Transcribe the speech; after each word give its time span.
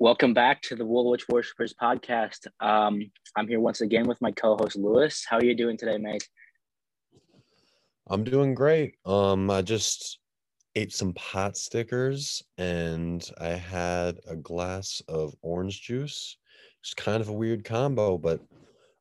Welcome 0.00 0.32
back 0.32 0.62
to 0.62 0.76
the 0.76 0.86
Woolwich 0.86 1.28
Worshippers 1.28 1.74
podcast. 1.74 2.46
Um, 2.58 3.10
I'm 3.36 3.46
here 3.46 3.60
once 3.60 3.82
again 3.82 4.08
with 4.08 4.18
my 4.22 4.30
co-host 4.30 4.76
Lewis. 4.76 5.26
How 5.28 5.36
are 5.36 5.44
you 5.44 5.54
doing 5.54 5.76
today, 5.76 5.98
mate? 5.98 6.26
I'm 8.08 8.24
doing 8.24 8.54
great. 8.54 8.94
Um, 9.04 9.50
I 9.50 9.60
just 9.60 10.20
ate 10.74 10.94
some 10.94 11.12
pot 11.12 11.58
stickers 11.58 12.42
and 12.56 13.30
I 13.38 13.48
had 13.48 14.20
a 14.26 14.36
glass 14.36 15.02
of 15.06 15.34
orange 15.42 15.82
juice. 15.82 16.38
It's 16.80 16.94
kind 16.94 17.20
of 17.20 17.28
a 17.28 17.34
weird 17.34 17.62
combo, 17.62 18.16
but 18.16 18.40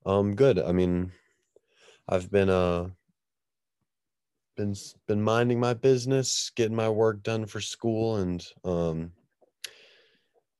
um, 0.06 0.36
good. 0.36 0.60
I 0.60 0.74
mean, 0.74 1.14
I've 2.10 2.30
been 2.30 2.50
uh 2.50 2.90
been 4.58 4.76
been 5.08 5.22
minding 5.22 5.62
my 5.62 5.76
business, 5.76 6.52
getting 6.58 6.76
my 6.76 6.90
work 6.90 7.24
done 7.24 7.46
for 7.46 7.62
school, 7.62 8.18
and 8.18 8.46
um 8.66 9.14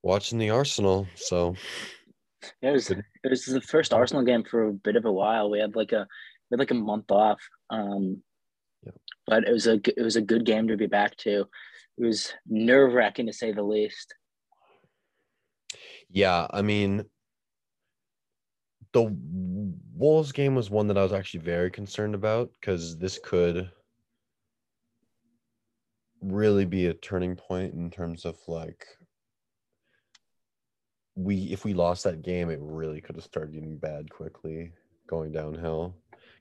watching 0.04 0.38
the 0.38 0.50
Arsenal. 0.50 1.08
So 1.16 1.56
yeah, 2.62 2.70
it 2.70 2.74
was 2.74 2.92
it 2.92 3.04
was 3.24 3.46
the 3.46 3.62
first 3.62 3.94
Arsenal 3.94 4.24
game 4.24 4.44
for 4.44 4.68
a 4.68 4.74
bit 4.74 4.96
of 4.96 5.06
a 5.06 5.12
while. 5.12 5.50
We 5.50 5.60
had 5.60 5.76
like 5.76 5.92
a 5.92 6.08
we 6.50 6.56
had 6.56 6.60
like 6.60 6.72
a 6.72 6.76
month 6.76 7.12
off. 7.12 7.40
Um, 7.70 8.22
yeah. 8.84 8.92
but 9.28 9.48
it 9.48 9.52
was 9.52 9.68
a 9.68 9.76
it 9.98 10.02
was 10.02 10.16
a 10.16 10.22
good 10.22 10.46
game 10.46 10.68
to 10.68 10.78
be 10.78 10.88
back 10.88 11.16
to. 11.18 11.46
It 11.98 12.06
was 12.06 12.34
nerve 12.48 12.94
wracking 12.94 13.28
to 13.28 13.34
say 13.34 13.52
the 13.52 13.64
least. 13.64 14.14
Yeah, 16.10 16.48
I 16.50 16.62
mean, 16.62 17.04
the 18.94 19.16
Wolves 19.94 20.32
game 20.32 20.56
was 20.56 20.70
one 20.70 20.88
that 20.88 20.98
I 20.98 21.04
was 21.04 21.14
actually 21.14 21.42
very 21.42 21.70
concerned 21.70 22.16
about 22.16 22.50
because 22.60 22.98
this 22.98 23.20
could 23.24 23.70
really 26.22 26.66
be 26.66 26.88
a 26.88 26.94
turning 26.94 27.36
point 27.36 27.74
in 27.74 27.92
terms 27.92 28.26
of 28.26 28.38
like 28.48 28.86
we 31.20 31.44
if 31.52 31.66
we 31.66 31.74
lost 31.74 32.04
that 32.06 32.22
game, 32.22 32.50
it 32.50 32.60
really 32.62 33.02
could 33.02 33.16
have 33.16 33.26
started 33.26 33.54
getting 33.54 33.78
bad 33.78 34.10
quickly, 34.10 34.72
going 35.08 35.32
downhill. 35.32 35.96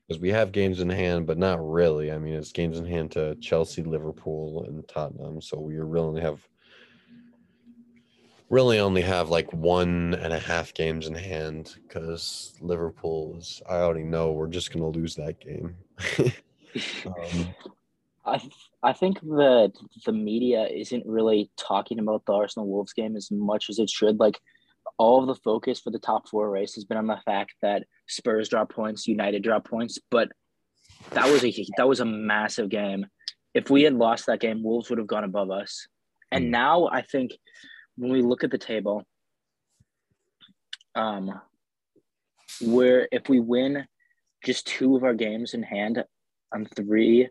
Because 0.07 0.21
we 0.21 0.29
have 0.29 0.51
games 0.51 0.79
in 0.79 0.89
hand, 0.89 1.27
but 1.27 1.37
not 1.37 1.59
really. 1.61 2.11
I 2.11 2.17
mean, 2.17 2.33
it's 2.33 2.51
games 2.51 2.79
in 2.79 2.85
hand 2.85 3.11
to 3.11 3.35
Chelsea, 3.35 3.83
Liverpool, 3.83 4.63
and 4.67 4.87
Tottenham. 4.87 5.39
So 5.39 5.59
we 5.59 5.77
really 5.77 6.07
only 6.07 6.21
have 6.21 6.47
really 8.49 8.79
only 8.79 9.01
have 9.01 9.29
like 9.29 9.51
one 9.53 10.15
and 10.15 10.33
a 10.33 10.39
half 10.39 10.73
games 10.73 11.05
in 11.07 11.13
hand 11.13 11.75
because 11.87 12.57
Liverpool 12.61 13.35
is. 13.37 13.61
I 13.69 13.75
already 13.75 14.05
know 14.05 14.31
we're 14.31 14.47
just 14.47 14.71
gonna 14.71 14.87
lose 14.87 15.15
that 15.15 15.39
game. 15.39 15.75
um, 17.05 17.55
I 18.25 18.41
I 18.81 18.93
think 18.93 19.19
that 19.21 19.73
the 20.05 20.13
media 20.13 20.65
isn't 20.67 21.05
really 21.05 21.51
talking 21.57 21.99
about 21.99 22.25
the 22.25 22.33
Arsenal 22.33 22.67
Wolves 22.67 22.93
game 22.93 23.15
as 23.15 23.29
much 23.29 23.69
as 23.69 23.77
it 23.77 23.89
should. 23.89 24.19
Like 24.19 24.39
all 24.99 25.21
of 25.21 25.27
the 25.27 25.41
focus 25.43 25.79
for 25.79 25.89
the 25.89 25.97
top 25.97 26.27
four 26.29 26.49
race 26.49 26.75
has 26.75 26.83
been 26.83 26.97
on 26.97 27.07
the 27.07 27.17
fact 27.25 27.55
that 27.61 27.85
Spurs 28.07 28.49
drop 28.49 28.69
points, 28.71 29.07
United 29.07 29.41
drop 29.41 29.67
points, 29.67 29.97
but 30.11 30.29
that 31.11 31.27
was 31.31 31.43
a 31.43 31.65
that 31.77 31.87
was 31.87 32.01
a 32.01 32.05
massive 32.05 32.69
game. 32.69 33.07
If 33.53 33.69
we 33.69 33.83
had 33.83 33.95
lost 33.95 34.27
that 34.27 34.41
game, 34.41 34.61
Wolves 34.61 34.89
would 34.89 34.99
have 34.99 35.07
gone 35.07 35.23
above 35.23 35.49
us. 35.49 35.87
And 36.31 36.45
mm. 36.45 36.49
now 36.49 36.89
I 36.91 37.01
think 37.01 37.31
when 37.95 38.11
we 38.11 38.21
look 38.21 38.43
at 38.43 38.51
the 38.51 38.57
table, 38.57 39.03
um, 40.95 41.39
where 42.61 43.07
if 43.11 43.29
we 43.29 43.39
win 43.39 43.87
just 44.43 44.67
two 44.67 44.97
of 44.97 45.03
our 45.03 45.13
games 45.13 45.53
in 45.53 45.63
hand 45.63 46.03
on 46.53 46.67
three 46.75 47.29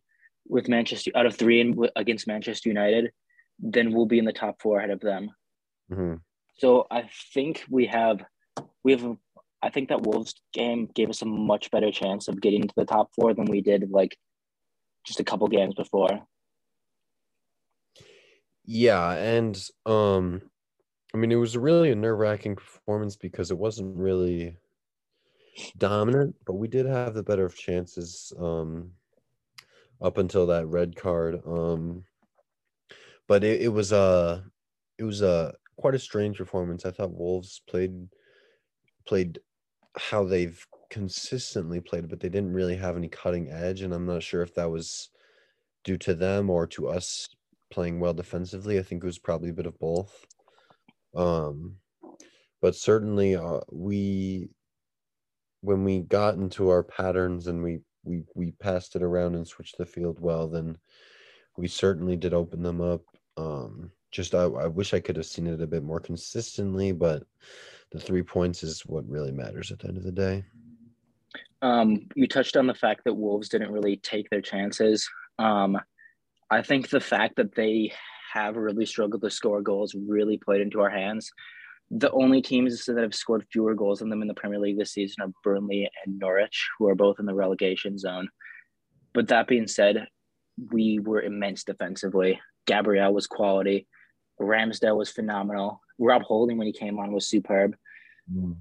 with 0.48 0.68
Manchester 0.68 1.10
out 1.14 1.26
of 1.26 1.36
three 1.36 1.60
in, 1.60 1.78
against 1.94 2.26
Manchester 2.26 2.70
United, 2.70 3.12
then 3.58 3.92
we'll 3.92 4.06
be 4.06 4.18
in 4.18 4.24
the 4.24 4.32
top 4.32 4.60
four 4.62 4.78
ahead 4.78 4.90
of 4.90 5.00
them. 5.00 5.30
Mm-hmm. 5.92 6.14
So 6.58 6.86
I 6.90 7.08
think 7.32 7.64
we 7.70 7.86
have 7.86 8.20
we 8.82 8.92
have 8.92 9.16
I 9.62 9.70
think 9.70 9.88
that 9.88 10.02
Wolves 10.02 10.34
game 10.52 10.88
gave 10.92 11.08
us 11.08 11.22
a 11.22 11.26
much 11.26 11.70
better 11.70 11.90
chance 11.90 12.28
of 12.28 12.40
getting 12.40 12.62
to 12.62 12.74
the 12.76 12.84
top 12.84 13.10
four 13.14 13.34
than 13.34 13.46
we 13.46 13.60
did 13.60 13.90
like 13.90 14.16
just 15.04 15.20
a 15.20 15.24
couple 15.24 15.46
games 15.48 15.74
before. 15.74 16.20
Yeah, 18.64 19.12
and 19.12 19.56
um 19.86 20.42
I 21.14 21.16
mean 21.16 21.30
it 21.32 21.36
was 21.36 21.56
really 21.56 21.90
a 21.92 21.96
nerve-wracking 21.96 22.56
performance 22.56 23.16
because 23.16 23.50
it 23.50 23.58
wasn't 23.58 23.96
really 23.96 24.56
dominant, 25.76 26.36
but 26.44 26.54
we 26.54 26.68
did 26.68 26.86
have 26.86 27.14
the 27.14 27.22
better 27.22 27.46
of 27.46 27.56
chances 27.56 28.32
um 28.38 28.92
up 30.02 30.18
until 30.18 30.46
that 30.46 30.66
red 30.66 30.96
card. 30.96 31.40
Um 31.46 32.04
but 33.28 33.44
it, 33.44 33.62
it 33.62 33.68
was 33.68 33.92
a 33.92 34.44
it 34.98 35.04
was 35.04 35.22
a 35.22 35.54
quite 35.78 35.94
a 35.94 35.98
strange 35.98 36.36
performance. 36.36 36.84
I 36.84 36.90
thought 36.90 37.16
Wolves 37.16 37.62
played 37.68 38.08
played 39.06 39.38
how 39.96 40.24
they've 40.24 40.64
consistently 40.90 41.80
played, 41.80 42.08
but 42.08 42.20
they 42.20 42.28
didn't 42.28 42.52
really 42.52 42.76
have 42.76 42.96
any 42.96 43.08
cutting 43.08 43.50
edge, 43.50 43.80
and 43.82 43.94
I'm 43.94 44.06
not 44.06 44.22
sure 44.22 44.42
if 44.42 44.54
that 44.54 44.70
was 44.70 45.10
due 45.84 45.96
to 45.98 46.14
them 46.14 46.50
or 46.50 46.66
to 46.66 46.88
us 46.88 47.28
playing 47.70 48.00
well 48.00 48.14
defensively. 48.14 48.78
I 48.78 48.82
think 48.82 49.02
it 49.02 49.06
was 49.06 49.18
probably 49.18 49.50
a 49.50 49.54
bit 49.54 49.66
of 49.66 49.78
both. 49.78 50.12
Um, 51.14 51.76
but 52.60 52.74
certainly 52.74 53.36
uh, 53.36 53.60
we 53.70 54.50
when 55.60 55.84
we 55.84 56.00
got 56.00 56.34
into 56.34 56.70
our 56.70 56.82
patterns 56.82 57.46
and 57.46 57.62
we 57.62 57.80
we 58.04 58.24
we 58.34 58.52
passed 58.52 58.96
it 58.96 59.02
around 59.02 59.34
and 59.34 59.46
switched 59.46 59.78
the 59.78 59.86
field 59.86 60.18
well, 60.20 60.48
then 60.48 60.76
we 61.56 61.68
certainly 61.68 62.16
did 62.16 62.34
open 62.34 62.62
them 62.62 62.80
up. 62.80 63.02
Um, 63.36 63.90
just 64.10 64.34
I, 64.34 64.44
I 64.44 64.66
wish 64.66 64.94
I 64.94 65.00
could 65.00 65.16
have 65.16 65.26
seen 65.26 65.46
it 65.46 65.60
a 65.60 65.66
bit 65.66 65.82
more 65.82 66.00
consistently, 66.00 66.92
but 66.92 67.24
the 67.90 67.98
three 67.98 68.22
points 68.22 68.62
is 68.62 68.82
what 68.86 69.08
really 69.08 69.32
matters 69.32 69.70
at 69.70 69.80
the 69.80 69.88
end 69.88 69.98
of 69.98 70.04
the 70.04 70.12
day. 70.12 70.44
Um, 71.60 72.06
you 72.14 72.26
touched 72.26 72.56
on 72.56 72.66
the 72.66 72.74
fact 72.74 73.02
that 73.04 73.14
Wolves 73.14 73.48
didn't 73.48 73.72
really 73.72 73.96
take 73.96 74.30
their 74.30 74.40
chances. 74.40 75.08
Um, 75.38 75.78
I 76.50 76.62
think 76.62 76.88
the 76.88 77.00
fact 77.00 77.36
that 77.36 77.54
they 77.54 77.92
have 78.32 78.56
really 78.56 78.86
struggled 78.86 79.22
to 79.22 79.30
score 79.30 79.62
goals 79.62 79.94
really 79.94 80.38
played 80.38 80.60
into 80.60 80.80
our 80.80 80.90
hands. 80.90 81.30
The 81.90 82.10
only 82.10 82.42
teams 82.42 82.84
that 82.84 82.98
have 82.98 83.14
scored 83.14 83.46
fewer 83.50 83.74
goals 83.74 84.00
than 84.00 84.10
them 84.10 84.22
in 84.22 84.28
the 84.28 84.34
Premier 84.34 84.58
League 84.58 84.78
this 84.78 84.92
season 84.92 85.22
are 85.22 85.32
Burnley 85.42 85.88
and 86.04 86.18
Norwich, 86.18 86.68
who 86.78 86.88
are 86.88 86.94
both 86.94 87.18
in 87.18 87.26
the 87.26 87.34
relegation 87.34 87.98
zone. 87.98 88.28
But 89.14 89.28
that 89.28 89.48
being 89.48 89.66
said, 89.66 90.06
we 90.70 90.98
were 90.98 91.22
immense 91.22 91.64
defensively. 91.64 92.40
Gabriel 92.66 93.14
was 93.14 93.26
quality. 93.26 93.86
Ramsdale 94.40 94.96
was 94.96 95.10
phenomenal. 95.10 95.80
Rob 95.98 96.22
Holding 96.22 96.58
when 96.58 96.66
he 96.66 96.72
came 96.72 96.98
on 96.98 97.12
was 97.12 97.26
superb. 97.26 97.76
Mm. 98.32 98.56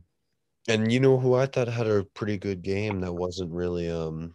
And 0.68 0.92
you 0.92 1.00
know 1.00 1.18
who 1.18 1.36
I 1.36 1.46
thought 1.46 1.68
had 1.68 1.88
a 1.88 2.04
pretty 2.04 2.38
good 2.38 2.62
game 2.62 3.02
that 3.02 3.14
wasn't 3.14 3.52
really 3.52 3.90
um 3.90 4.34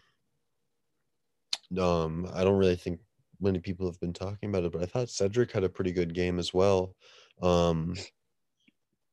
um 1.78 2.28
I 2.32 2.44
don't 2.44 2.58
really 2.58 2.76
think 2.76 3.00
many 3.40 3.58
people 3.58 3.86
have 3.86 4.00
been 4.00 4.12
talking 4.12 4.48
about 4.48 4.64
it, 4.64 4.72
but 4.72 4.82
I 4.82 4.86
thought 4.86 5.10
Cedric 5.10 5.52
had 5.52 5.64
a 5.64 5.68
pretty 5.68 5.92
good 5.92 6.14
game 6.14 6.38
as 6.38 6.54
well. 6.54 6.94
Um 7.42 7.94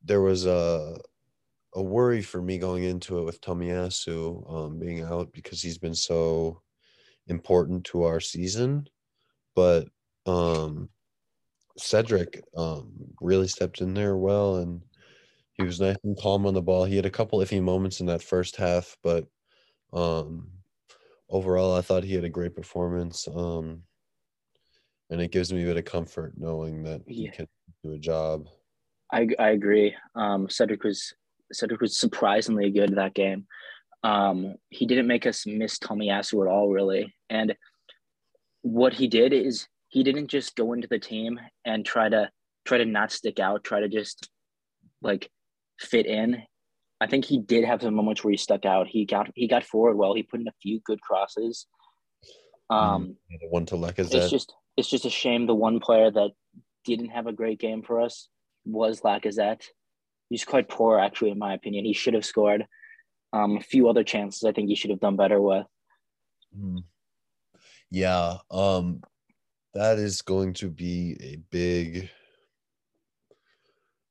there 0.03 0.21
was 0.21 0.45
a 0.45 0.97
a 1.73 1.81
worry 1.81 2.21
for 2.21 2.41
me 2.41 2.57
going 2.57 2.83
into 2.83 3.19
it 3.19 3.23
with 3.23 3.41
Tomiyasu 3.41 4.51
um, 4.51 4.79
being 4.79 5.03
out 5.03 5.31
because 5.33 5.61
he's 5.61 5.77
been 5.77 5.95
so 5.95 6.61
important 7.27 7.83
to 7.85 8.03
our 8.03 8.19
season. 8.19 8.87
But 9.55 9.87
um, 10.25 10.89
Cedric 11.79 12.43
um, 12.55 12.91
really 13.21 13.47
stepped 13.47 13.81
in 13.81 13.93
there 13.93 14.17
well, 14.17 14.57
and 14.57 14.81
he 15.53 15.63
was 15.63 15.79
nice 15.79 15.97
and 16.03 16.17
calm 16.19 16.45
on 16.45 16.53
the 16.53 16.61
ball. 16.61 16.85
He 16.85 16.95
had 16.95 17.05
a 17.05 17.11
couple 17.11 17.39
iffy 17.39 17.61
moments 17.61 17.99
in 17.99 18.05
that 18.07 18.23
first 18.23 18.55
half, 18.55 18.97
but 19.03 19.27
um, 19.93 20.49
overall, 21.29 21.75
I 21.75 21.81
thought 21.81 22.03
he 22.03 22.13
had 22.13 22.23
a 22.23 22.29
great 22.29 22.55
performance. 22.55 23.27
Um, 23.27 23.83
and 25.09 25.21
it 25.21 25.31
gives 25.31 25.51
me 25.51 25.63
a 25.63 25.65
bit 25.65 25.77
of 25.77 25.85
comfort 25.85 26.33
knowing 26.37 26.83
that 26.83 27.01
he 27.07 27.29
can 27.29 27.47
do 27.83 27.93
a 27.93 27.97
job. 27.97 28.47
I 29.11 29.27
I 29.39 29.49
agree. 29.49 29.95
Um, 30.15 30.49
Cedric 30.49 30.83
was 30.83 31.13
Cedric 31.51 31.81
was 31.81 31.97
surprisingly 31.97 32.69
good 32.69 32.95
that 32.95 33.15
game. 33.15 33.47
Um, 34.03 34.55
he 34.69 34.85
didn't 34.85 35.07
make 35.07 35.25
us 35.25 35.45
miss 35.45 35.77
Tommy 35.79 36.07
Tomiyasu 36.07 36.45
at 36.45 36.51
all, 36.51 36.69
really. 36.69 37.13
And 37.29 37.55
what 38.61 38.93
he 38.93 39.07
did 39.07 39.33
is 39.33 39.67
he 39.89 40.03
didn't 40.03 40.27
just 40.27 40.55
go 40.55 40.73
into 40.73 40.87
the 40.87 40.99
team 40.99 41.39
and 41.65 41.85
try 41.85 42.09
to 42.09 42.29
try 42.65 42.77
to 42.77 42.85
not 42.85 43.11
stick 43.11 43.39
out, 43.39 43.63
try 43.63 43.81
to 43.81 43.89
just 43.89 44.29
like 45.01 45.29
fit 45.79 46.05
in. 46.05 46.43
I 47.01 47.07
think 47.07 47.25
he 47.25 47.39
did 47.39 47.65
have 47.65 47.81
some 47.81 47.95
moments 47.95 48.23
where 48.23 48.31
he 48.31 48.37
stuck 48.37 48.65
out. 48.65 48.87
He 48.87 49.05
got 49.05 49.29
he 49.35 49.47
got 49.47 49.63
forward 49.63 49.97
well. 49.97 50.13
He 50.13 50.23
put 50.23 50.39
in 50.39 50.47
a 50.47 50.53
few 50.61 50.79
good 50.85 51.01
crosses. 51.01 51.65
Um, 52.69 53.15
the 53.29 53.47
one 53.49 53.65
to 53.67 53.75
Lacazette. 53.75 54.15
It's 54.15 54.29
just 54.29 54.53
it's 54.77 54.89
just 54.89 55.05
a 55.05 55.09
shame 55.09 55.47
the 55.47 55.55
one 55.55 55.79
player 55.79 56.11
that 56.11 56.31
didn't 56.85 57.09
have 57.09 57.27
a 57.27 57.33
great 57.33 57.59
game 57.59 57.81
for 57.81 57.99
us 58.01 58.29
was 58.65 59.01
Lacazette. 59.01 59.63
He's 60.29 60.45
quite 60.45 60.69
poor, 60.69 60.99
actually, 60.99 61.31
in 61.31 61.39
my 61.39 61.53
opinion. 61.53 61.85
He 61.85 61.93
should 61.93 62.13
have 62.13 62.25
scored. 62.25 62.65
Um, 63.31 63.57
a 63.57 63.61
few 63.61 63.89
other 63.89 64.03
chances 64.03 64.43
I 64.43 64.51
think 64.51 64.69
he 64.69 64.75
should 64.75 64.89
have 64.89 64.99
done 64.99 65.15
better 65.15 65.41
with. 65.41 65.65
Mm. 66.57 66.83
Yeah. 67.91 68.37
Um, 68.49 69.01
that 69.73 69.97
is 69.97 70.21
going 70.21 70.53
to 70.53 70.69
be 70.69 71.17
a 71.21 71.37
big 71.51 72.09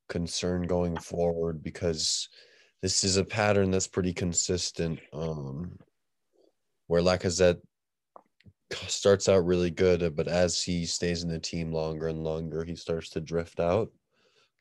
concern 0.09 0.63
going 0.63 0.97
forward 0.97 1.63
because 1.63 2.29
this 2.83 3.05
is 3.05 3.17
a 3.17 3.25
pattern 3.25 3.71
that's 3.71 3.87
pretty 3.87 4.13
consistent. 4.13 5.01
Um, 5.13 5.79
where 6.87 7.03
Lacazette 7.03 7.61
starts 8.87 9.29
out 9.29 9.45
really 9.45 9.71
good, 9.71 10.17
but 10.17 10.29
as 10.29 10.63
he 10.63 10.87
stays 10.87 11.23
in 11.23 11.29
the 11.29 11.39
team 11.39 11.73
longer 11.73 12.09
and 12.09 12.25
longer, 12.25 12.65
he 12.65 12.75
starts 12.75 13.11
to 13.11 13.21
drift 13.21 13.61
out 13.61 13.91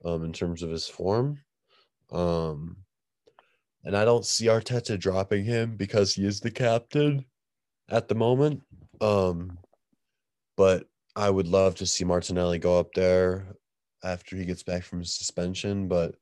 um, 0.05 0.23
in 0.23 0.33
terms 0.33 0.63
of 0.63 0.69
his 0.69 0.87
form. 0.87 1.39
Um, 2.11 2.77
and 3.83 3.95
I 3.95 4.03
don't 4.03 4.25
see 4.25 4.47
Arteta 4.47 4.99
dropping 4.99 5.45
him 5.45 5.75
because 5.77 6.13
he 6.13 6.25
is 6.25 6.39
the 6.39 6.51
captain 6.51 7.25
at 7.89 8.07
the 8.07 8.15
moment. 8.15 8.61
Um, 8.99 9.57
but 10.57 10.85
I 11.15 11.29
would 11.29 11.47
love 11.47 11.75
to 11.75 11.85
see 11.85 12.03
Martinelli 12.03 12.59
go 12.59 12.79
up 12.79 12.93
there 12.93 13.55
after 14.03 14.35
he 14.35 14.45
gets 14.45 14.63
back 14.63 14.83
from 14.83 15.03
suspension. 15.03 15.87
But 15.87 16.15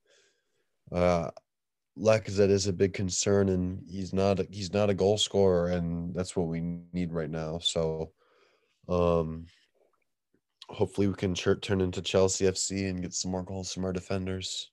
uh, 0.91 1.31
Lacazette 1.97 2.49
is 2.49 2.67
a 2.67 2.73
big 2.73 2.93
concern, 2.93 3.49
and 3.49 3.81
he's 3.89 4.13
not 4.13 4.39
he's 4.51 4.73
not 4.73 4.89
a 4.89 4.93
goal 4.93 5.17
scorer, 5.17 5.69
and 5.69 6.13
that's 6.13 6.35
what 6.35 6.47
we 6.47 6.61
need 6.93 7.13
right 7.13 7.29
now. 7.29 7.59
So, 7.59 8.11
um, 8.87 9.47
hopefully, 10.69 11.07
we 11.07 11.15
can 11.15 11.33
turn 11.33 11.81
into 11.81 12.01
Chelsea 12.01 12.45
FC 12.45 12.89
and 12.89 13.01
get 13.01 13.13
some 13.13 13.31
more 13.31 13.43
goals 13.43 13.73
from 13.73 13.85
our 13.85 13.93
defenders. 13.93 14.71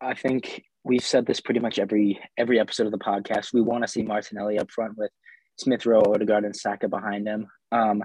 I 0.00 0.14
think 0.14 0.62
we've 0.84 1.04
said 1.04 1.26
this 1.26 1.40
pretty 1.40 1.60
much 1.60 1.78
every 1.78 2.20
every 2.36 2.60
episode 2.60 2.86
of 2.86 2.92
the 2.92 2.98
podcast. 2.98 3.54
We 3.54 3.62
want 3.62 3.82
to 3.84 3.88
see 3.88 4.02
Martinelli 4.02 4.58
up 4.58 4.70
front 4.70 4.96
with 4.98 5.10
Smith 5.58 5.86
Rowe, 5.86 6.02
Odegaard, 6.02 6.44
and 6.44 6.54
Saka 6.54 6.88
behind 6.88 7.26
him. 7.26 7.46
Um, 7.72 8.04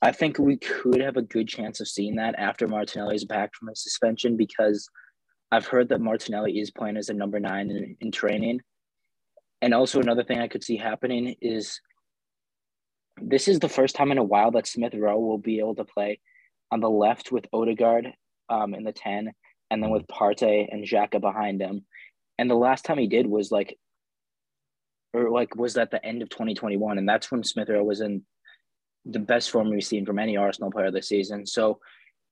I 0.00 0.12
think 0.12 0.38
we 0.38 0.56
could 0.56 1.00
have 1.00 1.16
a 1.16 1.22
good 1.22 1.48
chance 1.48 1.80
of 1.80 1.88
seeing 1.88 2.16
that 2.16 2.36
after 2.38 2.68
Martinelli's 2.68 3.24
back 3.24 3.54
from 3.54 3.68
his 3.68 3.82
suspension 3.82 4.36
because 4.36 4.88
I've 5.50 5.66
heard 5.66 5.88
that 5.88 6.00
Martinelli 6.00 6.58
is 6.58 6.70
playing 6.70 6.96
as 6.96 7.08
a 7.08 7.14
number 7.14 7.40
nine 7.40 7.70
in, 7.70 7.96
in 8.00 8.12
training. 8.12 8.60
And 9.60 9.74
also 9.74 10.00
another 10.00 10.22
thing 10.22 10.38
I 10.38 10.48
could 10.48 10.62
see 10.62 10.76
happening 10.76 11.34
is 11.40 11.80
this 13.20 13.48
is 13.48 13.58
the 13.58 13.68
first 13.68 13.96
time 13.96 14.12
in 14.12 14.18
a 14.18 14.24
while 14.24 14.52
that 14.52 14.68
Smith 14.68 14.94
Rowe 14.94 15.18
will 15.18 15.38
be 15.38 15.58
able 15.58 15.74
to 15.74 15.84
play 15.84 16.20
on 16.70 16.80
the 16.80 16.90
left 16.90 17.32
with 17.32 17.46
Odegaard 17.52 18.12
um, 18.48 18.74
in 18.74 18.84
the 18.84 18.92
10 18.92 19.32
and 19.70 19.82
then 19.82 19.90
with 19.90 20.06
Partey 20.06 20.68
and 20.70 20.84
Xhaka 20.84 21.20
behind 21.20 21.60
him. 21.60 21.84
And 22.38 22.48
the 22.48 22.54
last 22.54 22.84
time 22.84 22.98
he 22.98 23.08
did 23.08 23.26
was 23.26 23.50
like 23.50 23.76
or 25.12 25.30
like 25.30 25.56
was 25.56 25.76
at 25.76 25.90
the 25.90 26.04
end 26.04 26.22
of 26.22 26.28
2021 26.28 26.98
and 26.98 27.08
that's 27.08 27.32
when 27.32 27.42
Smith 27.42 27.68
Rowe 27.68 27.82
was 27.82 28.00
in 28.00 28.22
the 29.08 29.18
best 29.18 29.50
form 29.50 29.70
we've 29.70 29.84
seen 29.84 30.06
from 30.06 30.18
any 30.18 30.36
Arsenal 30.36 30.70
player 30.70 30.90
this 30.90 31.08
season. 31.08 31.46
So 31.46 31.80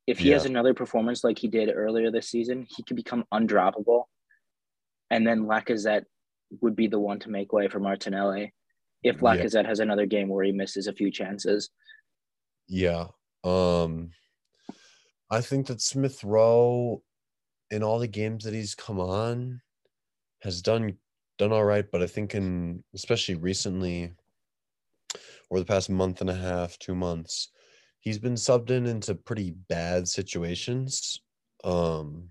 if 0.07 0.19
he 0.19 0.29
yeah. 0.29 0.35
has 0.35 0.45
another 0.45 0.75
performance 0.75 1.25
like 1.25 1.39
he 1.39 1.49
did 1.49 1.71
earlier 1.75 2.11
this 2.11 2.29
season, 2.29 2.67
he 2.69 2.83
could 2.85 2.97
become 2.97 3.25
undroppable. 3.33 4.05
And 5.11 5.27
then 5.27 5.47
Lacazette 5.47 6.05
would 6.61 6.77
be 6.77 6.87
the 6.87 6.99
one 6.99 7.19
to 7.21 7.31
make 7.31 7.53
way 7.53 7.69
for 7.69 7.81
Martinelli 7.81 8.53
if 9.03 9.19
Lacazette 9.19 9.63
yeah. 9.63 9.69
has 9.69 9.81
another 9.81 10.07
game 10.07 10.29
where 10.29 10.45
he 10.45 10.53
misses 10.53 10.87
a 10.87 10.93
few 10.93 11.11
chances. 11.11 11.71
Yeah. 12.69 13.07
Um 13.43 14.11
I 15.31 15.41
think 15.41 15.67
that 15.67 15.81
Smith 15.81 16.23
Rowe 16.23 17.03
in 17.71 17.83
all 17.83 17.99
the 17.99 18.07
games 18.07 18.45
that 18.45 18.55
he's 18.55 18.75
come 18.75 19.01
on 19.01 19.61
has 20.43 20.63
done 20.63 20.97
done 21.39 21.53
all 21.53 21.65
right, 21.65 21.85
but 21.91 22.03
I 22.03 22.07
think 22.07 22.35
in 22.35 22.85
especially 22.95 23.35
recently 23.35 24.15
over 25.51 25.61
the 25.61 25.67
past 25.67 25.91
month 25.91 26.21
and 26.21 26.31
a 26.31 26.35
half, 26.35 26.79
two 26.79 26.95
months, 26.95 27.51
he's 28.01 28.19
been 28.19 28.35
subbed 28.35 28.71
in 28.71 28.87
into 28.87 29.15
pretty 29.15 29.53
bad 29.69 30.09
situations 30.09 31.21
um, 31.65 32.29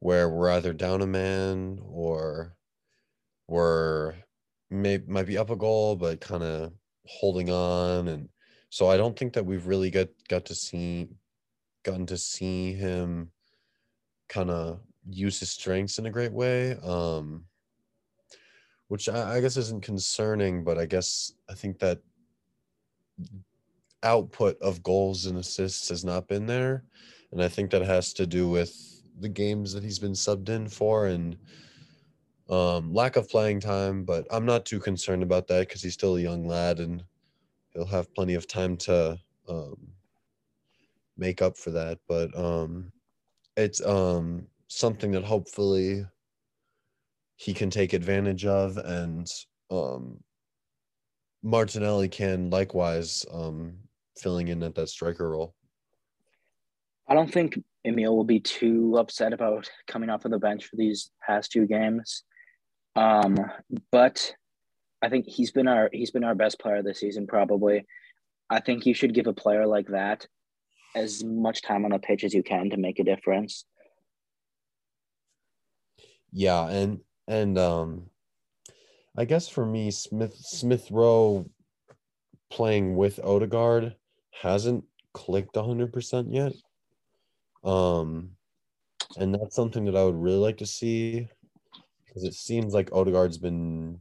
where 0.00 0.28
we're 0.28 0.50
either 0.50 0.72
down 0.72 1.02
a 1.02 1.06
man 1.06 1.78
or 1.82 2.56
we're 3.48 4.14
may 4.70 4.98
might 5.06 5.26
be 5.26 5.38
up 5.38 5.50
a 5.50 5.56
goal 5.56 5.96
but 5.96 6.20
kind 6.20 6.42
of 6.42 6.72
holding 7.06 7.50
on. 7.50 8.08
And 8.08 8.28
so 8.70 8.88
I 8.88 8.96
don't 8.96 9.18
think 9.18 9.34
that 9.34 9.46
we've 9.46 9.66
really 9.66 9.90
got 9.90 10.08
got 10.28 10.46
to 10.46 10.54
see 10.54 11.08
gotten 11.84 12.06
to 12.06 12.16
see 12.16 12.72
him 12.72 13.30
kind 14.28 14.50
of 14.50 14.80
use 15.08 15.38
his 15.38 15.50
strengths 15.50 15.98
in 15.98 16.06
a 16.06 16.10
great 16.10 16.32
way 16.32 16.76
um 16.82 17.44
which 18.88 19.08
I, 19.08 19.36
I 19.36 19.40
guess 19.40 19.56
isn't 19.56 19.82
concerning 19.82 20.64
but 20.64 20.78
I 20.78 20.86
guess 20.86 21.32
I 21.48 21.54
think 21.54 21.78
that 21.80 21.98
output 24.02 24.60
of 24.60 24.82
goals 24.82 25.26
and 25.26 25.38
assists 25.38 25.88
has 25.88 26.04
not 26.04 26.28
been 26.28 26.46
there. 26.46 26.84
And 27.32 27.42
I 27.42 27.48
think 27.48 27.70
that 27.70 27.82
has 27.82 28.12
to 28.14 28.26
do 28.26 28.48
with 28.48 29.02
the 29.20 29.28
games 29.28 29.72
that 29.72 29.82
he's 29.82 29.98
been 29.98 30.12
subbed 30.12 30.48
in 30.48 30.68
for 30.68 31.06
and 31.06 31.36
um, 32.48 32.92
lack 32.92 33.16
of 33.16 33.28
playing 33.28 33.60
time. 33.60 34.04
But 34.04 34.26
I'm 34.30 34.46
not 34.46 34.64
too 34.64 34.78
concerned 34.78 35.22
about 35.22 35.48
that 35.48 35.68
because 35.68 35.82
he's 35.82 35.94
still 35.94 36.16
a 36.16 36.20
young 36.20 36.46
lad 36.46 36.78
and 36.80 37.02
he'll 37.72 37.86
have 37.86 38.14
plenty 38.14 38.34
of 38.34 38.46
time 38.46 38.76
to 38.78 39.18
um, 39.48 39.76
make 41.16 41.42
up 41.42 41.56
for 41.56 41.70
that. 41.70 41.98
But 42.06 42.36
um, 42.38 42.92
it's 43.56 43.84
um, 43.84 44.46
something 44.68 45.10
that 45.12 45.24
hopefully 45.24 46.04
he 47.36 47.52
can 47.52 47.70
take 47.70 47.92
advantage 47.92 48.46
of 48.46 48.76
and 48.78 49.28
um, 49.70 50.22
Martinelli 51.44 52.08
can 52.08 52.48
likewise 52.48 53.26
um, 53.30 53.74
filling 54.16 54.48
in 54.48 54.62
at 54.62 54.74
that 54.74 54.88
striker 54.88 55.30
role. 55.30 55.54
I 57.06 57.12
don't 57.12 57.30
think 57.30 57.62
Emil 57.84 58.16
will 58.16 58.24
be 58.24 58.40
too 58.40 58.96
upset 58.96 59.34
about 59.34 59.70
coming 59.86 60.08
off 60.08 60.24
of 60.24 60.30
the 60.30 60.38
bench 60.38 60.64
for 60.64 60.76
these 60.76 61.10
past 61.24 61.52
two 61.52 61.66
games. 61.66 62.24
Um, 62.96 63.36
but 63.92 64.34
I 65.02 65.10
think 65.10 65.26
he's 65.28 65.52
been 65.52 65.68
our 65.68 65.90
he's 65.92 66.10
been 66.10 66.24
our 66.24 66.34
best 66.34 66.58
player 66.58 66.82
this 66.82 67.00
season 67.00 67.26
probably. 67.26 67.84
I 68.48 68.60
think 68.60 68.86
you 68.86 68.94
should 68.94 69.12
give 69.12 69.26
a 69.26 69.34
player 69.34 69.66
like 69.66 69.88
that 69.88 70.26
as 70.96 71.22
much 71.22 71.60
time 71.60 71.84
on 71.84 71.90
the 71.90 71.98
pitch 71.98 72.24
as 72.24 72.32
you 72.32 72.42
can 72.42 72.70
to 72.70 72.78
make 72.78 72.98
a 72.98 73.04
difference. 73.04 73.66
Yeah, 76.32 76.68
and 76.68 77.00
and 77.28 77.58
um 77.58 78.06
I 79.16 79.24
guess 79.24 79.48
for 79.48 79.64
me 79.64 79.90
Smith 79.90 80.34
Smith 80.34 80.90
Rowe 80.90 81.48
playing 82.50 82.96
with 82.96 83.20
Odegaard 83.22 83.94
hasn't 84.42 84.84
clicked 85.12 85.54
100% 85.54 86.26
yet. 86.30 86.52
Um, 87.64 88.30
and 89.16 89.34
that's 89.34 89.56
something 89.56 89.84
that 89.84 89.96
I 89.96 90.04
would 90.04 90.20
really 90.20 90.38
like 90.38 90.58
to 90.58 90.66
see 90.66 91.28
because 92.06 92.24
it 92.24 92.34
seems 92.34 92.74
like 92.74 92.92
Odegaard's 92.92 93.38
been 93.38 94.00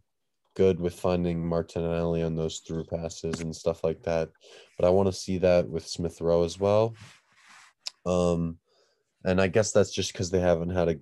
good 0.56 0.80
with 0.80 1.00
finding 1.00 1.46
Martinelli 1.46 2.22
on 2.22 2.36
those 2.36 2.60
through 2.60 2.84
passes 2.86 3.40
and 3.40 3.56
stuff 3.56 3.84
like 3.84 4.04
that. 4.04 4.30
But 4.78 4.88
I 4.88 4.92
want 4.92 5.08
to 5.08 5.14
see 5.14 5.38
that 5.40 5.68
with 5.68 5.88
Smith 5.88 6.22
Rowe 6.22 6.44
as 6.44 6.60
well. 6.60 6.96
Um, 8.06 8.58
and 9.24 9.40
I 9.40 9.48
guess 9.48 9.72
that's 9.72 9.92
just 9.92 10.14
because 10.14 10.30
they 10.30 10.42
haven't 10.42 10.70
had 10.70 10.90
a 10.90 11.00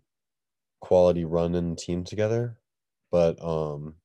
quality 0.79 1.25
run 1.25 1.55
in 1.55 1.75
team 1.75 2.03
together. 2.03 2.57
But 3.11 3.43
um, 3.43 3.95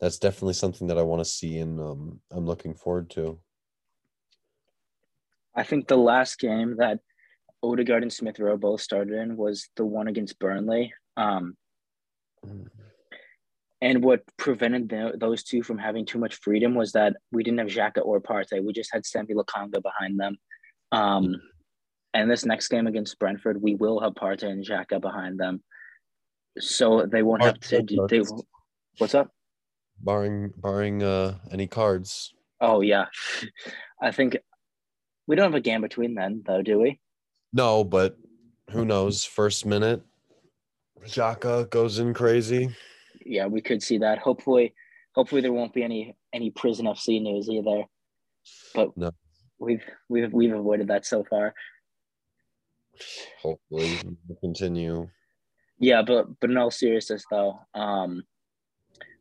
that's 0.00 0.18
definitely 0.18 0.54
something 0.54 0.86
that 0.88 0.98
I 0.98 1.02
want 1.02 1.20
to 1.20 1.30
see 1.30 1.58
and 1.58 1.80
um, 1.80 2.20
I'm 2.30 2.46
looking 2.46 2.74
forward 2.74 3.10
to. 3.10 3.38
I 5.54 5.64
think 5.64 5.88
the 5.88 5.96
last 5.96 6.38
game 6.38 6.76
that 6.78 7.00
Odegaard 7.62 8.02
and 8.02 8.12
Smith 8.12 8.38
Rowe 8.38 8.56
both 8.56 8.80
started 8.80 9.14
in 9.14 9.36
was 9.36 9.68
the 9.76 9.84
one 9.84 10.06
against 10.06 10.38
Burnley. 10.38 10.92
Um, 11.16 11.56
and 13.80 14.02
what 14.02 14.22
prevented 14.36 14.88
the, 14.88 15.14
those 15.16 15.42
two 15.42 15.62
from 15.62 15.78
having 15.78 16.06
too 16.06 16.18
much 16.18 16.36
freedom 16.36 16.74
was 16.74 16.92
that 16.92 17.14
we 17.32 17.42
didn't 17.42 17.58
have 17.58 17.68
Xhaka 17.68 18.04
or 18.04 18.20
Partey. 18.20 18.62
We 18.62 18.72
just 18.72 18.92
had 18.92 19.02
Sambi 19.02 19.32
Lokonga 19.32 19.82
behind 19.82 20.18
them. 20.18 20.36
Um, 20.92 21.40
and 22.14 22.30
this 22.30 22.44
next 22.44 22.68
game 22.68 22.86
against 22.86 23.18
Brentford, 23.18 23.60
we 23.60 23.74
will 23.74 24.00
have 24.00 24.14
Partey 24.14 24.44
and 24.44 24.64
Xhaka 24.64 25.00
behind 25.00 25.38
them. 25.38 25.62
So 26.58 27.06
they 27.06 27.22
won't 27.22 27.42
have 27.42 27.60
to. 27.60 27.82
Do, 27.82 28.06
they, 28.08 28.22
what's 28.98 29.14
up? 29.14 29.30
Barring 30.00 30.52
barring 30.56 31.02
uh, 31.02 31.38
any 31.52 31.66
cards. 31.66 32.34
Oh 32.60 32.80
yeah, 32.80 33.06
I 34.02 34.12
think 34.12 34.36
we 35.26 35.36
don't 35.36 35.52
have 35.52 35.54
a 35.54 35.60
game 35.60 35.82
between 35.82 36.14
then, 36.14 36.42
though, 36.46 36.62
do 36.62 36.80
we? 36.80 37.00
No, 37.52 37.84
but 37.84 38.16
who 38.70 38.84
knows? 38.84 39.24
First 39.24 39.66
minute, 39.66 40.02
Xhaka 41.04 41.68
goes 41.70 41.98
in 41.98 42.14
crazy. 42.14 42.74
Yeah, 43.24 43.46
we 43.46 43.60
could 43.60 43.82
see 43.82 43.98
that. 43.98 44.18
Hopefully, 44.18 44.74
hopefully 45.14 45.40
there 45.40 45.52
won't 45.52 45.74
be 45.74 45.82
any 45.82 46.16
any 46.32 46.50
prison 46.50 46.86
FC 46.86 47.20
news 47.20 47.48
either. 47.48 47.84
But 48.74 48.96
no. 48.96 49.10
we've 49.58 49.84
we've 50.08 50.32
we've 50.32 50.54
avoided 50.54 50.88
that 50.88 51.06
so 51.06 51.24
far. 51.24 51.54
Hopefully, 53.42 53.98
we'll 54.26 54.38
continue. 54.40 55.08
Yeah, 55.78 56.02
but 56.02 56.40
but 56.40 56.50
in 56.50 56.56
all 56.56 56.70
seriousness, 56.70 57.24
though, 57.30 57.60
um, 57.74 58.24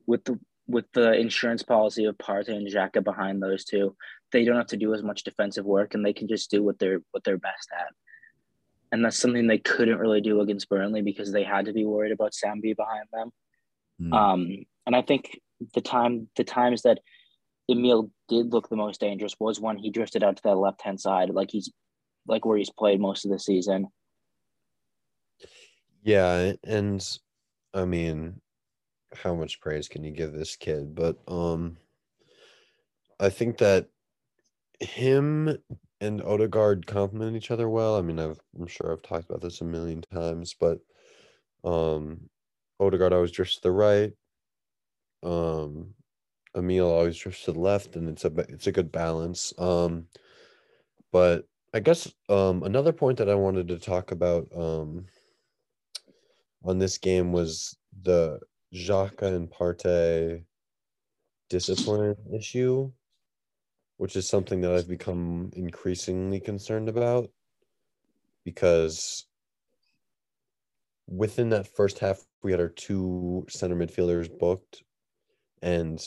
with 0.06 0.24
the 0.24 0.40
with 0.68 0.86
the 0.94 1.14
insurance 1.14 1.64
policy 1.64 2.06
of 2.06 2.18
Partey 2.18 2.50
and 2.50 2.68
Xhaka 2.68 3.04
behind 3.04 3.42
those 3.42 3.64
two, 3.64 3.96
they 4.32 4.44
don't 4.44 4.58
have 4.58 4.68
to 4.68 4.78
do 4.78 4.94
as 4.94 5.04
much 5.04 5.24
defensive 5.24 5.66
work 5.66 5.94
and 5.94 6.06
they 6.06 6.14
can 6.14 6.28
just 6.28 6.52
do 6.52 6.64
what 6.64 6.78
they're 6.80 7.02
what 7.12 7.24
they're 7.24 7.38
best 7.38 7.70
at. 7.74 7.94
and 8.92 9.04
that's 9.04 9.18
something 9.18 9.48
they 9.48 9.58
couldn't 9.58 10.00
really 10.00 10.22
do 10.22 10.42
against 10.42 10.70
Burnley 10.70 11.02
because 11.02 11.32
they 11.32 11.44
had 11.44 11.66
to 11.66 11.74
be 11.74 11.86
worried 11.86 12.12
about 12.12 12.34
Sambi 12.34 12.76
behind 12.76 13.08
them. 13.12 13.32
Mm. 14.02 14.14
Um, 14.14 14.66
and 14.86 14.96
I 14.96 15.02
think 15.02 15.40
the 15.74 15.82
time 15.82 16.30
the 16.36 16.44
times 16.44 16.84
that 16.84 17.00
Emil 17.70 18.12
did 18.30 18.54
look 18.54 18.70
the 18.70 18.76
most 18.76 19.02
dangerous 19.02 19.36
was 19.40 19.60
when 19.60 19.78
he 19.78 19.90
drifted 19.90 20.24
out 20.24 20.38
to 20.38 20.44
that 20.44 20.56
left 20.56 20.82
hand 20.82 21.00
side, 21.00 21.30
like 21.30 21.52
he's 21.52 21.72
like 22.28 22.46
where 22.46 22.58
he's 22.58 22.70
played 22.70 23.00
most 23.00 23.26
of 23.26 23.32
the 23.32 23.40
season. 23.40 23.88
Yeah, 26.04 26.54
and 26.64 27.06
I 27.74 27.86
mean, 27.86 28.42
how 29.14 29.34
much 29.34 29.62
praise 29.62 29.88
can 29.88 30.04
you 30.04 30.12
give 30.12 30.34
this 30.34 30.56
kid? 30.56 30.96
But 30.96 31.18
um 31.28 31.78
I 33.20 33.30
think 33.30 33.58
that 33.58 33.88
him 34.80 35.58
and 36.00 36.22
Odegaard 36.22 36.86
complement 36.86 37.36
each 37.36 37.52
other 37.52 37.70
well. 37.70 37.98
I 37.98 38.02
mean, 38.02 38.20
I've, 38.20 38.40
I'm 38.60 38.68
sure 38.68 38.92
I've 38.92 39.02
talked 39.02 39.30
about 39.30 39.42
this 39.42 39.62
a 39.62 39.66
million 39.66 40.02
times, 40.02 40.56
but 40.60 40.80
um, 41.64 42.30
Odegaard 42.80 43.14
always 43.14 43.32
drifts 43.32 43.56
to 43.56 43.62
the 43.64 43.72
right. 43.72 44.14
Um, 45.24 45.94
Emil 46.56 46.90
always 46.90 47.18
drifts 47.18 47.46
to 47.46 47.52
the 47.52 47.60
left, 47.60 47.96
and 47.96 48.08
it's 48.10 48.26
a 48.26 48.32
it's 48.50 48.68
a 48.68 48.72
good 48.72 48.92
balance. 48.92 49.54
Um, 49.58 50.06
but 51.12 51.46
I 51.74 51.80
guess 51.80 52.12
um, 52.30 52.64
another 52.64 52.94
point 52.94 53.18
that 53.18 53.30
I 53.30 53.36
wanted 53.36 53.68
to 53.70 53.80
talk 53.80 54.12
about 54.12 54.48
um, 54.56 55.06
on 56.64 56.78
this 56.78 56.98
game 56.98 57.32
was 57.32 57.76
the 58.04 58.40
Xhaka 58.78 59.24
and 59.36 59.50
Partey 59.50 60.44
discipline 61.50 62.16
issue 62.34 62.92
which 63.98 64.16
is 64.16 64.28
something 64.28 64.62
that 64.62 64.72
I've 64.72 64.88
become 64.88 65.50
increasingly 65.54 66.40
concerned 66.40 66.88
about 66.88 67.30
because 68.46 69.26
within 71.08 71.50
that 71.50 71.68
first 71.76 72.00
half, 72.00 72.24
we 72.44 72.52
had 72.52 72.62
our 72.62 72.70
two 72.70 73.46
center 73.50 73.76
midfielders 73.76 74.30
booked. 74.38 74.84
And 75.62 76.00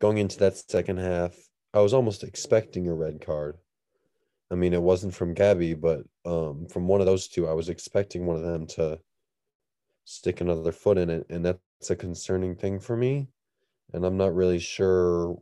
going 0.00 0.18
into 0.18 0.38
that 0.38 0.56
second 0.56 0.98
half, 0.98 1.34
I 1.72 1.80
was 1.80 1.94
almost 1.94 2.22
expecting 2.22 2.86
a 2.86 2.94
red 2.94 3.24
card. 3.24 3.56
I 4.50 4.54
mean, 4.54 4.74
it 4.74 4.82
wasn't 4.82 5.14
from 5.14 5.32
Gabby, 5.32 5.72
but 5.72 6.02
um, 6.26 6.66
from 6.66 6.86
one 6.86 7.00
of 7.00 7.06
those 7.06 7.28
two, 7.28 7.48
I 7.48 7.54
was 7.54 7.70
expecting 7.70 8.26
one 8.26 8.36
of 8.36 8.42
them 8.42 8.66
to 8.68 8.98
stick 10.04 10.42
another 10.42 10.72
foot 10.72 10.98
in 10.98 11.08
it. 11.08 11.26
And 11.30 11.46
that's 11.46 11.58
a 11.90 11.96
concerning 11.96 12.54
thing 12.54 12.80
for 12.80 12.96
me. 12.96 13.28
And 13.92 14.04
I'm 14.04 14.16
not 14.16 14.34
really 14.34 14.58
sure 14.58 15.36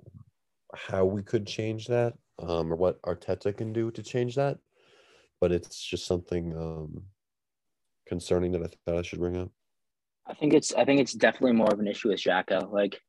how 0.75 1.05
we 1.05 1.23
could 1.23 1.47
change 1.47 1.87
that 1.89 2.15
um, 2.41 2.73
or 2.73 2.77
what 2.77 3.01
Arteta 3.03 3.57
can 3.57 3.73
do 3.73 3.91
to 3.93 4.03
change 4.03 4.35
that. 4.37 4.59
But 5.41 5.53
it's 5.53 5.83
just 5.83 6.07
something 6.07 6.55
um, 6.57 7.03
concerning 8.07 8.53
that 8.53 8.63
I 8.63 8.69
thought 8.85 8.99
I 8.99 9.03
should 9.03 9.21
bring 9.21 9.37
up. 9.37 9.51
I 10.27 10.35
think 10.35 10.53
it's 10.53 10.73
I 10.75 10.85
think 10.85 11.01
it's 11.01 11.15
definitely 11.15 11.57
more 11.57 11.73
of 11.73 11.81
an 11.81 11.89
issue 11.89 12.09
with 12.09 12.21
Xhaka. 12.21 12.71
Like 12.71 13.01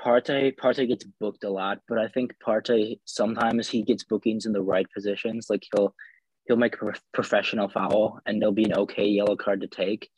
Partey, 0.00 0.54
Partey 0.56 0.88
gets 0.88 1.04
booked 1.20 1.44
a 1.44 1.50
lot, 1.50 1.78
but 1.88 1.98
I 1.98 2.08
think 2.08 2.34
Partey 2.44 3.00
sometimes 3.04 3.68
he 3.68 3.82
gets 3.82 4.04
bookings 4.04 4.46
in 4.46 4.52
the 4.52 4.62
right 4.62 4.86
positions. 4.94 5.48
Like 5.50 5.64
he'll 5.74 5.94
he'll 6.46 6.56
make 6.56 6.80
a 6.80 6.92
professional 7.12 7.68
foul 7.68 8.20
and 8.26 8.40
there'll 8.40 8.54
be 8.54 8.64
an 8.64 8.74
okay 8.74 9.06
yellow 9.06 9.36
card 9.36 9.60
to 9.60 9.68
take. 9.68 10.08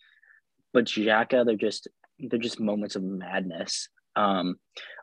But 0.72 0.86
Xhaka, 0.86 1.44
they're 1.44 1.56
just 1.56 1.88
they're 2.18 2.38
just 2.38 2.60
moments 2.60 2.96
of 2.96 3.02
madness. 3.02 3.88
Um, 4.16 4.56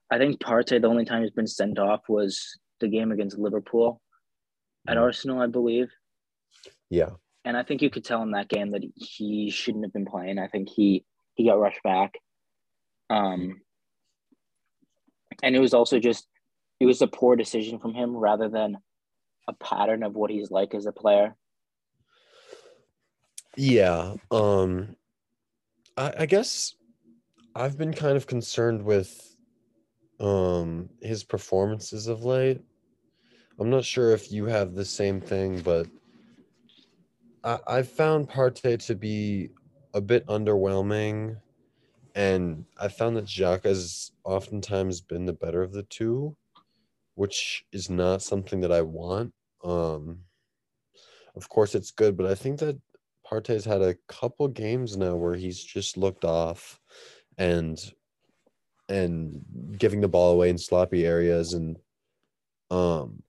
I 0.09 0.17
think 0.17 0.39
Partey, 0.39 0.81
the 0.81 0.87
only 0.87 1.05
time 1.05 1.21
he's 1.21 1.31
been 1.31 1.47
sent 1.47 1.79
off 1.79 2.01
was 2.09 2.59
the 2.79 2.87
game 2.87 3.11
against 3.11 3.37
Liverpool 3.37 4.01
at 4.87 4.97
mm. 4.97 5.01
Arsenal, 5.01 5.41
I 5.41 5.47
believe. 5.47 5.89
Yeah. 6.89 7.11
And 7.45 7.57
I 7.57 7.63
think 7.63 7.81
you 7.81 7.89
could 7.89 8.05
tell 8.05 8.21
in 8.21 8.31
that 8.31 8.49
game 8.49 8.71
that 8.71 8.83
he 8.95 9.49
shouldn't 9.49 9.85
have 9.85 9.93
been 9.93 10.05
playing. 10.05 10.37
I 10.37 10.47
think 10.47 10.69
he 10.69 11.05
he 11.35 11.45
got 11.45 11.59
rushed 11.59 11.81
back. 11.83 12.13
Um 13.09 13.61
and 15.41 15.55
it 15.55 15.59
was 15.59 15.73
also 15.73 15.99
just 15.99 16.27
it 16.79 16.85
was 16.85 17.01
a 17.01 17.07
poor 17.07 17.35
decision 17.35 17.79
from 17.79 17.93
him 17.93 18.15
rather 18.15 18.49
than 18.49 18.77
a 19.47 19.53
pattern 19.53 20.03
of 20.03 20.13
what 20.13 20.29
he's 20.29 20.51
like 20.51 20.75
as 20.75 20.85
a 20.85 20.91
player. 20.91 21.35
Yeah. 23.55 24.15
Um 24.29 24.95
I, 25.97 26.13
I 26.19 26.25
guess 26.25 26.75
I've 27.55 27.77
been 27.77 27.93
kind 27.93 28.17
of 28.17 28.27
concerned 28.27 28.83
with 28.83 29.35
um 30.19 30.89
his 31.01 31.23
performances 31.23 32.07
of 32.07 32.23
late. 32.23 32.61
I'm 33.59 33.69
not 33.69 33.85
sure 33.85 34.11
if 34.11 34.31
you 34.31 34.45
have 34.45 34.73
the 34.73 34.85
same 34.85 35.21
thing, 35.21 35.59
but 35.61 35.87
I 37.43 37.59
I 37.67 37.83
found 37.83 38.29
Partey 38.29 38.83
to 38.87 38.95
be 38.95 39.49
a 39.93 40.01
bit 40.01 40.25
underwhelming, 40.27 41.37
and 42.15 42.65
I 42.79 42.87
found 42.87 43.17
that 43.17 43.25
Xhaka 43.25 43.65
has 43.65 44.11
oftentimes 44.23 45.01
been 45.01 45.25
the 45.25 45.33
better 45.33 45.61
of 45.61 45.73
the 45.73 45.83
two, 45.83 46.35
which 47.15 47.65
is 47.73 47.89
not 47.89 48.21
something 48.21 48.61
that 48.61 48.71
I 48.71 48.81
want. 48.81 49.33
Um, 49.63 50.21
of 51.35 51.49
course, 51.49 51.75
it's 51.75 51.91
good, 51.91 52.17
but 52.17 52.25
I 52.25 52.35
think 52.35 52.59
that 52.59 52.79
Partey's 53.29 53.65
had 53.65 53.81
a 53.81 53.95
couple 54.07 54.47
games 54.47 54.97
now 54.97 55.15
where 55.15 55.35
he's 55.35 55.63
just 55.63 55.97
looked 55.97 56.25
off, 56.25 56.80
and 57.37 57.93
and 58.89 59.45
giving 59.77 60.01
the 60.01 60.07
ball 60.07 60.33
away 60.33 60.49
in 60.49 60.57
sloppy 60.57 61.05
areas 61.05 61.53
and 61.53 61.77
um 62.69 63.23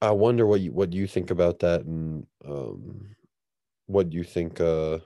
I 0.00 0.10
wonder 0.10 0.46
what 0.46 0.60
you 0.60 0.72
what 0.72 0.92
you 0.92 1.06
think 1.06 1.30
about 1.30 1.60
that 1.60 1.82
and 1.82 2.26
um 2.46 3.16
what 3.86 4.12
you 4.12 4.24
think 4.24 4.60
uh 4.60 4.98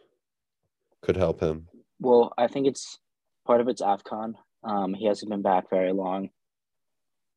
could 1.03 1.17
help 1.17 1.41
him. 1.41 1.69
Well, 1.99 2.33
I 2.37 2.47
think 2.47 2.67
it's 2.67 2.99
part 3.47 3.61
of 3.61 3.69
it's 3.69 3.83
AFCON. 3.83 4.35
Um 4.65 4.95
he 4.95 5.07
hasn't 5.07 5.31
been 5.31 5.43
back 5.43 5.71
very 5.71 5.93
long. 5.93 6.31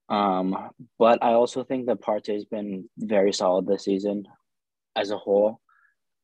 Um 0.09 0.71
but 0.99 1.23
I 1.23 1.33
also 1.33 1.63
think 1.63 1.85
that 1.87 2.01
Partey's 2.01 2.45
been 2.45 2.89
very 2.97 3.31
solid 3.33 3.67
this 3.67 3.85
season 3.85 4.25
as 4.95 5.11
a 5.11 5.17
whole. 5.17 5.61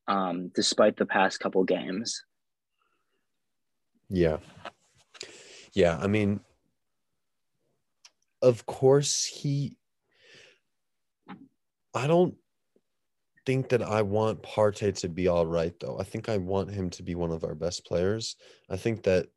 Um 0.08 0.52
despite 0.54 0.98
the 0.98 1.06
past 1.06 1.40
couple 1.40 1.64
games. 1.64 2.24
Yeah. 4.10 4.38
Yeah, 5.74 5.98
I 5.98 6.08
mean, 6.08 6.40
of 8.42 8.66
course 8.66 9.26
he. 9.26 9.78
I 11.94 12.08
don't 12.08 12.36
think 13.46 13.70
that 13.70 13.82
I 13.82 14.02
want 14.02 14.44
Partey 14.44 14.96
to 15.00 15.10
be 15.10 15.28
all 15.28 15.46
right 15.46 15.74
though. 15.80 16.00
I 16.00 16.04
think 16.04 16.30
I 16.30 16.38
want 16.38 16.72
him 16.72 16.90
to 16.92 17.04
be 17.04 17.16
one 17.16 17.32
of 17.32 17.44
our 17.44 17.56
best 17.56 17.86
players. 17.86 18.36
I 18.70 18.78
think 18.78 19.04
that. 19.04 19.28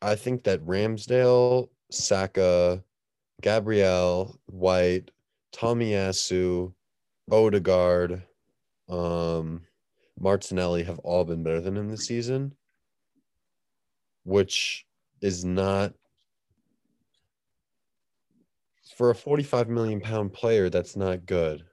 I 0.00 0.16
think 0.16 0.42
that 0.44 0.66
Ramsdale, 0.66 1.68
Saka, 1.92 2.82
Gabriel, 3.40 4.36
White, 4.46 5.12
Tommy 5.52 5.92
Tomiyasu, 5.92 6.72
Odegaard, 7.30 8.24
um, 8.88 9.62
Martinelli 10.22 10.84
have 10.84 11.00
all 11.00 11.24
been 11.24 11.42
better 11.42 11.60
than 11.60 11.76
him 11.76 11.90
this 11.90 12.06
season 12.06 12.54
which 14.24 14.86
is 15.20 15.44
not 15.44 15.92
for 18.96 19.10
a 19.10 19.14
45 19.14 19.68
million 19.68 20.00
pound 20.00 20.32
player 20.32 20.70
that's 20.70 20.96
not 20.96 21.26
good. 21.26 21.64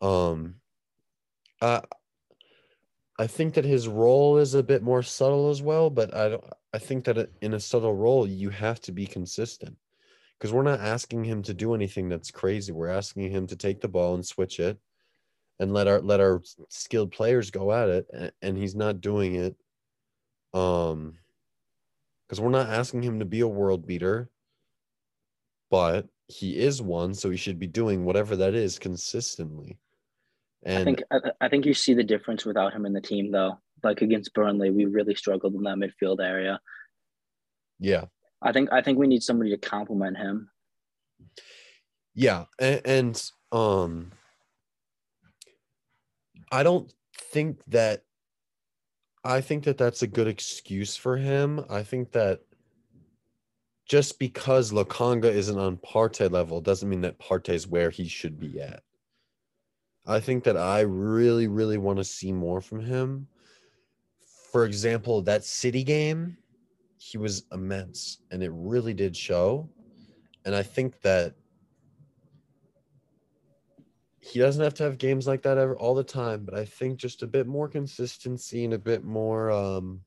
Um 0.00 0.56
i 1.60 1.82
i 3.18 3.26
think 3.26 3.54
that 3.54 3.64
his 3.64 3.88
role 3.88 4.38
is 4.38 4.54
a 4.54 4.62
bit 4.62 4.80
more 4.80 5.02
subtle 5.02 5.50
as 5.50 5.60
well 5.60 5.90
but 5.90 6.14
i 6.14 6.28
don't 6.28 6.44
i 6.72 6.78
think 6.78 7.04
that 7.04 7.30
in 7.40 7.54
a 7.54 7.60
subtle 7.60 7.94
role 7.94 8.26
you 8.26 8.50
have 8.50 8.80
to 8.82 8.92
be 8.92 9.06
consistent. 9.06 9.76
Because 10.38 10.52
we're 10.52 10.62
not 10.62 10.78
asking 10.78 11.24
him 11.24 11.42
to 11.42 11.52
do 11.52 11.74
anything 11.74 12.08
that's 12.08 12.30
crazy. 12.30 12.70
We're 12.70 12.90
asking 12.90 13.32
him 13.32 13.48
to 13.48 13.56
take 13.56 13.80
the 13.80 13.88
ball 13.88 14.14
and 14.14 14.24
switch 14.24 14.60
it 14.60 14.78
and 15.58 15.72
let 15.72 15.88
our 15.88 16.00
let 16.00 16.20
our 16.20 16.42
skilled 16.68 17.12
players 17.12 17.50
go 17.50 17.72
at 17.72 17.88
it 17.88 18.34
and 18.42 18.56
he's 18.56 18.74
not 18.74 19.00
doing 19.00 19.34
it 19.34 19.56
um 20.54 21.14
because 22.28 22.40
we're 22.40 22.50
not 22.50 22.68
asking 22.68 23.02
him 23.02 23.20
to 23.20 23.24
be 23.24 23.40
a 23.40 23.48
world 23.48 23.86
beater, 23.86 24.28
but 25.70 26.06
he 26.26 26.58
is 26.58 26.82
one, 26.82 27.14
so 27.14 27.30
he 27.30 27.38
should 27.38 27.58
be 27.58 27.66
doing 27.66 28.04
whatever 28.04 28.36
that 28.36 28.54
is 28.54 28.78
consistently. 28.78 29.78
And 30.62 30.80
I 30.80 30.84
think 30.84 31.02
I, 31.10 31.16
I 31.40 31.48
think 31.48 31.64
you 31.64 31.72
see 31.72 31.94
the 31.94 32.04
difference 32.04 32.44
without 32.44 32.74
him 32.74 32.84
in 32.84 32.92
the 32.92 33.00
team, 33.00 33.32
though. 33.32 33.58
Like 33.82 34.02
against 34.02 34.34
Burnley, 34.34 34.70
we 34.70 34.84
really 34.84 35.14
struggled 35.14 35.54
in 35.54 35.62
that 35.62 35.76
midfield 35.76 36.20
area. 36.20 36.60
Yeah, 37.78 38.06
I 38.42 38.52
think 38.52 38.70
I 38.72 38.82
think 38.82 38.98
we 38.98 39.06
need 39.06 39.22
somebody 39.22 39.50
to 39.50 39.56
complement 39.56 40.18
him. 40.18 40.50
Yeah, 42.14 42.44
and, 42.58 42.80
and 42.84 43.30
um, 43.52 44.12
I 46.50 46.62
don't 46.62 46.92
think 47.14 47.58
that 47.68 48.04
I 49.24 49.40
think 49.40 49.64
that 49.64 49.78
that's 49.78 50.02
a 50.02 50.06
good 50.06 50.28
excuse 50.28 50.96
for 50.96 51.16
him. 51.16 51.64
I 51.68 51.82
think 51.82 52.12
that 52.12 52.40
just 53.88 54.18
because 54.18 54.70
Lokonga 54.72 55.24
isn't 55.24 55.58
on 55.58 55.78
Partey 55.78 56.30
level 56.30 56.60
doesn't 56.60 56.88
mean 56.88 57.00
that 57.00 57.18
Partey's 57.18 57.66
where 57.66 57.90
he 57.90 58.06
should 58.06 58.38
be 58.38 58.60
at. 58.60 58.82
I 60.06 60.20
think 60.20 60.44
that 60.44 60.56
I 60.56 60.80
really, 60.80 61.48
really 61.48 61.78
want 61.78 61.98
to 61.98 62.04
see 62.04 62.32
more 62.32 62.60
from 62.60 62.80
him. 62.80 63.26
For 64.52 64.64
example, 64.64 65.20
that 65.22 65.44
City 65.44 65.84
game, 65.84 66.36
he 66.96 67.18
was 67.18 67.44
immense 67.52 68.18
and 68.30 68.42
it 68.42 68.50
really 68.54 68.94
did 68.94 69.16
show. 69.16 69.68
And 70.44 70.54
I 70.54 70.62
think 70.62 71.00
that 71.02 71.34
he 74.28 74.38
doesn't 74.38 74.62
have 74.62 74.74
to 74.74 74.82
have 74.82 74.98
games 74.98 75.26
like 75.26 75.42
that 75.42 75.58
ever 75.58 75.76
all 75.76 75.94
the 75.94 76.04
time, 76.04 76.44
but 76.44 76.54
I 76.54 76.64
think 76.64 76.98
just 76.98 77.22
a 77.22 77.26
bit 77.26 77.46
more 77.46 77.68
consistency 77.68 78.64
and 78.64 78.74
a 78.74 78.78
bit 78.78 79.04
more 79.04 79.50
um 79.50 80.02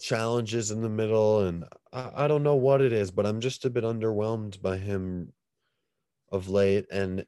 challenges 0.00 0.70
in 0.70 0.82
the 0.82 0.88
middle 0.88 1.40
and 1.40 1.64
I, 1.92 2.24
I 2.24 2.28
don't 2.28 2.42
know 2.42 2.56
what 2.56 2.80
it 2.80 2.92
is, 2.92 3.10
but 3.10 3.26
I'm 3.26 3.40
just 3.40 3.64
a 3.64 3.70
bit 3.70 3.84
underwhelmed 3.84 4.60
by 4.60 4.76
him 4.76 5.32
of 6.30 6.48
late 6.48 6.86
and 6.90 7.24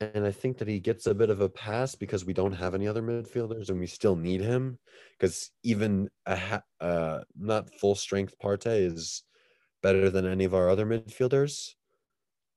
and 0.00 0.26
I 0.26 0.32
think 0.32 0.58
that 0.58 0.68
he 0.68 0.80
gets 0.80 1.06
a 1.06 1.14
bit 1.14 1.30
of 1.30 1.40
a 1.40 1.48
pass 1.48 1.94
because 1.94 2.24
we 2.24 2.32
don't 2.32 2.52
have 2.52 2.74
any 2.74 2.86
other 2.88 3.02
midfielders 3.02 3.68
and 3.70 3.78
we 3.78 3.86
still 3.86 4.16
need 4.16 4.40
him 4.40 4.78
because 5.18 5.50
even 5.62 6.10
a 6.26 6.36
ha- 6.36 6.62
uh, 6.80 7.20
not 7.38 7.72
full 7.74 7.94
strength 7.94 8.34
Partey 8.42 8.92
is 8.92 9.22
better 9.82 10.10
than 10.10 10.26
any 10.26 10.44
of 10.44 10.54
our 10.54 10.68
other 10.68 10.84
midfielders. 10.84 11.74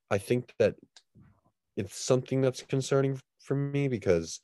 I 0.10 0.18
think 0.18 0.54
that 0.60 0.76
it's 1.76 1.98
something 1.98 2.42
that's 2.42 2.64
concerning 2.64 3.20
for 3.40 3.56
me 3.56 3.88
because 3.88 4.40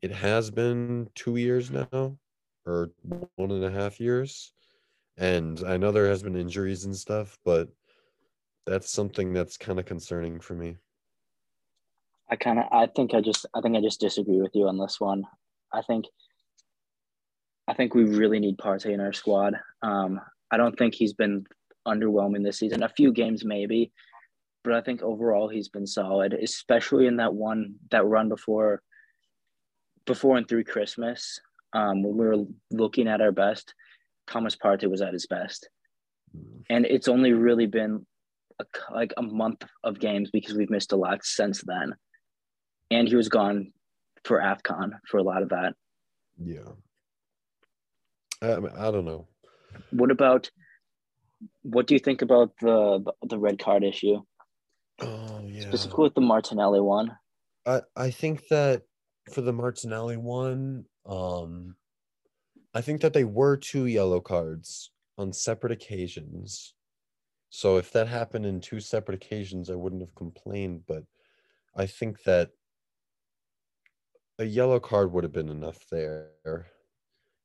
it 0.00 0.10
has 0.10 0.50
been 0.50 1.08
two 1.14 1.36
years 1.36 1.70
now 1.70 2.16
or 2.66 2.90
one 3.36 3.50
and 3.50 3.64
a 3.64 3.70
half 3.70 4.00
years. 4.00 4.52
And 5.16 5.62
I 5.66 5.76
know 5.76 5.92
there 5.92 6.08
has 6.08 6.22
been 6.22 6.36
injuries 6.36 6.84
and 6.84 6.96
stuff, 6.96 7.38
but 7.44 7.68
that's 8.66 8.90
something 8.90 9.32
that's 9.32 9.56
kind 9.56 9.78
of 9.78 9.84
concerning 9.84 10.40
for 10.40 10.54
me. 10.54 10.76
I 12.30 12.36
kind 12.36 12.58
of, 12.58 12.64
I 12.72 12.86
think 12.86 13.12
I 13.14 13.20
just, 13.20 13.44
I 13.54 13.60
think 13.60 13.76
I 13.76 13.80
just 13.80 14.00
disagree 14.00 14.40
with 14.40 14.54
you 14.54 14.68
on 14.68 14.78
this 14.78 14.98
one. 14.98 15.24
I 15.72 15.82
think, 15.82 16.06
I 17.68 17.74
think 17.74 17.94
we 17.94 18.04
really 18.04 18.40
need 18.40 18.58
Partey 18.58 18.92
in 18.92 19.00
our 19.00 19.12
squad. 19.12 19.54
Um, 19.82 20.20
I 20.50 20.56
don't 20.56 20.76
think 20.76 20.94
he's 20.94 21.12
been 21.12 21.46
underwhelming 21.86 22.42
this 22.42 22.58
season. 22.58 22.82
A 22.82 22.88
few 22.88 23.12
games 23.12 23.44
maybe, 23.44 23.92
but 24.64 24.74
I 24.74 24.80
think 24.80 25.02
overall 25.02 25.48
he's 25.48 25.68
been 25.68 25.86
solid, 25.86 26.34
especially 26.34 27.06
in 27.06 27.16
that 27.16 27.34
one 27.34 27.74
that 27.90 28.06
run 28.06 28.28
before 28.28 28.82
before 30.04 30.36
and 30.36 30.48
through 30.48 30.64
Christmas. 30.64 31.40
Um, 31.72 32.02
when 32.02 32.16
we 32.16 32.26
were 32.26 32.44
looking 32.70 33.08
at 33.08 33.20
our 33.20 33.32
best, 33.32 33.74
Thomas 34.26 34.56
Partey 34.56 34.90
was 34.90 35.00
at 35.00 35.12
his 35.12 35.26
best, 35.26 35.68
and 36.68 36.84
it's 36.84 37.08
only 37.08 37.32
really 37.32 37.66
been 37.66 38.06
a, 38.60 38.64
like 38.92 39.14
a 39.16 39.22
month 39.22 39.64
of 39.82 39.98
games 39.98 40.30
because 40.30 40.54
we've 40.54 40.70
missed 40.70 40.92
a 40.92 40.96
lot 40.96 41.24
since 41.24 41.62
then, 41.62 41.94
and 42.90 43.08
he 43.08 43.16
was 43.16 43.28
gone 43.28 43.72
for 44.24 44.38
Afcon 44.38 44.90
for 45.08 45.18
a 45.18 45.22
lot 45.22 45.42
of 45.42 45.48
that. 45.48 45.74
Yeah, 46.38 46.72
I, 48.42 48.60
mean, 48.60 48.72
I 48.76 48.90
don't 48.90 49.04
know. 49.04 49.28
What 49.90 50.10
about 50.10 50.50
what 51.62 51.86
do 51.86 51.94
you 51.94 51.98
think 51.98 52.22
about 52.22 52.52
the 52.60 53.04
the 53.22 53.38
red 53.38 53.58
card 53.58 53.82
issue? 53.84 54.22
Oh 55.02 55.40
yeah. 55.46 55.62
Specifically 55.68 56.04
with 56.04 56.14
the 56.14 56.20
Martinelli 56.20 56.80
one. 56.80 57.16
I 57.66 57.82
I 57.96 58.10
think 58.10 58.46
that 58.48 58.82
for 59.32 59.40
the 59.40 59.52
Martinelli 59.52 60.16
one, 60.16 60.84
um 61.06 61.76
I 62.74 62.80
think 62.80 63.00
that 63.02 63.12
they 63.12 63.24
were 63.24 63.56
two 63.56 63.86
yellow 63.86 64.20
cards 64.20 64.92
on 65.18 65.32
separate 65.32 65.72
occasions. 65.72 66.74
So 67.50 67.76
if 67.76 67.92
that 67.92 68.08
happened 68.08 68.46
in 68.46 68.60
two 68.60 68.80
separate 68.80 69.22
occasions, 69.22 69.68
I 69.68 69.74
wouldn't 69.74 70.00
have 70.00 70.14
complained, 70.14 70.84
but 70.86 71.04
I 71.76 71.86
think 71.86 72.22
that 72.22 72.50
a 74.38 74.44
yellow 74.44 74.80
card 74.80 75.12
would 75.12 75.24
have 75.24 75.32
been 75.32 75.50
enough 75.50 75.78
there 75.90 76.66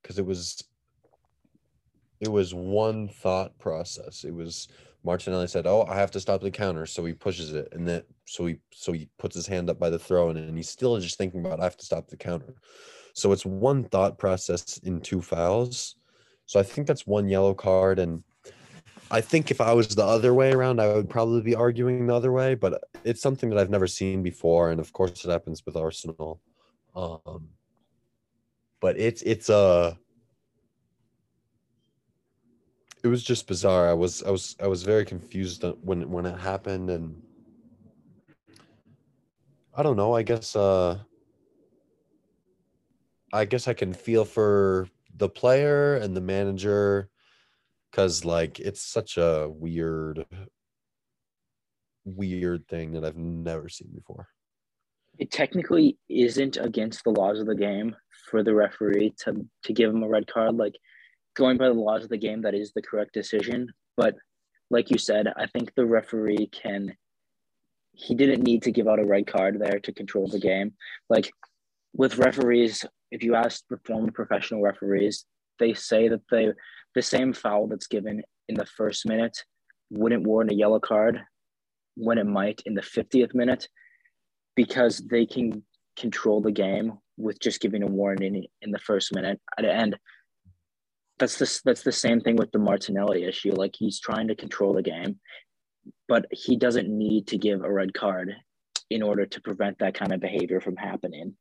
because 0.02 0.18
it 0.18 0.26
was 0.26 0.64
it 2.20 2.30
was 2.30 2.54
one 2.54 3.10
thought 3.10 3.58
process. 3.60 4.24
It 4.24 4.34
was 4.34 4.70
Martinelli 5.08 5.48
said, 5.48 5.66
"Oh, 5.66 5.86
I 5.90 5.96
have 5.96 6.12
to 6.12 6.20
stop 6.20 6.42
the 6.42 6.52
counter," 6.52 6.86
so 6.86 7.04
he 7.06 7.14
pushes 7.14 7.54
it, 7.54 7.70
and 7.72 7.88
then 7.88 8.04
so 8.26 8.46
he 8.46 8.58
so 8.72 8.92
he 8.92 9.10
puts 9.18 9.36
his 9.36 9.48
hand 9.48 9.70
up 9.70 9.80
by 9.80 9.90
the 9.90 9.98
throw, 9.98 10.30
and, 10.30 10.38
and 10.38 10.58
he's 10.58 10.70
still 10.70 11.00
just 11.00 11.18
thinking 11.18 11.40
about, 11.40 11.62
"I 11.62 11.64
have 11.64 11.78
to 11.78 11.86
stop 11.86 12.10
the 12.10 12.18
counter." 12.18 12.54
So 13.14 13.32
it's 13.32 13.46
one 13.46 13.86
thought 13.86 14.20
process 14.20 14.78
in 14.84 15.00
two 15.00 15.22
fouls. 15.22 15.96
So 16.46 16.60
I 16.60 16.64
think 16.64 16.88
that's 16.88 17.08
one 17.08 17.30
yellow 17.30 17.54
card, 17.54 18.00
and 18.00 18.22
I 19.10 19.22
think 19.22 19.50
if 19.50 19.62
I 19.62 19.74
was 19.74 19.88
the 19.96 20.06
other 20.06 20.34
way 20.34 20.52
around, 20.52 20.82
I 20.82 20.94
would 20.94 21.10
probably 21.10 21.42
be 21.42 21.56
arguing 21.56 22.06
the 22.06 22.16
other 22.16 22.34
way. 22.34 22.56
But 22.56 22.84
it's 23.06 23.22
something 23.22 23.50
that 23.50 23.58
I've 23.58 23.70
never 23.70 23.88
seen 23.88 24.24
before, 24.24 24.72
and 24.72 24.80
of 24.80 24.92
course, 24.92 25.24
it 25.24 25.32
happens 25.32 25.66
with 25.66 25.78
Arsenal. 25.78 26.42
Um, 26.96 27.48
but 28.82 29.00
it's 29.00 29.22
it's 29.22 29.50
a 29.50 29.98
it 33.08 33.10
was 33.10 33.24
just 33.24 33.48
bizarre. 33.48 33.88
I 33.90 33.94
was 33.94 34.22
I 34.24 34.32
was 34.32 34.56
I 34.62 34.68
was 34.68 34.84
very 34.84 35.06
confused 35.06 35.64
when 35.82 36.10
when 36.12 36.26
it 36.26 36.38
happened, 36.38 36.90
and 36.90 37.22
I 39.74 39.82
don't 39.82 39.96
know. 39.96 40.14
I 40.14 40.24
guess 40.24 40.58
uh, 40.58 41.00
I 43.32 43.46
guess 43.46 43.68
I 43.70 43.74
can 43.74 43.94
feel 43.94 44.26
for 44.26 44.90
the 45.16 45.30
player 45.30 45.96
and 45.96 46.16
the 46.16 46.22
manager 46.22 47.10
because 47.90 48.26
like 48.26 48.60
it's 48.60 48.82
such 48.82 49.18
a 49.18 49.50
weird 49.50 50.26
weird 52.04 52.68
thing 52.68 52.92
that 52.92 53.06
I've 53.06 53.16
never 53.16 53.70
seen 53.70 53.90
before. 53.96 54.28
It 55.18 55.32
technically 55.32 55.98
isn't 56.10 56.58
against 56.58 57.06
the 57.06 57.12
laws 57.12 57.40
of 57.40 57.48
the 57.48 57.56
game 57.56 57.96
for 58.30 58.44
the 58.44 58.54
referee 58.54 59.14
to 59.24 59.46
to 59.64 59.74
give 59.74 59.92
him 59.92 60.04
a 60.04 60.10
red 60.10 60.28
card. 60.28 60.58
Like 60.58 60.76
going 61.38 61.58
by 61.58 61.68
the 61.68 61.74
laws 61.74 62.04
of 62.04 62.10
the 62.10 62.18
game, 62.18 62.42
that 62.42 62.56
is 62.56 62.74
the 62.74 62.82
correct 62.82 63.14
decision. 63.14 63.72
But 63.96 64.16
like 64.70 64.92
you 64.92 64.98
said, 64.98 65.28
I 65.38 65.48
think 65.48 65.74
the 65.76 65.86
referee 65.86 66.50
can. 66.52 66.96
He 67.94 68.14
didn't 68.14 68.44
need 68.44 68.62
to 68.64 68.72
give 68.72 68.88
out 68.88 69.00
a 69.00 69.06
red 69.06 69.26
card 69.26 69.60
there 69.60 69.80
to 69.80 69.92
control 69.92 70.28
the 70.28 70.40
game. 70.40 70.74
Like 71.10 71.32
with 71.94 72.18
referees, 72.18 72.86
if 73.12 73.24
you 73.24 73.36
ask 73.36 73.64
the 73.70 73.80
former 73.86 74.12
professional 74.12 74.62
referees, 74.62 75.26
they 75.60 75.74
say 75.74 76.08
that 76.10 76.22
they 76.30 76.52
the 76.94 77.02
same 77.02 77.34
foul 77.34 77.68
that's 77.68 77.88
given 77.88 78.22
in 78.50 78.56
the 78.56 78.66
first 78.66 79.06
minute 79.08 79.38
wouldn't 79.90 80.24
warrant 80.24 80.52
a 80.52 80.56
yellow 80.56 80.80
card 80.80 81.22
when 81.96 82.18
it 82.18 82.26
might 82.26 82.62
in 82.66 82.74
the 82.74 82.82
50th 82.82 83.34
minute 83.34 83.68
because 84.56 85.00
they 85.00 85.26
can 85.26 85.64
control 85.96 86.42
the 86.42 86.52
game 86.52 86.94
with 87.18 87.40
just 87.40 87.62
giving 87.62 87.84
a 87.84 87.88
warning 87.88 88.46
in, 88.62 88.72
the 88.72 88.80
first 88.80 89.14
minute. 89.14 89.40
And 89.58 89.98
that's 91.20 91.38
the 91.38 91.62
that's 91.66 91.84
the 91.84 91.92
same 91.92 92.22
thing 92.22 92.36
with 92.36 92.52
the 92.52 92.60
Martinelli 92.60 93.24
issue. 93.24 93.52
Like 93.52 93.76
he's 93.78 94.00
trying 94.00 94.28
to 94.28 94.36
control 94.36 94.74
the 94.74 94.84
game, 94.84 95.20
but 96.08 96.26
he 96.32 96.56
doesn't 96.56 96.90
need 96.90 97.28
to 97.28 97.38
give 97.38 97.64
a 97.64 97.72
red 97.72 97.94
card 97.94 98.36
in 98.90 99.02
order 99.02 99.26
to 99.26 99.42
prevent 99.42 99.80
that 99.80 99.94
kind 99.94 100.14
of 100.14 100.20
behavior 100.20 100.62
from 100.62 100.76
happening. 100.76 101.36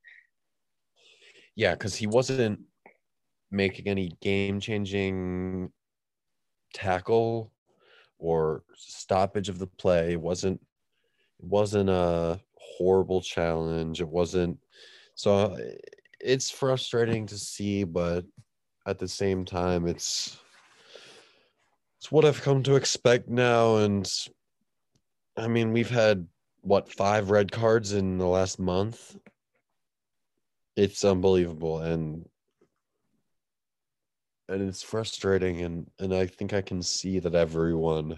Yeah, 1.55 1.73
because 1.73 1.95
he 1.95 2.07
wasn't 2.07 2.61
making 3.51 3.87
any 3.87 4.17
game 4.21 4.61
changing 4.61 5.71
tackle 6.75 7.53
or 8.19 8.62
stoppage 8.75 9.49
of 9.49 9.59
the 9.59 9.67
play. 9.67 10.12
It 10.12 10.21
wasn't 10.21 10.61
it 11.39 11.45
wasn't 11.45 11.91
a 11.91 12.41
horrible 12.57 13.21
challenge. 13.21 14.01
It 14.01 14.09
wasn't 14.09 14.59
so 15.15 15.57
it's 16.21 16.51
frustrating 16.51 17.27
to 17.27 17.39
see, 17.39 17.85
but 17.85 18.25
at 18.87 18.99
the 18.99 19.09
same 19.09 19.44
time 19.44 19.87
it's 19.87 20.38
it's 22.07 22.12
what 22.12 22.25
I've 22.25 22.42
come 22.42 22.62
to 22.62 22.77
expect 22.77 23.29
now. 23.29 23.79
And 23.79 24.09
I 25.37 25.49
mean 25.49 25.72
we've 25.72 25.90
had 25.90 26.27
what 26.61 26.92
five 26.92 27.31
red 27.31 27.51
cards 27.51 27.92
in 27.92 28.18
the 28.18 28.27
last 28.27 28.61
month? 28.61 29.16
It's 30.77 31.05
unbelievable. 31.05 31.81
And 31.81 32.29
and 34.49 34.68
it's 34.68 34.85
frustrating. 34.85 35.62
And 35.62 35.90
and 35.99 36.14
I 36.14 36.27
think 36.27 36.53
I 36.53 36.61
can 36.61 36.83
see 36.83 37.18
that 37.18 37.35
everyone 37.35 38.16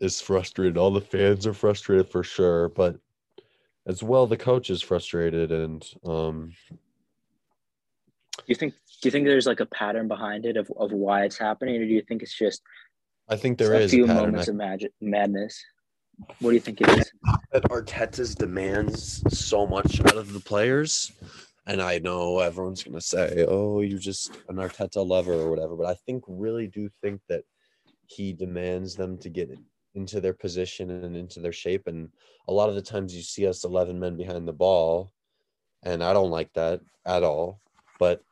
is 0.00 0.20
frustrated. 0.20 0.78
All 0.78 0.90
the 0.90 1.00
fans 1.00 1.46
are 1.46 1.52
frustrated 1.52 2.08
for 2.08 2.22
sure 2.22 2.70
but 2.70 2.96
as 3.86 4.02
well 4.02 4.26
the 4.26 4.38
coach 4.38 4.70
is 4.70 4.80
frustrated. 4.80 5.52
And 5.52 5.84
um 6.04 6.54
you 8.46 8.54
think 8.54 8.74
do 9.04 9.08
you 9.08 9.10
think 9.10 9.26
there's 9.26 9.44
like 9.44 9.60
a 9.60 9.66
pattern 9.66 10.08
behind 10.08 10.46
it 10.46 10.56
of, 10.56 10.72
of 10.78 10.90
why 10.90 11.24
it's 11.24 11.36
happening, 11.36 11.76
or 11.76 11.84
do 11.84 11.92
you 11.92 12.00
think 12.00 12.22
it's 12.22 12.32
just 12.32 12.62
I 13.28 13.36
think 13.36 13.58
there 13.58 13.74
a 13.74 13.80
is 13.80 13.90
few 13.90 14.04
a 14.04 14.06
pattern. 14.06 14.22
moments 14.22 14.48
of 14.48 14.54
magic 14.54 14.92
madness? 14.98 15.62
What 16.38 16.52
do 16.52 16.54
you 16.54 16.60
think 16.60 16.80
it 16.80 16.88
is? 16.88 17.12
that 17.52 17.64
Arteta's 17.64 18.34
demands 18.34 19.22
so 19.28 19.66
much 19.66 20.00
out 20.00 20.16
of 20.16 20.32
the 20.32 20.40
players. 20.40 21.12
And 21.66 21.82
I 21.82 21.98
know 21.98 22.38
everyone's 22.38 22.82
gonna 22.82 23.02
say, 23.02 23.44
"Oh, 23.46 23.82
you're 23.82 23.98
just 23.98 24.38
an 24.48 24.56
Arteta 24.56 25.06
lover 25.06 25.34
or 25.34 25.50
whatever," 25.50 25.76
but 25.76 25.86
I 25.86 25.96
think 26.06 26.24
really 26.26 26.66
do 26.66 26.88
think 27.02 27.20
that 27.28 27.44
he 28.06 28.32
demands 28.32 28.96
them 28.96 29.18
to 29.18 29.28
get 29.28 29.50
into 29.94 30.18
their 30.18 30.32
position 30.32 30.88
and 30.88 31.14
into 31.14 31.40
their 31.40 31.52
shape. 31.52 31.88
And 31.88 32.08
a 32.48 32.54
lot 32.54 32.70
of 32.70 32.74
the 32.74 32.80
times 32.80 33.14
you 33.14 33.20
see 33.20 33.46
us 33.46 33.64
11 33.64 34.00
men 34.00 34.16
behind 34.16 34.48
the 34.48 34.54
ball. 34.54 35.12
And 35.82 36.02
I 36.02 36.14
don't 36.14 36.30
like 36.30 36.54
that 36.54 36.80
at 37.04 37.22
all. 37.22 37.60
But 37.98 38.22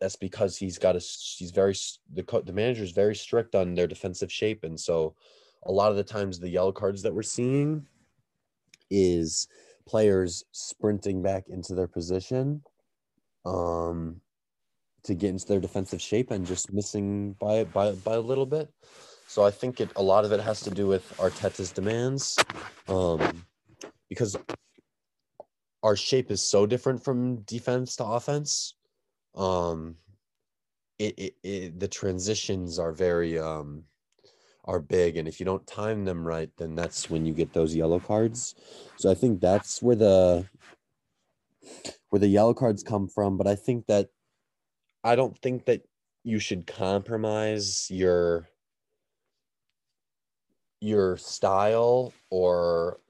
that's 0.00 0.16
because 0.16 0.56
he's 0.56 0.78
got 0.78 0.96
a, 0.96 1.00
he's 1.00 1.50
very, 1.50 1.74
the, 2.12 2.42
the 2.44 2.52
manager 2.52 2.82
is 2.82 2.92
very 2.92 3.14
strict 3.14 3.54
on 3.54 3.74
their 3.74 3.86
defensive 3.86 4.30
shape. 4.30 4.64
And 4.64 4.78
so 4.78 5.14
a 5.64 5.72
lot 5.72 5.90
of 5.90 5.96
the 5.96 6.04
times 6.04 6.38
the 6.38 6.48
yellow 6.48 6.72
cards 6.72 7.02
that 7.02 7.14
we're 7.14 7.22
seeing 7.22 7.86
is 8.90 9.48
players 9.86 10.44
sprinting 10.52 11.22
back 11.22 11.48
into 11.48 11.74
their 11.74 11.88
position 11.88 12.62
um, 13.44 14.20
to 15.04 15.14
get 15.14 15.30
into 15.30 15.46
their 15.46 15.60
defensive 15.60 16.00
shape 16.00 16.30
and 16.30 16.46
just 16.46 16.72
missing 16.72 17.32
by 17.40 17.64
by 17.64 17.92
by 17.92 18.14
a 18.14 18.20
little 18.20 18.46
bit. 18.46 18.68
So 19.28 19.44
I 19.44 19.50
think 19.50 19.80
it 19.80 19.90
a 19.96 20.02
lot 20.02 20.24
of 20.24 20.32
it 20.32 20.40
has 20.40 20.60
to 20.62 20.70
do 20.70 20.86
with 20.86 21.16
Arteta's 21.18 21.72
demands, 21.72 22.38
um, 22.88 23.44
because 24.08 24.36
our 25.82 25.96
shape 25.96 26.30
is 26.30 26.42
so 26.42 26.66
different 26.66 27.02
from 27.02 27.42
defense 27.42 27.96
to 27.96 28.04
offense. 28.04 28.75
Um, 29.36 29.96
it, 30.98 31.14
it, 31.18 31.34
it 31.42 31.80
the 31.80 31.88
transitions 31.88 32.78
are 32.78 32.92
very 32.92 33.38
um 33.38 33.84
are 34.64 34.80
big. 34.80 35.16
And 35.16 35.28
if 35.28 35.38
you 35.38 35.46
don't 35.46 35.66
time 35.66 36.04
them 36.04 36.26
right 36.26 36.50
then 36.56 36.74
that's 36.74 37.08
when 37.08 37.24
you 37.24 37.32
get 37.32 37.52
those 37.52 37.74
yellow 37.74 38.00
cards. 38.00 38.54
So 38.96 39.10
i 39.10 39.14
think 39.14 39.40
that's 39.40 39.82
where 39.82 39.96
the 39.96 40.46
where 42.10 42.20
the 42.20 42.28
yellow 42.28 42.54
cards 42.54 42.82
come 42.82 43.08
from. 43.08 43.36
But 43.36 43.46
i 43.46 43.54
think 43.54 43.86
that 43.86 44.08
i 45.04 45.14
don't 45.14 45.38
think 45.38 45.66
that 45.66 45.82
you 46.24 46.38
should 46.38 46.66
compromise 46.66 47.88
your 47.90 48.48
your 50.80 51.16
style 51.16 52.12
or 52.30 53.00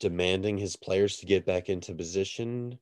demanding 0.00 0.58
his 0.58 0.76
players 0.76 1.18
to 1.18 1.26
get 1.26 1.46
back 1.46 1.68
into 1.68 1.94
position 1.94 2.78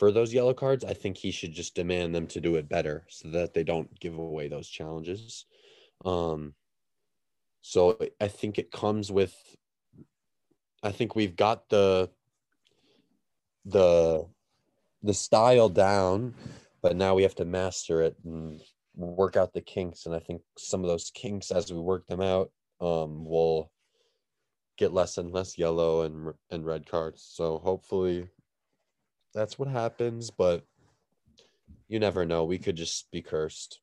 for 0.00 0.10
those 0.10 0.34
yellow 0.34 0.54
cards 0.54 0.84
i 0.84 0.92
think 0.94 1.16
he 1.16 1.30
should 1.30 1.52
just 1.52 1.76
demand 1.76 2.12
them 2.12 2.26
to 2.26 2.40
do 2.40 2.56
it 2.56 2.68
better 2.68 3.04
so 3.08 3.28
that 3.28 3.54
they 3.54 3.62
don't 3.62 4.00
give 4.00 4.18
away 4.18 4.48
those 4.48 4.68
challenges 4.68 5.46
um 6.04 6.54
so 7.62 7.98
I 8.20 8.28
think 8.28 8.58
it 8.58 8.72
comes 8.72 9.12
with 9.12 9.34
I 10.82 10.92
think 10.92 11.14
we've 11.14 11.36
got 11.36 11.68
the 11.68 12.10
the 13.64 14.26
the 15.02 15.14
style 15.14 15.68
down, 15.68 16.34
but 16.82 16.96
now 16.96 17.14
we 17.14 17.22
have 17.22 17.34
to 17.36 17.44
master 17.44 18.02
it 18.02 18.16
and 18.24 18.60
work 18.94 19.36
out 19.36 19.52
the 19.52 19.60
kinks. 19.60 20.06
And 20.06 20.14
I 20.14 20.18
think 20.18 20.42
some 20.58 20.82
of 20.82 20.88
those 20.88 21.10
kinks, 21.10 21.50
as 21.50 21.72
we 21.72 21.78
work 21.78 22.06
them 22.06 22.20
out, 22.20 22.50
um, 22.80 23.24
will 23.24 23.70
get 24.76 24.92
less 24.92 25.18
and 25.18 25.32
less 25.32 25.58
yellow 25.58 26.02
and 26.02 26.32
and 26.50 26.64
red 26.64 26.86
cards. 26.86 27.22
So 27.22 27.58
hopefully, 27.58 28.28
that's 29.34 29.58
what 29.58 29.68
happens. 29.68 30.30
But 30.30 30.64
you 31.88 31.98
never 31.98 32.24
know. 32.24 32.44
We 32.44 32.58
could 32.58 32.76
just 32.76 33.10
be 33.10 33.22
cursed. 33.22 33.80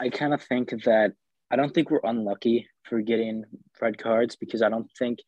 I 0.00 0.08
kind 0.08 0.32
of 0.34 0.42
think 0.42 0.70
that 0.84 1.12
I 1.50 1.56
don't 1.56 1.74
think 1.74 1.90
we're 1.90 2.00
unlucky 2.04 2.68
for 2.88 3.00
getting 3.00 3.44
red 3.80 3.98
cards 3.98 4.36
because 4.36 4.62
I 4.62 4.68
don't 4.68 4.90
think 4.98 5.18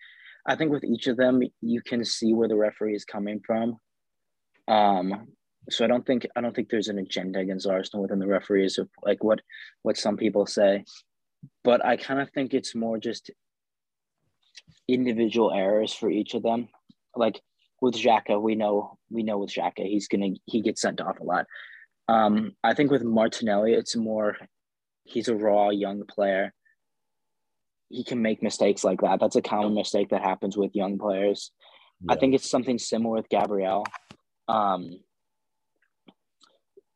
I 0.47 0.57
think 0.57 0.71
with 0.71 0.85
each 0.85 1.07
of 1.07 1.17
them 1.17 1.43
you 1.61 1.81
can 1.83 2.05
see 2.05 2.35
where 2.35 2.49
the 2.49 2.57
referee 2.57 2.95
is 2.95 3.05
coming 3.05 3.41
from. 3.47 3.79
Um, 4.69 5.29
so 5.71 5.85
I 5.85 5.89
don't 5.89 6.05
think 6.05 6.27
I 6.37 6.41
don't 6.41 6.55
think 6.55 6.69
there's 6.69 6.89
an 6.89 6.99
agenda 6.99 7.39
against 7.41 7.67
Arsenal 7.67 8.03
within 8.03 8.19
the 8.19 8.27
referees 8.27 8.79
of 8.79 8.89
like 9.03 9.25
what 9.25 9.41
what 9.83 9.97
some 9.97 10.17
people 10.17 10.47
say, 10.47 10.85
but 11.63 11.85
I 11.85 11.97
kind 11.97 12.21
of 12.21 12.31
think 12.31 12.53
it's 12.53 12.75
more 12.75 12.99
just 12.99 13.31
individual 14.89 15.53
errors 15.53 15.93
for 15.93 16.11
each 16.11 16.35
of 16.35 16.43
them. 16.43 16.69
Like 17.17 17.41
with 17.81 17.95
Xhaka, 17.95 18.41
we 18.41 18.55
know 18.55 18.99
we 19.11 19.23
know 19.23 19.39
with 19.39 19.51
Xhaka 19.51 19.87
he's 19.87 20.09
gonna 20.09 20.31
he 20.47 20.63
gets 20.63 20.81
sent 20.81 21.01
off 21.01 21.21
a 21.21 21.25
lot. 21.25 21.47
Um, 22.09 22.53
I 22.63 22.75
think 22.75 22.91
with 22.91 23.03
Martinelli, 23.03 23.73
it's 23.73 23.97
more 23.97 24.37
he's 25.05 25.29
a 25.29 25.37
raw 25.37 25.71
young 25.71 26.05
player. 26.07 26.53
He 27.89 28.05
can 28.05 28.23
make 28.23 28.43
mistakes 28.43 28.85
like 28.85 29.01
that. 29.03 29.21
That's 29.21 29.37
a 29.37 29.43
common 29.43 29.75
mistake 29.75 30.11
that 30.11 30.23
happens 30.23 30.57
with 30.57 30.75
young 30.75 30.99
players. 30.99 31.53
Yeah. 32.01 32.15
I 32.15 32.17
think 32.17 32.35
it's 32.35 32.51
something 32.51 32.79
similar 32.79 33.17
with 33.17 33.29
Gabriel. 33.29 33.87
Um, 34.49 35.01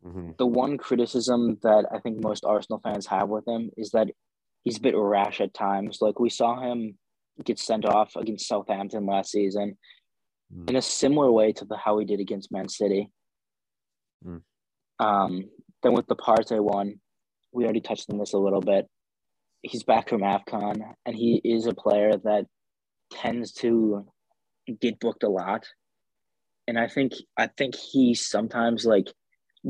mm-hmm. 0.04 0.30
The 0.38 0.46
one 0.46 0.78
criticism 0.78 1.58
that 1.62 1.86
I 1.94 2.00
think 2.00 2.22
most 2.22 2.44
Arsenal 2.44 2.80
fans 2.82 3.06
have 3.06 3.28
with 3.28 3.46
him 3.46 3.70
is 3.76 3.90
that 3.90 4.08
he's 4.64 4.78
a 4.78 4.82
bit 4.82 4.94
rash 4.96 5.40
at 5.40 5.54
times. 5.54 5.98
Like 6.00 6.18
we 6.18 6.30
saw 6.30 6.60
him 6.60 6.98
get 7.44 7.58
sent 7.58 7.84
off 7.84 8.16
against 8.16 8.48
Southampton 8.48 9.06
last 9.06 9.30
season 9.30 9.76
mm. 10.54 10.68
in 10.68 10.76
a 10.76 10.82
similar 10.82 11.30
way 11.30 11.52
to 11.52 11.64
the 11.64 11.76
how 11.76 11.96
we 11.96 12.04
did 12.04 12.20
against 12.20 12.52
Man 12.52 12.68
City. 12.68 13.10
Mm. 14.26 14.42
Um, 14.98 15.44
then 15.82 15.92
with 15.92 16.06
the 16.06 16.16
Partey 16.16 16.60
one, 16.60 17.00
we 17.52 17.64
already 17.64 17.80
touched 17.80 18.10
on 18.10 18.18
this 18.18 18.32
a 18.32 18.38
little 18.38 18.60
bit. 18.60 18.86
He's 19.62 19.82
back 19.82 20.08
from 20.08 20.22
AFCON, 20.22 20.82
and 21.04 21.16
he 21.16 21.40
is 21.44 21.66
a 21.66 21.74
player 21.74 22.16
that 22.16 22.46
tends 23.10 23.52
to 23.52 24.06
get 24.80 25.00
booked 25.00 25.22
a 25.22 25.28
lot. 25.28 25.66
And 26.66 26.78
I 26.78 26.88
think 26.88 27.14
I 27.36 27.46
think 27.46 27.74
he 27.74 28.14
sometimes 28.14 28.84
like 28.84 29.12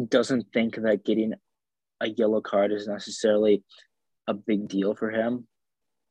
doesn't 0.09 0.47
think 0.53 0.77
that 0.77 1.05
getting 1.05 1.35
a 2.01 2.09
yellow 2.09 2.41
card 2.41 2.73
is 2.73 2.87
necessarily 2.87 3.63
a 4.27 4.35
big 4.35 4.69
deal 4.69 4.95
for 4.95 5.11
him, 5.11 5.47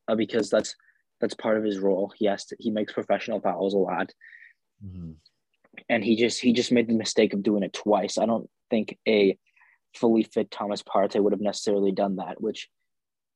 uh, 0.08 0.16
because 0.16 0.50
that's 0.50 0.76
that's 1.20 1.36
part 1.36 1.58
of 1.58 1.64
his 1.64 1.80
role. 1.80 2.12
He 2.16 2.26
has 2.26 2.46
to 2.46 2.56
he 2.60 2.72
makes 2.72 2.94
professional 2.94 3.42
fouls 3.42 3.74
a 3.74 3.78
lot, 3.78 4.12
mm-hmm. 4.86 5.12
and 5.90 6.04
he 6.04 6.16
just 6.16 6.40
he 6.40 6.54
just 6.54 6.72
made 6.72 6.88
the 6.88 6.94
mistake 6.94 7.34
of 7.34 7.44
doing 7.44 7.64
it 7.64 7.74
twice. 7.74 8.18
I 8.18 8.26
don't 8.26 8.50
think 8.70 8.98
a 9.08 9.38
fully 9.96 10.24
fit 10.24 10.52
Thomas 10.52 10.84
Partey 10.84 11.22
would 11.22 11.34
have 11.34 11.42
necessarily 11.42 11.92
done 11.92 12.18
that, 12.18 12.42
which 12.42 12.70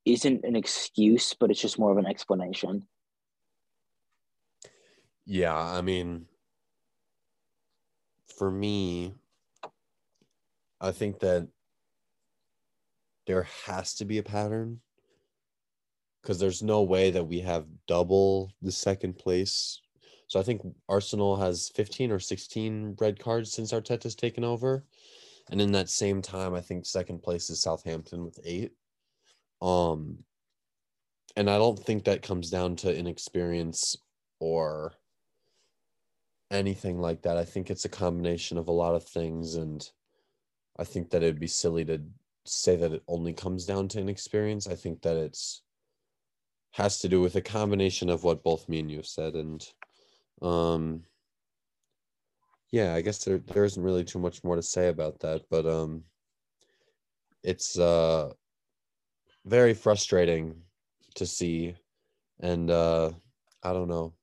isn't 0.06 0.44
an 0.44 0.56
excuse, 0.56 1.34
but 1.34 1.52
it's 1.52 1.62
just 1.62 1.80
more 1.80 1.92
of 1.92 1.98
an 1.98 2.08
explanation. 2.08 2.88
Yeah, 5.26 5.56
I 5.56 5.82
mean, 5.82 6.26
for 8.38 8.50
me, 8.50 9.14
I 10.80 10.92
think 10.92 11.20
that 11.20 11.48
there 13.28 13.48
has 13.66 13.94
to 13.96 14.06
be 14.06 14.18
a 14.18 14.24
pattern 14.24 14.82
because 16.22 16.40
there's 16.40 16.64
no 16.64 16.82
way 16.82 17.12
that 17.12 17.24
we 17.24 17.40
have 17.42 17.66
double 17.88 18.52
the 18.62 18.72
second 18.72 19.18
place. 19.18 19.80
So 20.32 20.40
I 20.40 20.44
think 20.44 20.62
Arsenal 20.88 21.36
has 21.36 21.74
15 21.76 22.10
or 22.10 22.20
16 22.20 22.96
red 23.02 23.20
cards 23.20 23.52
since 23.52 23.74
Arteta's 23.74 24.16
taken 24.16 24.46
over. 24.46 24.86
And 25.50 25.60
in 25.60 25.74
that 25.74 25.90
same 25.90 26.22
time, 26.22 26.54
I 26.54 26.62
think 26.62 26.86
second 26.86 27.22
place 27.22 27.50
is 27.50 27.62
Southampton 27.62 28.24
with 28.24 28.40
eight. 28.46 28.72
Um, 29.62 30.20
and 31.36 31.50
I 31.50 31.58
don't 31.58 31.78
think 31.78 32.06
that 32.06 32.22
comes 32.22 32.50
down 32.50 32.78
to 32.78 32.98
inexperience 32.98 33.98
or 34.40 34.94
anything 36.50 37.02
like 37.02 37.24
that. 37.24 37.36
I 37.36 37.44
think 37.44 37.70
it's 37.70 37.84
a 37.84 37.90
combination 37.90 38.58
of 38.58 38.70
a 38.70 38.72
lot 38.72 38.96
of 38.96 39.04
things. 39.04 39.56
And 39.56 39.86
I 40.80 40.86
think 40.86 41.10
that 41.10 41.24
it'd 41.24 41.42
be 41.42 41.48
silly 41.48 41.84
to 41.84 42.02
say 42.46 42.78
that 42.78 42.94
it 42.94 43.04
only 43.10 43.34
comes 43.34 43.66
down 43.66 43.90
to 43.90 44.00
inexperience. 44.00 44.66
I 44.66 44.76
think 44.76 45.02
that 45.02 45.18
it's 45.18 45.62
has 46.76 47.00
to 47.00 47.10
do 47.10 47.20
with 47.20 47.36
a 47.36 47.42
combination 47.42 48.10
of 48.10 48.24
what 48.24 48.46
both 48.46 48.70
me 48.70 48.80
and 48.80 48.90
you 48.90 49.04
said. 49.04 49.34
And 49.34 49.62
um 50.42 51.04
yeah, 52.72 52.94
I 52.96 53.02
guess 53.02 53.24
there 53.24 53.38
there 53.38 53.66
isn't 53.66 53.84
really 53.84 54.06
too 54.06 54.20
much 54.20 54.44
more 54.44 54.56
to 54.56 54.62
say 54.62 54.88
about 54.88 55.20
that, 55.20 55.44
but 55.50 55.66
um, 55.66 56.04
it's 57.44 57.78
uh 57.78 58.32
very 59.46 59.74
frustrating 59.74 60.62
to 61.16 61.26
see, 61.26 61.76
and 62.40 62.72
uh, 62.72 63.12
I 63.64 63.74
don't 63.74 63.90
know. 63.90 64.14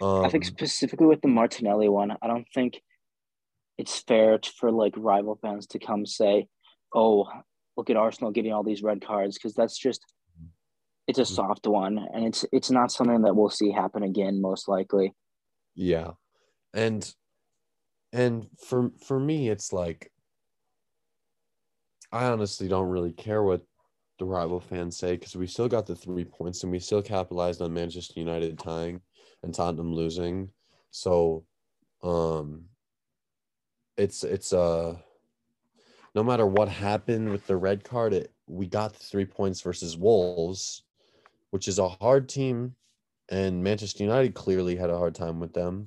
Um, 0.00 0.24
I 0.24 0.30
think 0.30 0.44
um, 0.44 0.50
specifically 0.50 1.06
with 1.06 1.20
the 1.20 1.28
Martinelli 1.28 1.88
one, 1.88 2.16
I 2.22 2.26
don't 2.26 2.46
think 2.54 2.80
it's 3.78 4.00
fair 4.00 4.38
for 4.58 4.70
like 4.70 4.94
rival 4.96 5.38
fans 5.42 5.66
to 5.68 5.78
come 5.78 6.06
say, 6.06 6.48
"Oh, 6.94 7.28
look 7.76 7.90
at 7.90 7.96
Arsenal 7.96 8.32
getting 8.32 8.52
all 8.52 8.62
these 8.62 8.82
red 8.82 9.04
cards," 9.04 9.36
because 9.36 9.54
that's 9.54 9.76
just 9.76 10.02
it's 11.18 11.30
a 11.30 11.32
mm-hmm. 11.32 11.46
soft 11.46 11.66
one, 11.66 11.98
and 12.12 12.26
it's 12.26 12.44
it's 12.52 12.70
not 12.70 12.92
something 12.92 13.22
that 13.22 13.34
we'll 13.34 13.50
see 13.50 13.70
happen 13.70 14.02
again, 14.02 14.40
most 14.40 14.68
likely. 14.68 15.14
Yeah, 15.74 16.12
and 16.74 17.12
and 18.12 18.46
for 18.58 18.90
for 19.06 19.18
me 19.18 19.48
it's 19.48 19.72
like 19.72 20.10
i 22.12 22.26
honestly 22.26 22.68
don't 22.68 22.88
really 22.88 23.12
care 23.12 23.42
what 23.42 23.62
the 24.18 24.24
rival 24.24 24.60
fans 24.60 24.96
say 24.96 25.16
because 25.16 25.34
we 25.34 25.46
still 25.46 25.68
got 25.68 25.86
the 25.86 25.96
three 25.96 26.24
points 26.24 26.62
and 26.62 26.70
we 26.70 26.78
still 26.78 27.02
capitalized 27.02 27.62
on 27.62 27.72
manchester 27.72 28.20
united 28.20 28.58
tying 28.58 29.00
and 29.42 29.54
tottenham 29.54 29.94
losing 29.94 30.48
so 30.90 31.44
um 32.02 32.64
it's 33.96 34.24
it's 34.24 34.52
uh 34.52 34.94
no 36.14 36.22
matter 36.22 36.46
what 36.46 36.68
happened 36.68 37.30
with 37.30 37.46
the 37.46 37.56
red 37.56 37.82
card 37.82 38.12
it 38.12 38.32
we 38.46 38.66
got 38.66 38.92
the 38.92 39.04
three 39.04 39.24
points 39.24 39.62
versus 39.62 39.96
wolves 39.96 40.82
which 41.52 41.68
is 41.68 41.78
a 41.78 41.88
hard 41.88 42.28
team, 42.30 42.74
and 43.28 43.62
Manchester 43.62 44.02
United 44.02 44.34
clearly 44.34 44.74
had 44.74 44.88
a 44.88 44.96
hard 44.96 45.14
time 45.14 45.38
with 45.38 45.52
them. 45.52 45.86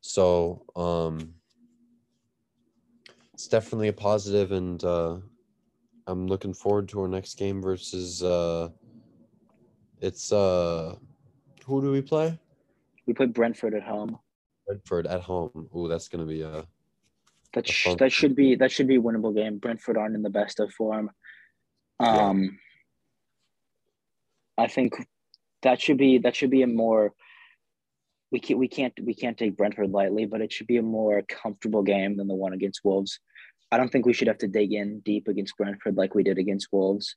So 0.00 0.64
um, 0.74 1.34
it's 3.32 3.46
definitely 3.46 3.88
a 3.88 3.92
positive, 3.92 4.50
and 4.50 4.82
uh, 4.82 5.18
I'm 6.08 6.26
looking 6.26 6.52
forward 6.52 6.88
to 6.90 7.00
our 7.02 7.08
next 7.08 7.38
game 7.38 7.62
versus. 7.62 8.22
Uh, 8.22 8.70
it's 10.00 10.32
uh, 10.32 10.96
who 11.64 11.80
do 11.80 11.92
we 11.92 12.02
play? 12.02 12.38
We 13.06 13.14
play 13.14 13.26
Brentford 13.26 13.74
at 13.74 13.84
home. 13.84 14.18
Brentford 14.66 15.06
at 15.06 15.20
home. 15.20 15.68
Ooh, 15.76 15.88
that's 15.88 16.08
gonna 16.08 16.26
be 16.26 16.42
a. 16.42 16.66
That 17.54 17.68
A 17.68 17.72
sh- 17.72 17.84
fun- 17.84 17.96
that 17.98 18.12
should 18.12 18.34
be 18.34 18.56
that 18.56 18.72
should 18.72 18.88
be 18.88 18.96
a 18.96 19.00
winnable 19.00 19.32
game. 19.32 19.58
Brentford 19.58 19.96
aren't 19.96 20.16
in 20.16 20.22
the 20.22 20.28
best 20.30 20.58
of 20.58 20.72
form. 20.72 21.12
Um, 22.00 22.58
I 24.56 24.68
think 24.68 24.94
that 25.62 25.80
should 25.80 25.96
be 25.96 26.18
that 26.18 26.36
should 26.36 26.50
be 26.50 26.62
a 26.62 26.66
more. 26.66 27.12
We 28.30 28.40
can't 28.40 28.58
we 28.58 28.68
can't 28.68 28.92
we 29.02 29.14
can't 29.14 29.36
take 29.36 29.56
Brentford 29.56 29.90
lightly, 29.90 30.26
but 30.26 30.40
it 30.40 30.52
should 30.52 30.66
be 30.66 30.76
a 30.76 30.82
more 30.82 31.22
comfortable 31.22 31.82
game 31.82 32.16
than 32.16 32.28
the 32.28 32.34
one 32.34 32.52
against 32.52 32.80
Wolves. 32.84 33.18
I 33.72 33.76
don't 33.76 33.90
think 33.90 34.06
we 34.06 34.12
should 34.12 34.28
have 34.28 34.38
to 34.38 34.48
dig 34.48 34.72
in 34.72 35.00
deep 35.00 35.28
against 35.28 35.56
Brentford 35.56 35.96
like 35.96 36.14
we 36.14 36.22
did 36.22 36.38
against 36.38 36.68
Wolves. 36.70 37.16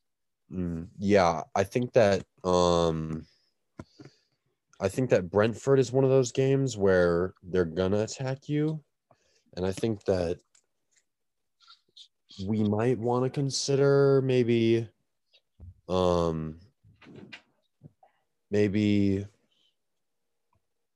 Mm, 0.52 0.88
yeah, 0.98 1.44
I 1.56 1.64
think 1.64 1.94
that 1.94 2.24
um 2.44 3.26
I 4.80 4.88
think 4.88 5.10
that 5.10 5.30
Brentford 5.30 5.80
is 5.80 5.92
one 5.92 6.04
of 6.04 6.10
those 6.10 6.32
games 6.32 6.78
where 6.78 7.34
they're 7.44 7.66
gonna 7.66 8.04
attack 8.04 8.48
you. 8.48 8.84
And 9.56 9.66
I 9.66 9.72
think 9.72 10.04
that 10.06 10.40
we 12.46 12.64
might 12.64 13.00
want 13.00 13.24
to 13.24 13.30
consider 13.30 14.22
maybe 14.24 14.88
um 15.90 16.60
maybe 18.52 19.26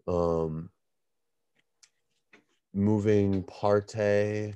um 0.08 0.70
moving 2.74 3.44
Partey 3.44 4.56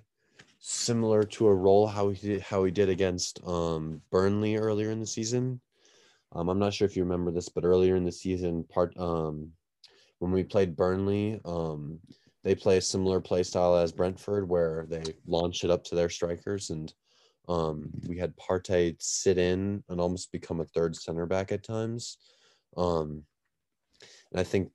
similar 0.59 1.23
to 1.23 1.47
a 1.47 1.53
role 1.53 1.85
how 1.85 2.09
he 2.09 2.27
did 2.27 2.41
how 2.41 2.63
he 2.63 2.71
did 2.71 2.89
against 2.89 3.39
um 3.45 4.01
Burnley 4.11 4.55
earlier 4.55 4.91
in 4.91 4.99
the 4.99 5.05
season. 5.05 5.61
Um, 6.31 6.49
I'm 6.49 6.59
not 6.59 6.73
sure 6.73 6.85
if 6.85 6.97
you 6.97 7.03
remember 7.03 7.31
this, 7.31 7.49
but 7.49 7.63
earlier 7.63 7.95
in 7.95 8.03
the 8.03 8.11
season, 8.11 8.63
part 8.63 8.97
um 8.97 9.51
when 10.19 10.31
we 10.31 10.43
played 10.43 10.75
Burnley, 10.75 11.39
um 11.45 11.99
they 12.43 12.55
play 12.55 12.77
a 12.77 12.81
similar 12.81 13.19
play 13.19 13.43
style 13.43 13.75
as 13.75 13.91
Brentford 13.91 14.47
where 14.47 14.85
they 14.89 15.03
launch 15.25 15.63
it 15.63 15.71
up 15.71 15.83
to 15.85 15.95
their 15.95 16.09
strikers 16.09 16.69
and 16.69 16.93
um 17.47 17.89
we 18.07 18.17
had 18.17 18.35
Partey 18.37 18.95
sit 18.99 19.37
in 19.37 19.83
and 19.89 20.01
almost 20.01 20.31
become 20.31 20.61
a 20.61 20.65
third 20.65 20.95
center 20.95 21.25
back 21.25 21.51
at 21.51 21.63
times. 21.63 22.17
Um 22.75 23.23
and 24.31 24.39
I 24.39 24.43
think 24.43 24.71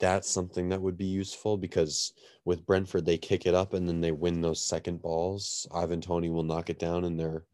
that's 0.00 0.30
something 0.30 0.68
that 0.68 0.80
would 0.80 0.96
be 0.96 1.06
useful 1.06 1.56
because 1.56 2.12
with 2.44 2.64
Brentford 2.64 3.04
they 3.04 3.18
kick 3.18 3.46
it 3.46 3.54
up 3.54 3.74
and 3.74 3.88
then 3.88 4.00
they 4.00 4.12
win 4.12 4.40
those 4.40 4.64
second 4.64 5.02
balls. 5.02 5.66
Ivan 5.74 6.00
Toney 6.00 6.30
will 6.30 6.44
knock 6.44 6.70
it 6.70 6.78
down 6.78 7.04
and 7.04 7.18
they're 7.18 7.44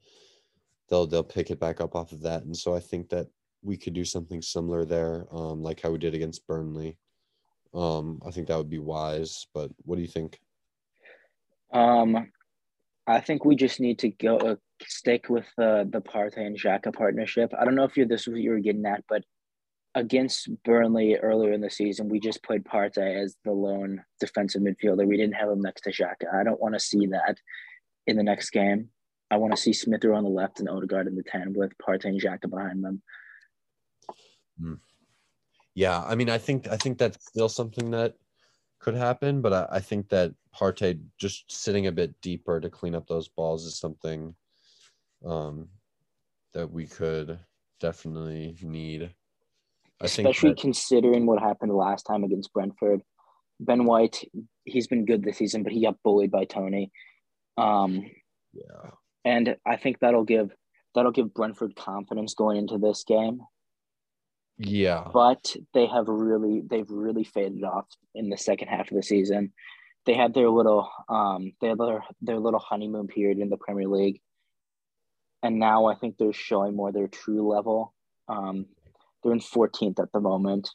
they'll 0.88 1.06
they'll 1.06 1.24
pick 1.24 1.50
it 1.50 1.60
back 1.60 1.80
up 1.80 1.94
off 1.94 2.12
of 2.12 2.22
that. 2.22 2.44
And 2.44 2.56
so 2.56 2.74
I 2.74 2.80
think 2.80 3.08
that 3.10 3.28
we 3.62 3.76
could 3.76 3.94
do 3.94 4.04
something 4.04 4.42
similar 4.42 4.84
there, 4.84 5.26
um, 5.32 5.62
like 5.62 5.80
how 5.80 5.90
we 5.90 5.98
did 5.98 6.14
against 6.14 6.46
Burnley. 6.46 6.98
Um, 7.72 8.20
I 8.26 8.30
think 8.30 8.48
that 8.48 8.58
would 8.58 8.70
be 8.70 8.78
wise. 8.78 9.46
But 9.54 9.70
what 9.84 9.96
do 9.96 10.02
you 10.02 10.08
think? 10.08 10.38
Um, 11.72 12.30
I 13.06 13.20
think 13.20 13.44
we 13.44 13.56
just 13.56 13.80
need 13.80 13.98
to 14.00 14.10
go 14.10 14.36
uh, 14.36 14.56
stick 14.82 15.28
with 15.28 15.46
the 15.56 15.88
the 15.90 16.00
Partey 16.00 16.46
and 16.46 16.58
Xhaka 16.58 16.94
partnership. 16.94 17.52
I 17.58 17.64
don't 17.64 17.74
know 17.74 17.84
if 17.84 17.96
you're 17.96 18.06
this 18.06 18.22
is 18.22 18.28
what 18.28 18.40
you 18.40 18.50
were 18.50 18.60
getting 18.60 18.86
at, 18.86 19.02
but 19.08 19.24
against 19.94 20.48
Burnley 20.64 21.16
earlier 21.16 21.52
in 21.52 21.60
the 21.60 21.70
season, 21.70 22.08
we 22.08 22.18
just 22.20 22.42
played 22.42 22.64
Partey 22.64 23.22
as 23.22 23.36
the 23.44 23.52
lone 23.52 24.02
defensive 24.20 24.62
midfielder. 24.62 25.06
We 25.06 25.16
didn't 25.16 25.34
have 25.34 25.50
him 25.50 25.60
next 25.60 25.82
to 25.82 25.92
Xhaka. 25.92 26.34
I 26.34 26.42
don't 26.42 26.60
want 26.60 26.74
to 26.74 26.80
see 26.80 27.06
that 27.06 27.38
in 28.06 28.16
the 28.16 28.22
next 28.22 28.50
game. 28.50 28.88
I 29.30 29.36
want 29.36 29.54
to 29.54 29.60
see 29.60 29.72
Smith 29.72 30.04
Rowe 30.04 30.16
on 30.16 30.24
the 30.24 30.30
left 30.30 30.60
and 30.60 30.68
Odegaard 30.68 31.06
in 31.06 31.16
the 31.16 31.22
ten 31.22 31.52
with 31.54 31.72
Partey 31.78 32.06
and 32.06 32.20
Xhaka 32.20 32.50
behind 32.50 32.84
them. 32.84 33.02
Yeah, 35.74 36.02
I 36.02 36.14
mean, 36.14 36.30
I 36.30 36.38
think 36.38 36.68
I 36.68 36.76
think 36.76 36.98
that's 36.98 37.24
still 37.26 37.48
something 37.48 37.90
that 37.90 38.14
could 38.78 38.94
happen, 38.94 39.40
but 39.40 39.52
I, 39.52 39.76
I 39.76 39.80
think 39.80 40.08
that 40.10 40.34
Partey 40.54 41.00
just 41.18 41.50
sitting 41.50 41.86
a 41.86 41.92
bit 41.92 42.20
deeper 42.20 42.60
to 42.60 42.70
clean 42.70 42.94
up 42.94 43.06
those 43.06 43.28
balls 43.28 43.64
is 43.64 43.78
something 43.78 44.34
um, 45.24 45.68
that 46.52 46.70
we 46.70 46.86
could 46.86 47.38
definitely 47.80 48.56
need. 48.62 49.10
I 50.00 50.06
Especially 50.06 50.50
that- 50.50 50.60
considering 50.60 51.26
what 51.26 51.40
happened 51.40 51.72
last 51.72 52.04
time 52.04 52.24
against 52.24 52.52
Brentford. 52.52 53.02
Ben 53.60 53.84
White, 53.84 54.24
he's 54.64 54.88
been 54.88 55.04
good 55.04 55.22
this 55.22 55.38
season, 55.38 55.62
but 55.62 55.72
he 55.72 55.82
got 55.82 56.02
bullied 56.02 56.30
by 56.32 56.44
Toney. 56.44 56.90
Um, 57.56 58.10
yeah, 58.52 58.90
and 59.24 59.56
I 59.64 59.76
think 59.76 60.00
that'll 60.00 60.24
give 60.24 60.50
that'll 60.94 61.12
give 61.12 61.32
Brentford 61.32 61.76
confidence 61.76 62.34
going 62.34 62.56
into 62.56 62.78
this 62.78 63.04
game. 63.04 63.40
yeah, 64.58 65.08
But 65.12 65.54
they 65.72 65.86
have 65.86 66.08
really 66.08 66.62
they've 66.68 66.90
really 66.90 67.24
faded 67.24 67.62
off 67.62 67.86
in 68.14 68.28
the 68.28 68.36
second 68.36 68.68
half 68.68 68.90
of 68.90 68.96
the 68.96 69.02
season. 69.02 69.52
They 70.04 70.14
had 70.14 70.34
their 70.34 70.50
little 70.50 70.90
um 71.08 71.52
they 71.60 71.68
had 71.68 71.78
their 71.78 72.04
their 72.20 72.40
little 72.40 72.60
honeymoon 72.60 73.06
period 73.06 73.38
in 73.38 73.50
the 73.50 73.56
Premier 73.56 73.88
League, 73.88 74.20
and 75.44 75.60
now 75.60 75.86
I 75.86 75.94
think 75.94 76.16
they're 76.18 76.32
showing 76.32 76.74
more 76.74 76.90
their 76.90 77.08
true 77.08 77.48
level. 77.48 77.94
Um, 78.28 78.66
they're 79.24 79.32
in 79.32 79.40
14th 79.40 80.00
at 80.00 80.12
the 80.12 80.20
moment. 80.20 80.70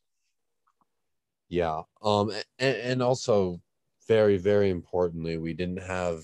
yeah. 1.47 1.83
Um, 2.01 2.31
and, 2.57 2.77
and 2.77 3.03
also 3.03 3.61
very 4.07 4.37
very 4.37 4.69
importantly, 4.71 5.37
we 5.37 5.53
didn't 5.53 5.83
have 5.83 6.23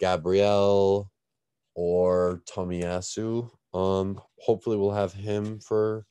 Gabriel 0.00 1.10
or 1.74 2.42
Tomiyasu. 2.50 3.50
Um, 3.74 4.20
hopefully 4.38 4.76
we'll 4.76 4.92
have 4.92 5.12
him 5.12 5.60
for 5.60 6.06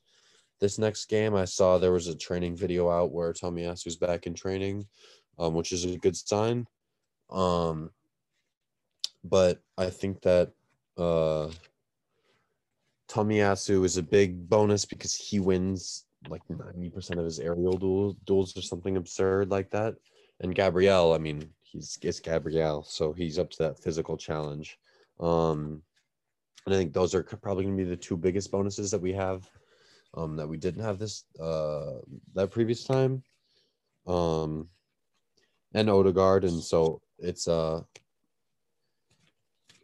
this 0.60 0.78
next 0.78 1.06
game. 1.06 1.36
I 1.36 1.46
saw 1.46 1.78
there 1.78 1.92
was 1.92 2.08
a 2.08 2.16
training 2.16 2.56
video 2.56 2.90
out 2.90 3.12
where 3.12 3.34
Tomiyasu's 3.34 3.98
back 3.98 4.28
in 4.28 4.34
training, 4.34 4.88
um, 5.40 5.54
which 5.54 5.72
is 5.72 5.86
a 5.86 5.98
good 5.98 6.16
sign. 6.16 6.68
Um, 7.30 7.92
but 9.24 9.60
I 9.78 9.90
think 9.90 10.22
that 10.22 10.52
uh, 10.98 11.50
Tomiyasu 13.10 13.86
is 13.86 13.98
a 13.98 14.04
big 14.04 14.50
bonus 14.50 14.86
because 14.86 15.16
he 15.16 15.40
wins 15.40 16.06
like 16.30 16.42
90% 16.50 17.18
of 17.18 17.26
his 17.26 17.40
aerial 17.40 17.78
duel, 17.78 18.18
duels 18.26 18.58
or 18.58 18.62
something 18.62 18.98
absurd 18.98 19.50
like 19.50 19.70
that. 19.72 19.96
And 20.42 20.54
Gabriel, 20.54 21.14
I 21.14 21.18
mean, 21.18 21.50
he's 21.62 21.98
it's 22.02 22.20
Gabriel, 22.20 22.84
so 22.84 23.14
he's 23.14 23.40
up 23.40 23.50
to 23.52 23.64
that 23.64 23.80
physical 23.80 24.18
challenge. 24.18 24.78
Um, 25.20 25.82
and 26.66 26.76
I 26.76 26.78
think 26.78 26.94
those 26.94 27.16
are 27.16 27.24
probably 27.24 27.64
going 27.64 27.78
to 27.78 27.84
be 27.84 27.90
the 27.90 27.96
two 27.96 28.18
biggest 28.18 28.52
bonuses 28.52 28.92
that 28.92 29.02
we 29.02 29.14
have 29.14 29.50
um, 30.16 30.36
that 30.36 30.48
we 30.48 30.58
didn't 30.58 30.84
have 30.84 31.00
this 31.00 31.24
uh, 31.40 32.00
that 32.34 32.52
previous 32.52 32.84
time. 32.84 33.24
Um, 34.06 34.68
and 35.74 35.90
Odegaard, 35.90 36.44
and 36.44 36.62
so 36.64 37.02
it's 37.20 37.48
uh 37.48 37.82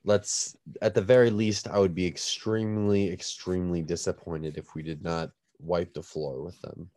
let's 0.05 0.57
at 0.81 0.93
the 0.93 1.01
very 1.01 1.29
least 1.29 1.67
I 1.67 1.79
would 1.79 1.95
be 1.95 2.05
extremely 2.05 3.11
extremely 3.11 3.81
disappointed 3.81 4.57
if 4.57 4.75
we 4.75 4.83
did 4.83 5.03
not 5.03 5.31
wipe 5.59 5.93
the 5.93 6.03
floor 6.03 6.41
with 6.41 6.59
them. 6.61 6.89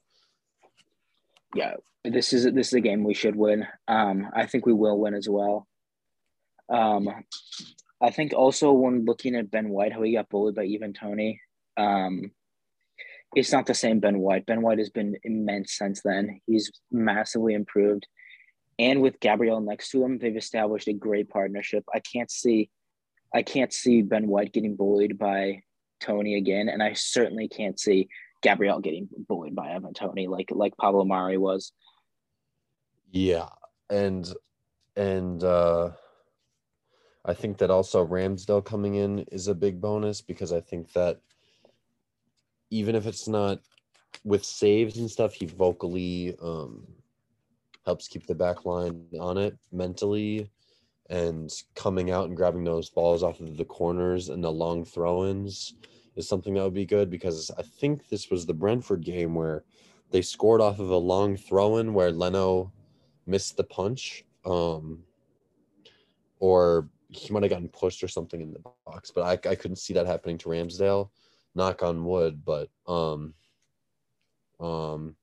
Yeah, 1.55 1.75
this 2.05 2.33
is 2.33 2.45
this 2.53 2.69
is 2.69 2.73
a 2.75 2.81
game 2.81 3.05
we 3.05 3.15
should 3.15 3.37
win. 3.37 3.67
Um, 3.89 4.29
I 4.35 4.47
think 4.47 4.67
we 4.67 4.73
will 4.73 4.99
win 4.99 5.15
as 5.15 5.29
well. 5.29 5.67
Um, 6.69 7.09
I 8.01 8.11
think 8.11 8.35
also 8.35 8.73
when 8.73 9.05
looking 9.05 9.37
at 9.37 9.51
Ben 9.51 9.69
White, 9.69 9.93
how 9.93 10.03
he 10.03 10.15
got 10.15 10.29
bullied 10.29 10.57
by 10.57 10.65
Ivan 10.65 10.93
Toney, 10.93 11.41
um, 11.77 12.33
it's 13.35 13.53
not 13.53 13.67
the 13.67 13.75
same 13.75 14.01
Ben 14.01 14.19
White. 14.19 14.47
Ben 14.47 14.63
White 14.63 14.79
has 14.79 14.91
been 14.91 15.17
immense 15.23 15.77
since 15.77 16.03
then. 16.03 16.41
He's 16.47 16.73
massively 16.91 17.55
improved. 17.55 18.07
And 18.79 19.01
with 19.01 19.21
Gabriel 19.21 19.61
next 19.61 19.91
to 19.91 20.05
him, 20.05 20.19
they've 20.19 20.37
established 20.37 20.89
a 20.89 20.93
great 20.93 21.31
partnership. 21.31 21.85
I 21.95 22.01
can't 22.01 22.31
see 22.31 22.71
I 23.35 23.43
can't 23.43 23.73
see 23.73 24.03
Ben 24.03 24.27
White 24.27 24.53
getting 24.53 24.77
bullied 24.77 25.19
by 25.19 25.63
Toney 26.01 26.37
again. 26.37 26.69
And 26.69 26.83
I 26.83 26.93
certainly 26.95 27.49
can't 27.49 27.79
see 27.79 28.09
Gabriel 28.43 28.81
getting 28.81 29.09
bullied 29.29 29.55
by 29.55 29.75
Ivan 29.75 29.95
Toney 29.95 30.27
like 30.29 30.51
like 30.53 30.77
Pablo 30.77 31.05
Mari 31.05 31.39
was. 31.39 31.73
Yeah, 33.11 33.49
and 33.91 34.33
and 34.97 35.43
uh 35.43 35.91
I 37.25 37.35
think 37.35 37.59
that 37.59 37.71
also 37.71 38.07
Ramsdale 38.07 38.65
coming 38.65 38.95
in 38.95 39.21
is 39.33 39.49
a 39.49 39.55
big 39.55 39.81
bonus 39.81 40.21
because 40.21 40.53
I 40.53 40.61
think 40.61 40.93
that 40.93 41.21
even 42.71 42.95
if 42.95 43.07
it's 43.07 43.27
not 43.27 43.61
with 44.23 44.45
saves 44.45 44.99
and 44.99 45.11
stuff, 45.11 45.35
he 45.35 45.47
vocally 45.47 46.37
um 46.41 46.87
helps 47.85 48.09
keep 48.09 48.27
the 48.27 48.35
back 48.35 48.65
line 48.65 49.07
on 49.21 49.39
it 49.39 49.57
mentally 49.73 50.51
and 51.09 51.53
coming 51.75 52.11
out 52.11 52.27
and 52.27 52.37
grabbing 52.37 52.65
those 52.65 52.91
balls 52.91 53.23
off 53.23 53.41
of 53.41 53.57
the 53.57 53.65
corners 53.65 54.29
and 54.29 54.43
the 54.43 54.51
long 54.51 54.85
throw-ins 54.85 55.75
is 56.17 56.29
something 56.29 56.55
that 56.55 56.65
would 56.65 56.75
be 56.75 56.87
good 56.87 57.11
because 57.11 57.51
I 57.57 57.63
think 57.63 58.09
this 58.09 58.31
was 58.31 58.47
the 58.47 58.55
Brentford 58.55 59.05
game 59.05 59.35
where 59.35 59.65
they 60.11 60.23
scored 60.23 60.61
off 60.61 60.79
of 60.79 60.91
a 60.91 60.97
long 60.97 61.37
throw 61.37 61.77
in 61.79 61.95
where 61.95 62.11
Leno 62.11 62.73
missed 63.27 63.57
the 63.57 63.65
punch. 63.65 64.25
Um, 64.45 65.03
or 66.39 66.89
he 67.09 67.33
might 67.33 67.43
have 67.43 67.51
gotten 67.51 67.69
pushed 67.69 68.03
or 68.03 68.09
something 68.09 68.41
in 68.41 68.53
the 68.53 68.63
box, 68.85 69.11
but 69.11 69.23
I, 69.23 69.51
I 69.51 69.55
couldn't 69.55 69.77
see 69.77 69.95
that 69.95 70.07
happening 70.07 70.39
to 70.39 70.49
Ramsdale. 70.49 71.11
Knock 71.55 71.83
on 71.83 72.05
wood, 72.05 72.45
but 72.45 72.69
um, 72.87 73.33
um, 74.61 75.17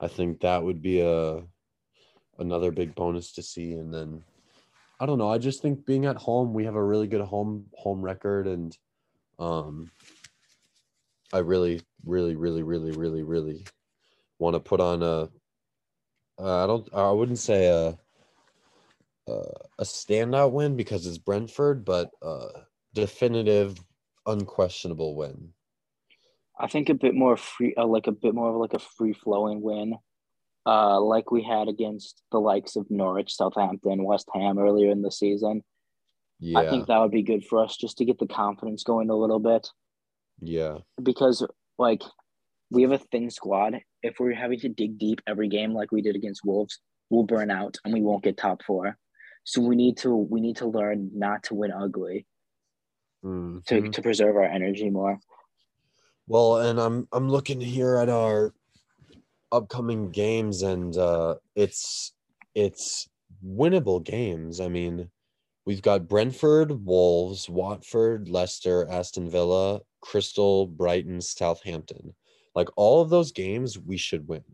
I 0.00 0.08
think 0.08 0.40
that 0.40 0.62
would 0.62 0.80
be 0.80 1.00
a 1.00 1.42
another 2.38 2.70
big 2.70 2.94
bonus 2.94 3.32
to 3.32 3.42
see. 3.42 3.74
And 3.74 3.92
then 3.92 4.22
I 4.98 5.06
don't 5.06 5.18
know. 5.18 5.30
I 5.30 5.38
just 5.38 5.62
think 5.62 5.84
being 5.84 6.06
at 6.06 6.16
home, 6.16 6.54
we 6.54 6.64
have 6.64 6.74
a 6.74 6.82
really 6.82 7.06
good 7.06 7.20
home 7.20 7.66
home 7.74 8.00
record, 8.00 8.46
and 8.46 8.76
um, 9.38 9.90
I 11.32 11.38
really, 11.38 11.82
really, 12.04 12.36
really, 12.36 12.62
really, 12.62 12.92
really, 12.92 13.22
really 13.22 13.66
want 14.38 14.54
to 14.54 14.60
put 14.60 14.80
on 14.80 15.02
a. 15.02 15.28
Uh, 16.38 16.64
I 16.64 16.66
don't. 16.66 16.88
I 16.94 17.10
wouldn't 17.10 17.38
say 17.38 17.66
a 17.66 17.98
a 19.78 19.84
standout 19.84 20.52
win 20.52 20.76
because 20.76 21.06
it's 21.06 21.18
Brentford, 21.18 21.84
but 21.84 22.10
uh, 22.22 22.48
definitive, 22.94 23.78
unquestionable 24.26 25.16
win. 25.16 25.52
I 26.58 26.68
think 26.68 26.88
a 26.88 26.94
bit 26.94 27.14
more 27.14 27.36
free, 27.36 27.74
uh, 27.76 27.86
like 27.86 28.06
a 28.06 28.12
bit 28.12 28.34
more 28.34 28.50
of 28.50 28.56
like 28.56 28.72
a 28.72 28.78
free 28.78 29.12
flowing 29.12 29.60
win, 29.60 29.94
uh, 30.66 31.00
like 31.00 31.30
we 31.30 31.42
had 31.42 31.68
against 31.68 32.22
the 32.32 32.38
likes 32.38 32.76
of 32.76 32.90
Norwich, 32.90 33.34
Southampton, 33.34 34.04
West 34.04 34.28
Ham 34.34 34.58
earlier 34.58 34.90
in 34.90 35.02
the 35.02 35.12
season. 35.12 35.62
Yeah. 36.40 36.58
I 36.58 36.68
think 36.68 36.86
that 36.86 36.98
would 36.98 37.12
be 37.12 37.22
good 37.22 37.44
for 37.44 37.62
us 37.62 37.76
just 37.76 37.98
to 37.98 38.04
get 38.04 38.18
the 38.18 38.26
confidence 38.26 38.82
going 38.82 39.08
a 39.08 39.16
little 39.16 39.38
bit. 39.38 39.68
Yeah. 40.40 40.78
Because 41.02 41.46
like 41.78 42.02
we 42.70 42.82
have 42.82 42.92
a 42.92 42.98
thin 42.98 43.30
squad. 43.30 43.78
If 44.02 44.16
we're 44.18 44.34
having 44.34 44.60
to 44.60 44.68
dig 44.68 44.98
deep 44.98 45.20
every 45.26 45.48
game 45.48 45.72
like 45.72 45.92
we 45.92 46.02
did 46.02 46.16
against 46.16 46.44
Wolves, 46.44 46.80
we'll 47.10 47.22
burn 47.22 47.50
out 47.50 47.76
and 47.84 47.94
we 47.94 48.02
won't 48.02 48.24
get 48.24 48.36
top 48.36 48.62
four. 48.64 48.98
So 49.44 49.62
we 49.62 49.76
need 49.76 49.98
to 49.98 50.14
we 50.14 50.40
need 50.40 50.56
to 50.56 50.66
learn 50.66 51.10
not 51.14 51.44
to 51.44 51.54
win 51.54 51.72
ugly 51.72 52.26
mm-hmm. 53.24 53.58
to 53.66 53.90
to 53.90 54.02
preserve 54.02 54.36
our 54.36 54.44
energy 54.44 54.90
more. 54.90 55.20
Well, 56.26 56.58
and 56.58 56.80
I'm 56.80 57.08
I'm 57.12 57.28
looking 57.28 57.60
here 57.60 57.96
at 57.98 58.08
our 58.08 58.52
upcoming 59.52 60.10
games 60.10 60.62
and 60.62 60.96
uh 60.96 61.36
it's 61.54 62.12
it's 62.54 63.08
winnable 63.44 64.02
games. 64.02 64.60
I 64.60 64.68
mean, 64.68 65.10
we've 65.66 65.82
got 65.82 66.08
Brentford, 66.08 66.84
Wolves, 66.84 67.48
Watford, 67.48 68.28
Leicester, 68.28 68.88
Aston 68.90 69.28
Villa, 69.28 69.80
Crystal, 70.00 70.66
Brighton, 70.66 71.20
Southampton. 71.20 72.14
Like 72.54 72.68
all 72.76 73.02
of 73.02 73.10
those 73.10 73.32
games 73.32 73.78
we 73.78 73.98
should 73.98 74.26
win. 74.26 74.44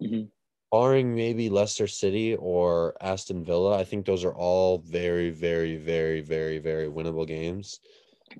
Mm-hmm 0.00 0.26
barring 0.70 1.14
maybe 1.14 1.48
Leicester 1.48 1.86
City 1.86 2.36
or 2.36 2.94
Aston 3.00 3.44
Villa, 3.44 3.78
I 3.78 3.84
think 3.84 4.04
those 4.04 4.24
are 4.24 4.34
all 4.34 4.78
very, 4.78 5.30
very, 5.30 5.76
very, 5.76 6.20
very, 6.20 6.58
very 6.58 6.88
winnable 6.88 7.26
games. 7.26 7.80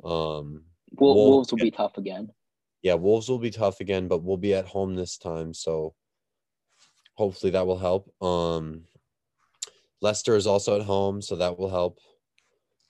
Um, 0.04 0.64
Wolves, 0.98 1.16
Wolves 1.16 1.52
will 1.52 1.58
be 1.58 1.70
tough 1.70 1.96
again. 1.96 2.30
Yeah, 2.82 2.94
Wolves 2.94 3.28
will 3.28 3.38
be 3.38 3.50
tough 3.50 3.80
again, 3.80 4.08
but 4.08 4.22
we'll 4.22 4.36
be 4.36 4.54
at 4.54 4.66
home 4.66 4.94
this 4.94 5.18
time, 5.18 5.52
so 5.52 5.94
hopefully 7.14 7.50
that 7.52 7.66
will 7.66 7.78
help. 7.78 8.12
Um, 8.22 8.84
Leicester 10.00 10.36
is 10.36 10.46
also 10.46 10.78
at 10.78 10.86
home, 10.86 11.20
so 11.20 11.36
that 11.36 11.58
will 11.58 11.70
help. 11.70 11.98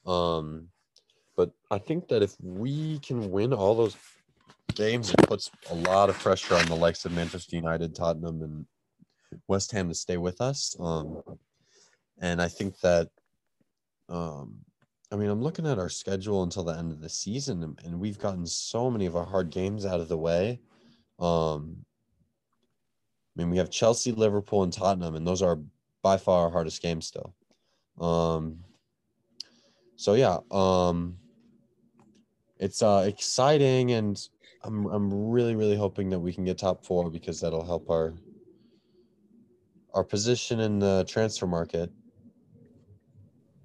Um, 0.07 0.69
but 1.37 1.53
I 1.71 1.79
think 1.79 2.09
that 2.09 2.23
if 2.23 2.35
we 2.43 2.99
can 2.99 3.31
win 3.31 3.53
all 3.53 3.75
those 3.75 3.97
games, 4.75 5.11
it 5.11 5.27
puts 5.27 5.51
a 5.71 5.75
lot 5.75 6.11
of 6.11 6.19
pressure 6.19 6.55
on 6.55 6.67
the 6.67 6.75
likes 6.75 7.05
of 7.05 7.13
Manchester 7.13 7.57
United, 7.57 7.95
Tottenham, 7.95 8.43
and 8.43 8.67
West 9.47 9.73
Ham 9.73 9.89
to 9.89 9.95
stay 9.95 10.19
with 10.19 10.41
us. 10.41 10.77
Um, 10.79 11.23
and 12.21 12.43
I 12.43 12.49
think 12.49 12.79
that, 12.81 13.09
um, 14.09 14.59
I 15.11 15.17
mean, 15.17 15.31
I'm 15.31 15.43
looking 15.43 15.67
at 15.67 15.79
our 15.79 15.89
schedule 15.89 16.43
until 16.43 16.65
the 16.65 16.77
end 16.77 16.93
of 16.93 17.01
the 17.01 17.09
season, 17.09 17.77
and, 17.85 17.99
we've 17.99 18.19
gotten 18.19 18.47
so 18.47 18.91
many 18.91 19.07
of 19.07 19.17
our 19.17 19.25
hard 19.25 19.51
games 19.51 19.87
out 19.87 20.01
of 20.01 20.09
the 20.09 20.19
way. 20.19 20.61
Um, 21.19 21.85
I 23.35 23.41
mean, 23.41 23.51
we 23.51 23.57
have 23.57 23.71
Chelsea, 23.71 24.13
Liverpool, 24.13 24.65
and 24.65 24.73
Tottenham, 24.73 25.15
and 25.15 25.27
those 25.27 25.41
are 25.41 25.59
by 26.03 26.19
far 26.19 26.45
our 26.45 26.51
hardest 26.51 26.83
games 26.83 27.07
still. 27.07 27.35
Um, 27.99 28.59
so 29.97 30.15
yeah, 30.15 30.39
um, 30.51 31.17
it's 32.59 32.83
uh, 32.83 33.05
exciting, 33.07 33.93
and 33.93 34.21
I'm 34.63 34.87
I'm 34.87 35.31
really 35.31 35.57
really 35.57 35.77
hoping 35.77 36.11
that 36.11 36.19
we 36.19 36.33
can 36.33 36.45
get 36.45 36.59
top 36.59 36.85
four 36.85 37.11
because 37.11 37.41
that'll 37.41 37.65
help 37.65 37.91
our 37.91 38.15
our 39.95 40.05
position 40.05 40.61
in 40.61 40.79
the 40.79 41.05
transfer 41.09 41.47
market? 41.47 41.91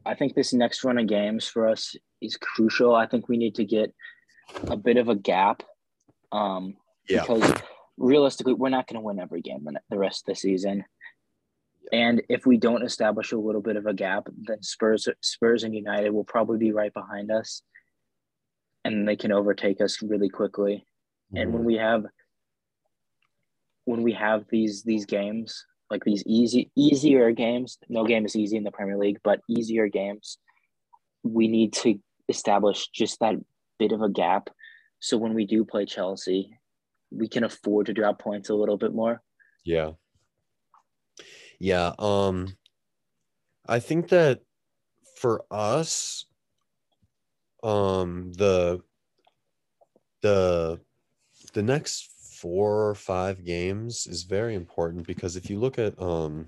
I 0.05 0.15
think 0.15 0.35
this 0.35 0.53
next 0.53 0.83
run 0.83 0.97
of 0.97 1.07
games 1.07 1.47
for 1.47 1.67
us 1.67 1.95
is 2.21 2.37
crucial. 2.37 2.95
I 2.95 3.07
think 3.07 3.27
we 3.27 3.37
need 3.37 3.55
to 3.55 3.65
get 3.65 3.93
a 4.67 4.75
bit 4.75 4.97
of 4.97 5.09
a 5.09 5.15
gap 5.15 5.63
um, 6.31 6.75
yeah. 7.07 7.21
because 7.21 7.61
realistically, 7.97 8.53
we're 8.53 8.69
not 8.69 8.87
going 8.87 8.99
to 8.99 9.05
win 9.05 9.19
every 9.19 9.41
game 9.41 9.67
the 9.89 9.97
rest 9.97 10.23
of 10.23 10.33
the 10.33 10.39
season. 10.39 10.83
And 11.91 12.23
if 12.29 12.45
we 12.45 12.57
don't 12.57 12.83
establish 12.83 13.31
a 13.31 13.37
little 13.37 13.61
bit 13.61 13.75
of 13.75 13.85
a 13.85 13.93
gap, 13.93 14.27
then 14.47 14.61
Spurs, 14.63 15.07
Spurs 15.21 15.63
and 15.63 15.75
United 15.75 16.11
will 16.11 16.23
probably 16.23 16.57
be 16.57 16.71
right 16.71 16.93
behind 16.93 17.29
us, 17.31 17.61
and 18.83 19.07
they 19.07 19.15
can 19.15 19.31
overtake 19.31 19.81
us 19.81 20.01
really 20.01 20.29
quickly. 20.29 20.85
Mm. 21.33 21.41
And 21.41 21.53
when 21.53 21.61
mm-hmm. 21.61 21.67
we 21.67 21.75
have 21.75 22.05
when 23.85 24.01
we 24.01 24.13
have 24.13 24.45
these 24.49 24.83
these 24.83 25.05
games, 25.05 25.65
like 25.89 26.03
these 26.03 26.23
easy 26.25 26.71
easier 26.75 27.31
games. 27.31 27.77
No 27.89 28.05
game 28.05 28.25
is 28.25 28.35
easy 28.35 28.57
in 28.57 28.63
the 28.63 28.71
Premier 28.71 28.97
League, 28.97 29.19
but 29.23 29.41
easier 29.47 29.87
games. 29.87 30.37
We 31.23 31.47
need 31.47 31.73
to 31.73 31.99
establish 32.29 32.87
just 32.89 33.19
that 33.19 33.35
bit 33.79 33.91
of 33.91 34.01
a 34.01 34.09
gap, 34.09 34.49
so 34.99 35.17
when 35.17 35.33
we 35.33 35.45
do 35.45 35.65
play 35.65 35.85
Chelsea, 35.85 36.57
we 37.11 37.27
can 37.27 37.43
afford 37.43 37.87
to 37.87 37.93
drop 37.93 38.19
points 38.19 38.49
a 38.49 38.55
little 38.55 38.77
bit 38.77 38.93
more. 38.93 39.21
Yeah. 39.65 39.91
Yeah. 41.59 41.93
Um, 41.99 42.55
I 43.67 43.79
think 43.79 44.09
that 44.09 44.41
for 45.17 45.43
us, 45.51 46.25
um, 47.63 48.31
the 48.33 48.81
the 50.21 50.79
the 51.53 51.63
next 51.63 52.12
four 52.43 52.89
or 52.89 52.93
five 52.93 53.45
games 53.45 54.05
is 54.05 54.23
very 54.23 54.53
important 54.53 55.07
because 55.07 55.37
if 55.37 55.49
you 55.49 55.57
look 55.57 55.79
at 55.79 55.97
um, 55.97 56.45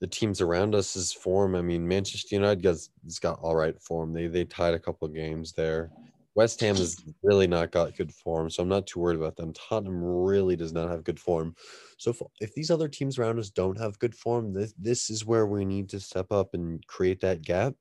the 0.00 0.06
teams 0.06 0.42
around 0.42 0.74
us 0.74 0.94
us's 0.94 1.14
form, 1.14 1.54
I 1.54 1.62
mean, 1.62 1.88
Manchester 1.88 2.36
United 2.36 2.62
has, 2.66 2.90
has 3.02 3.18
got 3.18 3.38
all 3.40 3.56
right 3.56 3.80
form. 3.80 4.12
They 4.12 4.26
they 4.26 4.44
tied 4.44 4.74
a 4.74 4.78
couple 4.78 5.08
of 5.08 5.14
games 5.14 5.52
there. 5.52 5.90
West 6.34 6.60
Ham 6.60 6.76
has 6.76 7.02
really 7.22 7.46
not 7.46 7.70
got 7.70 7.96
good 7.96 8.12
form, 8.12 8.50
so 8.50 8.62
I'm 8.62 8.68
not 8.68 8.86
too 8.86 9.00
worried 9.00 9.16
about 9.16 9.36
them. 9.36 9.54
Tottenham 9.54 10.04
really 10.04 10.56
does 10.56 10.74
not 10.74 10.90
have 10.90 11.02
good 11.02 11.18
form. 11.18 11.54
So 11.96 12.10
if, 12.10 12.20
if 12.40 12.54
these 12.54 12.70
other 12.70 12.88
teams 12.88 13.18
around 13.18 13.38
us 13.38 13.48
don't 13.48 13.80
have 13.80 13.98
good 13.98 14.14
form, 14.14 14.52
this 14.52 14.74
this 14.78 15.08
is 15.08 15.24
where 15.24 15.46
we 15.46 15.64
need 15.64 15.88
to 15.88 16.00
step 16.00 16.30
up 16.30 16.52
and 16.52 16.86
create 16.86 17.22
that 17.22 17.40
gap 17.40 17.72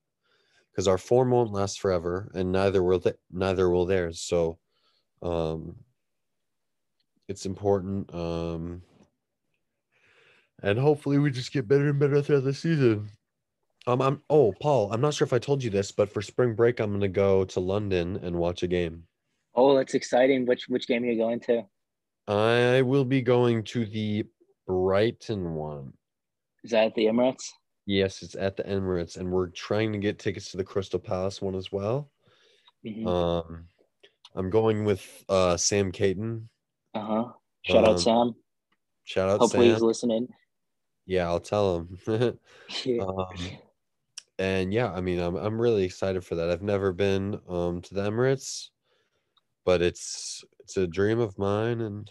because 0.72 0.88
our 0.88 0.98
form 0.98 1.32
won't 1.32 1.52
last 1.52 1.82
forever, 1.82 2.32
and 2.34 2.54
neither 2.54 2.82
will 2.82 3.02
th- 3.02 3.20
neither 3.30 3.70
will 3.70 3.86
theirs. 3.86 4.22
So 4.22 4.60
um, 5.22 5.76
it's 7.28 7.46
important. 7.46 8.14
Um, 8.14 8.82
and 10.62 10.80
hopefully 10.80 11.18
we 11.18 11.32
just 11.32 11.52
get 11.52 11.68
better 11.68 11.90
and 11.90 12.00
better 12.00 12.22
throughout 12.22 12.44
the 12.44 12.54
season. 12.54 13.10
Um, 13.88 14.02
I'm 14.02 14.22
oh 14.30 14.54
Paul, 14.62 14.92
I'm 14.92 15.02
not 15.02 15.14
sure 15.14 15.26
if 15.26 15.34
I 15.34 15.38
told 15.38 15.64
you 15.64 15.70
this, 15.70 15.92
but 15.92 16.12
for 16.12 16.22
spring 16.22 16.56
break, 16.56 16.80
I'm 16.80 16.92
gonna 16.92 17.08
go 17.08 17.46
to 17.46 17.60
London 17.60 18.20
and 18.24 18.36
watch 18.36 18.64
a 18.64 18.68
game. 18.68 19.04
Oh, 19.54 19.78
that's 19.78 19.94
exciting! 19.94 20.46
Which 20.46 20.68
which 20.68 20.88
game 20.88 21.04
are 21.04 21.08
you 21.08 21.18
going 21.18 21.40
to? 21.42 21.64
I 22.28 22.82
will 22.82 23.06
be 23.06 23.22
going 23.22 23.64
to 23.66 23.86
the 23.86 24.26
Brighton 24.66 25.54
one. 25.54 25.94
Is 26.64 26.72
that 26.72 26.88
at 26.88 26.96
the 26.96 27.06
Emirates? 27.06 27.44
Yes, 27.86 28.24
it's 28.24 28.34
at 28.34 28.58
the 28.58 28.64
Emirates, 28.64 29.18
and 29.18 29.30
we're 29.32 29.50
trying 29.50 29.94
to 29.94 30.00
get 30.00 30.18
tickets 30.18 30.50
to 30.52 30.58
the 30.58 30.64
Crystal 30.64 31.00
Palace 31.00 31.40
one 31.40 31.54
as 31.54 31.72
well. 31.72 32.10
Mm-hmm. 32.84 33.08
Um, 33.08 33.68
I'm 34.34 34.50
going 34.50 34.84
with 34.84 35.24
uh 35.30 35.58
Sam 35.58 35.92
Caton, 35.92 36.50
uh 36.96 37.06
huh. 37.06 37.26
Shout 37.64 37.84
um, 37.84 37.90
out 37.90 38.00
Sam. 38.00 38.36
Shout 39.04 39.30
out 39.30 39.34
Sam. 39.34 39.40
Hopefully 39.40 39.68
Sam. 39.68 39.74
he's 39.74 39.84
listening. 39.84 40.28
Yeah, 41.06 41.28
I'll 41.28 41.40
tell 41.40 41.78
him. 41.78 42.00
um, 43.02 43.26
and 44.40 44.74
yeah, 44.74 44.92
I 44.92 45.02
mean, 45.02 45.20
I'm 45.20 45.36
I'm 45.36 45.60
really 45.60 45.84
excited 45.84 46.24
for 46.24 46.36
that. 46.36 46.50
I've 46.50 46.64
never 46.64 46.94
been 46.94 47.40
um 47.48 47.82
to 47.84 47.94
the 47.94 48.02
Emirates, 48.02 48.70
but 49.66 49.82
it's 49.82 50.44
it's 50.60 50.78
a 50.78 50.88
dream 50.88 51.20
of 51.20 51.38
mine, 51.38 51.82
and 51.82 52.10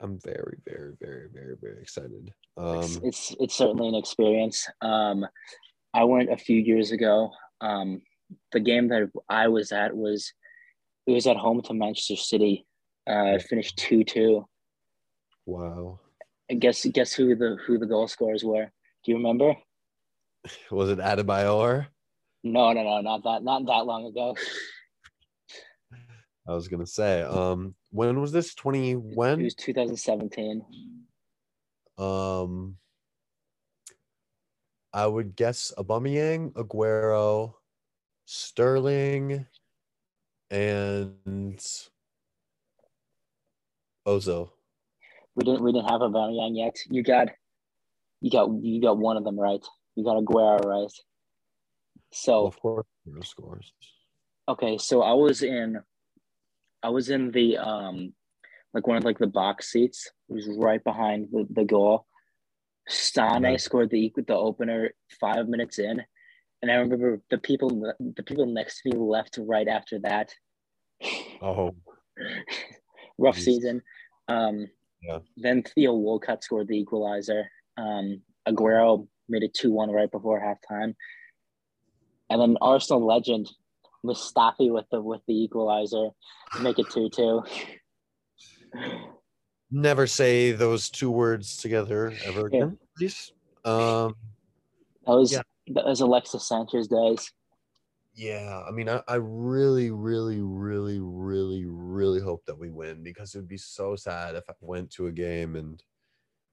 I'm 0.00 0.18
very, 0.18 0.58
very, 0.66 0.94
very, 1.00 1.28
very, 1.32 1.56
very 1.60 1.80
excited. 1.80 2.32
Um, 2.56 2.80
it's, 2.80 3.00
it's 3.02 3.36
it's 3.38 3.54
certainly 3.54 3.88
an 3.88 3.94
experience. 3.94 4.68
Um, 4.80 5.24
I 5.94 6.04
went 6.04 6.32
a 6.32 6.36
few 6.36 6.56
years 6.56 6.90
ago. 6.90 7.30
Um, 7.60 8.02
the 8.52 8.60
game 8.60 8.88
that 8.88 9.10
I 9.28 9.48
was 9.48 9.72
at 9.72 9.96
was 9.96 10.32
it 11.06 11.12
was 11.12 11.26
at 11.26 11.36
home 11.36 11.62
to 11.62 11.74
Manchester 11.74 12.16
City. 12.16 12.66
Uh, 13.06 13.38
finished 13.38 13.76
two 13.76 14.04
two. 14.04 14.46
Wow. 15.46 16.00
And 16.48 16.60
guess 16.60 16.84
guess 16.86 17.12
who 17.12 17.34
the 17.34 17.56
who 17.66 17.78
the 17.78 17.86
goal 17.86 18.08
scorers 18.08 18.44
were? 18.44 18.70
Do 19.04 19.10
you 19.12 19.16
remember? 19.16 19.54
Was 20.70 20.90
it 20.90 20.98
Adebayor? 20.98 21.86
No, 22.44 22.72
no, 22.72 22.82
no, 22.82 23.00
not 23.00 23.22
that 23.24 23.42
not 23.42 23.66
that 23.66 23.86
long 23.86 24.06
ago. 24.06 24.36
I 26.48 26.54
was 26.54 26.66
gonna 26.66 26.86
say, 26.86 27.22
um, 27.22 27.76
when 27.90 28.20
was 28.20 28.32
this? 28.32 28.52
Twenty 28.54 28.94
when? 28.94 29.40
It 29.40 29.44
was 29.44 29.54
2017. 29.54 30.64
Um, 31.98 32.76
I 34.92 35.06
would 35.06 35.36
guess 35.36 35.72
Aubameyang, 35.78 36.52
Aguero, 36.54 37.54
Sterling, 38.24 39.46
and 40.50 41.64
Ozo. 44.06 44.50
We 45.34 45.44
didn't 45.44 45.62
we 45.62 45.72
didn't 45.72 45.90
have 45.90 46.02
a 46.02 46.08
Aubameyang 46.08 46.56
yet. 46.56 46.76
You 46.90 47.02
got 47.02 47.28
you 48.20 48.30
got 48.30 48.48
you 48.62 48.80
got 48.80 48.98
one 48.98 49.16
of 49.16 49.24
them 49.24 49.38
right. 49.38 49.64
You 49.96 50.04
got 50.04 50.22
Aguero 50.22 50.64
right. 50.64 50.92
So 52.12 52.46
of 52.46 52.58
course, 52.60 52.86
scores. 53.24 53.72
Okay, 54.48 54.76
so 54.78 55.02
I 55.02 55.12
was 55.12 55.42
in 55.42 55.80
I 56.82 56.90
was 56.90 57.10
in 57.10 57.30
the 57.30 57.58
um 57.58 58.12
like 58.74 58.86
one 58.86 58.96
of 58.96 59.04
like 59.04 59.18
the 59.18 59.26
box 59.26 59.70
seats. 59.70 60.10
It 60.28 60.32
was 60.34 60.48
right 60.58 60.82
behind 60.82 61.28
the, 61.30 61.46
the 61.50 61.64
goal. 61.64 62.06
Sane 62.88 63.42
yeah. 63.42 63.56
scored 63.56 63.90
the 63.90 64.12
the 64.26 64.34
opener 64.34 64.90
five 65.20 65.48
minutes 65.48 65.78
in, 65.78 66.02
and 66.60 66.70
I 66.70 66.74
remember 66.74 67.20
the 67.30 67.38
people 67.38 67.94
the 67.98 68.22
people 68.22 68.46
next 68.46 68.82
to 68.82 68.90
me 68.90 68.96
left 68.98 69.38
right 69.40 69.68
after 69.68 70.00
that. 70.00 70.34
Oh, 71.40 71.74
rough 73.22 73.36
Jeez. 73.36 73.44
season. 73.44 73.82
Um, 74.28 74.68
yeah. 75.02 75.18
Then 75.36 75.62
Theo 75.62 75.94
Walcott 75.94 76.44
scored 76.44 76.68
the 76.68 76.78
equalizer. 76.78 77.44
Um, 77.76 78.22
Aguero 78.46 79.06
made 79.28 79.42
it 79.42 79.54
two 79.54 79.70
one 79.72 79.90
right 79.90 80.10
before 80.10 80.40
halftime, 80.40 80.94
and 82.28 82.40
then 82.40 82.56
Arsenal 82.60 83.06
legend 83.06 83.50
Mustafi 84.04 84.72
with 84.72 84.86
the 84.90 85.00
with 85.00 85.20
the 85.26 85.34
equalizer 85.34 86.10
make 86.60 86.78
it 86.78 86.90
two 86.90 87.08
two. 87.08 87.42
Never 89.70 90.06
say 90.06 90.52
those 90.52 90.90
two 90.90 91.10
words 91.10 91.56
together 91.56 92.12
ever 92.24 92.46
again, 92.46 92.78
yeah. 92.80 92.86
please. 92.98 93.32
Um, 93.64 94.16
that 95.06 95.12
was 95.12 95.32
yeah. 95.32 95.42
that 95.68 95.86
was 95.86 96.00
Alexis 96.00 96.46
Sanchez 96.46 96.88
days. 96.88 97.32
Yeah, 98.14 98.62
I 98.68 98.70
mean, 98.70 98.88
I, 98.88 99.00
I 99.08 99.14
really, 99.14 99.90
really, 99.90 100.40
really, 100.42 101.00
really, 101.00 101.64
really 101.64 102.20
hope 102.20 102.44
that 102.46 102.58
we 102.58 102.68
win 102.68 103.02
because 103.02 103.34
it 103.34 103.38
would 103.38 103.48
be 103.48 103.56
so 103.56 103.96
sad 103.96 104.34
if 104.34 104.44
I 104.50 104.54
went 104.60 104.90
to 104.92 105.06
a 105.06 105.12
game 105.12 105.56
and 105.56 105.82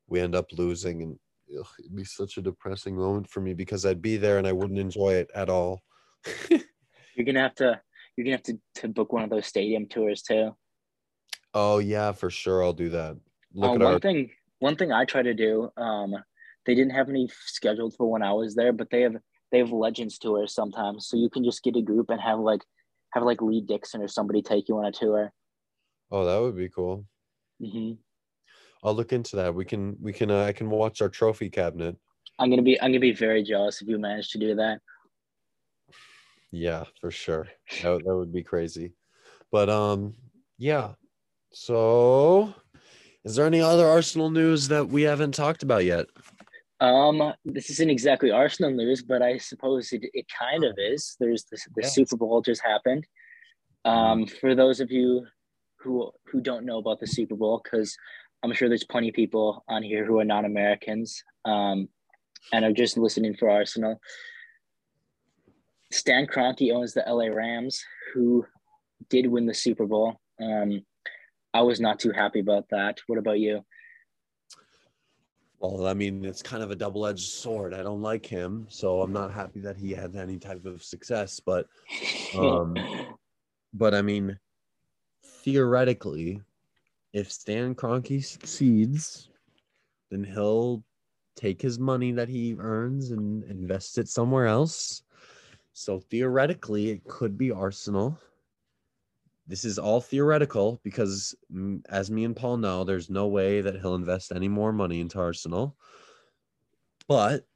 we 0.07 0.21
end 0.21 0.35
up 0.35 0.47
losing, 0.53 1.01
and 1.01 1.19
ugh, 1.59 1.67
it'd 1.79 1.95
be 1.95 2.05
such 2.05 2.37
a 2.37 2.41
depressing 2.41 2.95
moment 2.95 3.29
for 3.29 3.41
me 3.41 3.53
because 3.53 3.85
I'd 3.85 4.01
be 4.01 4.15
there 4.15 4.37
and 4.37 4.47
I 4.47 4.53
wouldn't 4.53 4.79
enjoy 4.79 5.15
it 5.15 5.29
at 5.35 5.49
all. 5.49 5.81
you're 6.49 7.25
gonna 7.25 7.41
have 7.41 7.55
to 7.55 7.81
you're 8.15 8.23
gonna 8.23 8.37
have 8.37 8.43
to, 8.43 8.59
to 8.75 8.87
book 8.87 9.11
one 9.11 9.23
of 9.23 9.29
those 9.29 9.45
stadium 9.45 9.85
tours 9.85 10.21
too. 10.21 10.55
Oh 11.53 11.79
yeah, 11.79 12.11
for 12.13 12.29
sure. 12.29 12.63
I'll 12.63 12.73
do 12.73 12.89
that. 12.89 13.17
Look 13.53 13.71
um, 13.71 13.79
one 13.79 13.93
our... 13.93 13.99
thing. 13.99 14.31
One 14.59 14.75
thing 14.75 14.91
I 14.91 15.05
try 15.05 15.21
to 15.21 15.33
do. 15.33 15.71
Um, 15.77 16.15
they 16.65 16.75
didn't 16.75 16.93
have 16.93 17.09
any 17.09 17.29
scheduled 17.45 17.95
for 17.95 18.11
when 18.11 18.21
I 18.21 18.33
was 18.33 18.55
there, 18.55 18.73
but 18.73 18.89
they 18.89 19.01
have 19.01 19.15
they 19.51 19.59
have 19.59 19.71
legends 19.71 20.17
tours 20.17 20.53
sometimes, 20.53 21.07
so 21.07 21.17
you 21.17 21.29
can 21.29 21.43
just 21.43 21.63
get 21.63 21.75
a 21.75 21.81
group 21.81 22.09
and 22.09 22.21
have 22.21 22.39
like 22.39 22.63
have 23.13 23.23
like 23.23 23.41
Lee 23.41 23.61
Dixon 23.61 24.01
or 24.01 24.07
somebody 24.07 24.41
take 24.41 24.69
you 24.69 24.77
on 24.77 24.85
a 24.85 24.91
tour. 24.91 25.31
Oh, 26.11 26.25
that 26.25 26.41
would 26.41 26.55
be 26.55 26.69
cool. 26.69 27.05
Mm-hmm. 27.61 27.93
I'll 28.83 28.95
look 28.95 29.13
into 29.13 29.35
that. 29.37 29.53
We 29.53 29.65
can 29.65 29.97
we 30.01 30.13
can 30.13 30.31
uh, 30.31 30.45
I 30.45 30.53
can 30.53 30.69
watch 30.69 31.01
our 31.01 31.09
trophy 31.09 31.49
cabinet. 31.49 31.97
I'm 32.37 32.49
gonna 32.49 32.61
be 32.61 32.79
I'm 32.81 32.91
gonna 32.91 32.99
be 32.99 33.11
very 33.11 33.43
jealous 33.43 33.81
if 33.81 33.87
you 33.87 33.97
manage 33.97 34.29
to 34.31 34.39
do 34.39 34.55
that. 34.55 34.79
Yeah, 36.51 36.85
for 36.99 37.11
sure. 37.11 37.47
That, 37.83 38.03
that 38.05 38.15
would 38.15 38.33
be 38.33 38.43
crazy. 38.43 38.93
But 39.51 39.69
um 39.69 40.15
yeah. 40.57 40.93
So 41.51 42.53
is 43.25 43.35
there 43.35 43.45
any 43.45 43.61
other 43.61 43.85
Arsenal 43.85 44.29
news 44.29 44.69
that 44.69 44.87
we 44.87 45.01
haven't 45.01 45.33
talked 45.33 45.63
about 45.63 45.83
yet? 45.83 46.07
Um, 46.81 47.33
this 47.43 47.69
isn't 47.69 47.89
exactly 47.89 48.31
Arsenal 48.31 48.71
news, 48.71 49.03
but 49.03 49.21
I 49.21 49.37
suppose 49.37 49.91
it, 49.91 50.03
it 50.13 50.25
kind 50.37 50.63
of 50.63 50.75
is. 50.77 51.17
There's 51.19 51.43
the, 51.45 51.57
the 51.75 51.81
yeah. 51.83 51.89
Super 51.89 52.15
Bowl 52.15 52.41
just 52.41 52.61
happened. 52.61 53.05
Um, 53.85 54.25
for 54.25 54.55
those 54.55 54.79
of 54.79 54.91
you 54.91 55.25
who 55.79 56.11
who 56.25 56.41
don't 56.41 56.65
know 56.65 56.77
about 56.77 56.99
the 56.99 57.07
Super 57.07 57.35
Bowl, 57.35 57.61
because 57.63 57.97
I'm 58.43 58.53
sure 58.53 58.69
there's 58.69 58.85
plenty 58.85 59.09
of 59.09 59.15
people 59.15 59.63
on 59.67 59.83
here 59.83 60.05
who 60.05 60.19
are 60.19 60.25
not 60.25 60.45
Americans 60.45 61.23
um, 61.45 61.89
and 62.53 62.63
are 62.63 62.73
just 62.73 62.97
listening 62.97 63.35
for 63.35 63.49
Arsenal. 63.49 63.99
Stan 65.91 66.27
Kroenke 66.27 66.73
owns 66.73 66.93
the 66.93 67.03
LA 67.07 67.25
Rams, 67.25 67.83
who 68.13 68.45
did 69.09 69.25
win 69.27 69.45
the 69.45 69.53
Super 69.53 69.85
Bowl. 69.85 70.19
Um, 70.41 70.85
I 71.53 71.61
was 71.63 71.79
not 71.79 71.99
too 71.99 72.11
happy 72.11 72.39
about 72.39 72.69
that. 72.69 72.99
What 73.07 73.19
about 73.19 73.39
you? 73.39 73.65
Well, 75.59 75.87
I 75.87 75.93
mean, 75.93 76.23
it's 76.23 76.41
kind 76.41 76.63
of 76.63 76.71
a 76.71 76.75
double-edged 76.75 77.27
sword. 77.27 77.73
I 77.73 77.83
don't 77.83 78.01
like 78.01 78.25
him, 78.25 78.65
so 78.69 79.01
I'm 79.01 79.11
not 79.11 79.33
happy 79.33 79.59
that 79.61 79.75
he 79.75 79.91
had 79.91 80.15
any 80.15 80.37
type 80.37 80.65
of 80.65 80.81
success. 80.83 81.41
But, 81.41 81.67
um, 82.37 82.77
but 83.73 83.93
I 83.93 84.01
mean, 84.01 84.39
theoretically, 85.43 86.41
if 87.11 87.29
Stan 87.29 87.75
Kroenke 87.75 88.23
succeeds, 88.23 89.29
then 90.09 90.23
he'll 90.23 90.83
take 91.35 91.61
his 91.61 91.77
money 91.77 92.13
that 92.13 92.29
he 92.29 92.55
earns 92.57 93.11
and 93.11 93.43
invest 93.43 93.97
it 93.97 94.07
somewhere 94.07 94.45
else. 94.45 95.03
So 95.73 95.99
theoretically, 95.99 96.89
it 96.89 97.03
could 97.05 97.37
be 97.37 97.51
Arsenal. 97.51 98.17
This 99.49 99.65
is 99.65 99.79
all 99.79 99.99
theoretical 99.99 100.79
because, 100.83 101.35
as 101.89 102.11
me 102.11 102.23
and 102.23 102.35
Paul 102.35 102.57
know, 102.57 102.83
there's 102.83 103.09
no 103.09 103.25
way 103.27 103.61
that 103.61 103.81
he'll 103.81 103.95
invest 103.95 104.31
any 104.31 104.47
more 104.47 104.71
money 104.71 104.99
into 104.99 105.19
Arsenal. 105.19 105.75
But 107.07 107.47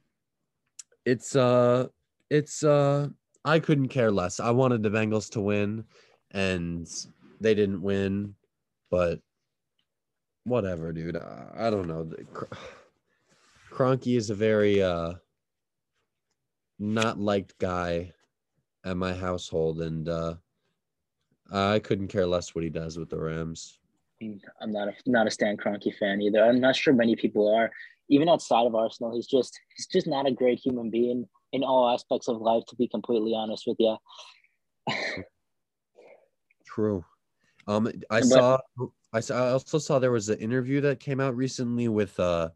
it's 1.06 1.36
uh, 1.36 1.86
it's 2.30 2.64
uh, 2.64 3.10
I 3.44 3.60
couldn't 3.60 3.88
care 3.90 4.10
less. 4.10 4.40
I 4.40 4.50
wanted 4.50 4.82
the 4.82 4.90
Bengals 4.90 5.30
to 5.30 5.40
win, 5.40 5.84
and 6.32 6.88
they 7.40 7.54
didn't 7.54 7.80
win. 7.80 8.34
But 8.90 9.20
whatever, 10.42 10.92
dude. 10.92 11.16
I, 11.16 11.46
I 11.54 11.70
don't 11.70 11.86
know. 11.86 12.10
Kroenke 13.70 14.16
is 14.16 14.30
a 14.30 14.34
very 14.34 14.82
uh 14.82 15.14
not 16.80 17.20
liked 17.20 17.56
guy 17.60 18.12
at 18.84 18.96
my 18.96 19.14
household, 19.14 19.80
and 19.80 20.08
uh, 20.08 20.34
I 21.54 21.78
couldn't 21.78 22.08
care 22.08 22.26
less 22.26 22.54
what 22.54 22.64
he 22.64 22.70
does 22.70 22.98
with 22.98 23.10
the 23.10 23.18
Rams. 23.18 23.78
I'm 24.60 24.72
not 24.72 24.88
a 24.88 24.94
not 25.06 25.26
a 25.26 25.30
Stan 25.30 25.56
Kroenke 25.56 25.94
fan 25.96 26.20
either. 26.20 26.44
I'm 26.44 26.60
not 26.60 26.76
sure 26.76 26.92
many 26.92 27.14
people 27.14 27.54
are. 27.54 27.70
Even 28.08 28.28
outside 28.28 28.66
of 28.66 28.74
Arsenal, 28.74 29.14
he's 29.14 29.26
just 29.26 29.58
he's 29.76 29.86
just 29.86 30.06
not 30.06 30.26
a 30.26 30.32
great 30.32 30.58
human 30.58 30.90
being 30.90 31.26
in 31.52 31.62
all 31.62 31.92
aspects 31.92 32.28
of 32.28 32.40
life. 32.40 32.64
To 32.68 32.76
be 32.76 32.88
completely 32.88 33.34
honest 33.34 33.64
with 33.66 33.76
you. 33.78 33.96
True. 36.66 37.04
Um, 37.66 37.86
I 38.10 38.20
but, 38.20 38.24
saw. 38.24 38.58
I 39.12 39.20
saw. 39.20 39.48
I 39.48 39.50
also 39.52 39.78
saw 39.78 39.98
there 39.98 40.10
was 40.10 40.28
an 40.28 40.38
interview 40.38 40.80
that 40.82 41.00
came 41.00 41.20
out 41.20 41.36
recently 41.36 41.88
with 41.88 42.18
uh, 42.18 42.50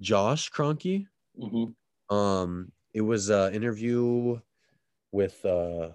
Josh 0.00 0.50
Kroenke. 0.50 1.06
Mm-hmm. 1.40 2.14
Um, 2.14 2.72
it 2.92 3.00
was 3.00 3.30
an 3.30 3.54
interview 3.54 4.40
with 5.12 5.44
uh, 5.44 5.90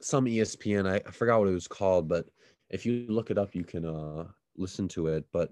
some 0.00 0.26
ESPN. 0.26 0.88
I, 0.88 0.96
I 1.06 1.10
forgot 1.10 1.40
what 1.40 1.48
it 1.48 1.52
was 1.52 1.68
called, 1.68 2.08
but 2.08 2.26
if 2.70 2.86
you 2.86 3.06
look 3.08 3.30
it 3.30 3.38
up, 3.38 3.54
you 3.54 3.64
can 3.64 3.84
uh, 3.84 4.26
listen 4.56 4.88
to 4.88 5.08
it. 5.08 5.24
But 5.32 5.50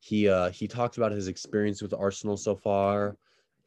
he 0.00 0.28
uh, 0.28 0.50
he 0.50 0.66
talked 0.66 0.96
about 0.96 1.12
his 1.12 1.28
experience 1.28 1.82
with 1.82 1.94
Arsenal 1.94 2.36
so 2.36 2.56
far 2.56 3.16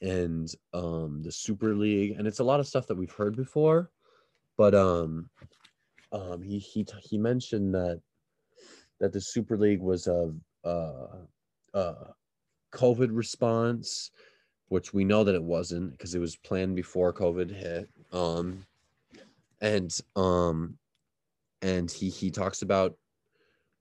and 0.02 0.54
um, 0.74 1.22
the 1.24 1.32
Super 1.32 1.76
League, 1.76 2.16
and 2.18 2.28
it's 2.28 2.40
a 2.40 2.44
lot 2.44 2.60
of 2.60 2.68
stuff 2.68 2.88
that 2.88 2.98
we've 2.98 3.12
heard 3.12 3.36
before. 3.36 3.90
But 4.58 4.76
um, 4.76 5.30
um, 6.12 6.42
he 6.42 6.60
he 6.60 6.86
he 7.02 7.18
mentioned 7.18 7.74
that 7.76 8.02
that 9.00 9.14
the 9.14 9.22
Super 9.22 9.58
League 9.58 9.82
was 9.82 10.08
a, 10.08 10.34
a, 10.64 11.08
a 11.74 11.96
COVID 12.74 13.10
response 13.12 14.12
which 14.74 14.92
we 14.92 15.04
know 15.04 15.24
that 15.24 15.36
it 15.36 15.44
wasn't 15.44 15.92
because 15.92 16.16
it 16.16 16.20
was 16.20 16.36
planned 16.36 16.76
before 16.76 17.14
COVID 17.14 17.52
hit. 17.52 17.88
Um, 18.12 18.66
and 19.64 19.98
um, 20.16 20.78
and 21.64 21.90
he 21.90 22.10
he 22.10 22.30
talks 22.30 22.62
about 22.62 22.96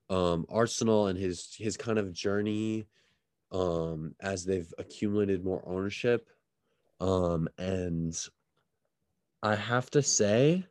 um, 0.09 0.45
Arsenal 0.49 1.07
and 1.07 1.19
his 1.19 1.53
his 1.55 1.77
kind 1.77 1.99
of 1.99 2.11
journey 2.11 2.87
um, 3.51 4.15
as 4.21 4.43
they've 4.45 4.73
accumulated 4.79 5.45
more 5.45 5.61
ownership. 5.67 6.27
Um, 6.99 7.47
and 7.59 8.17
I 9.43 9.55
have 9.55 9.91
to 9.91 10.01
say 10.01 10.65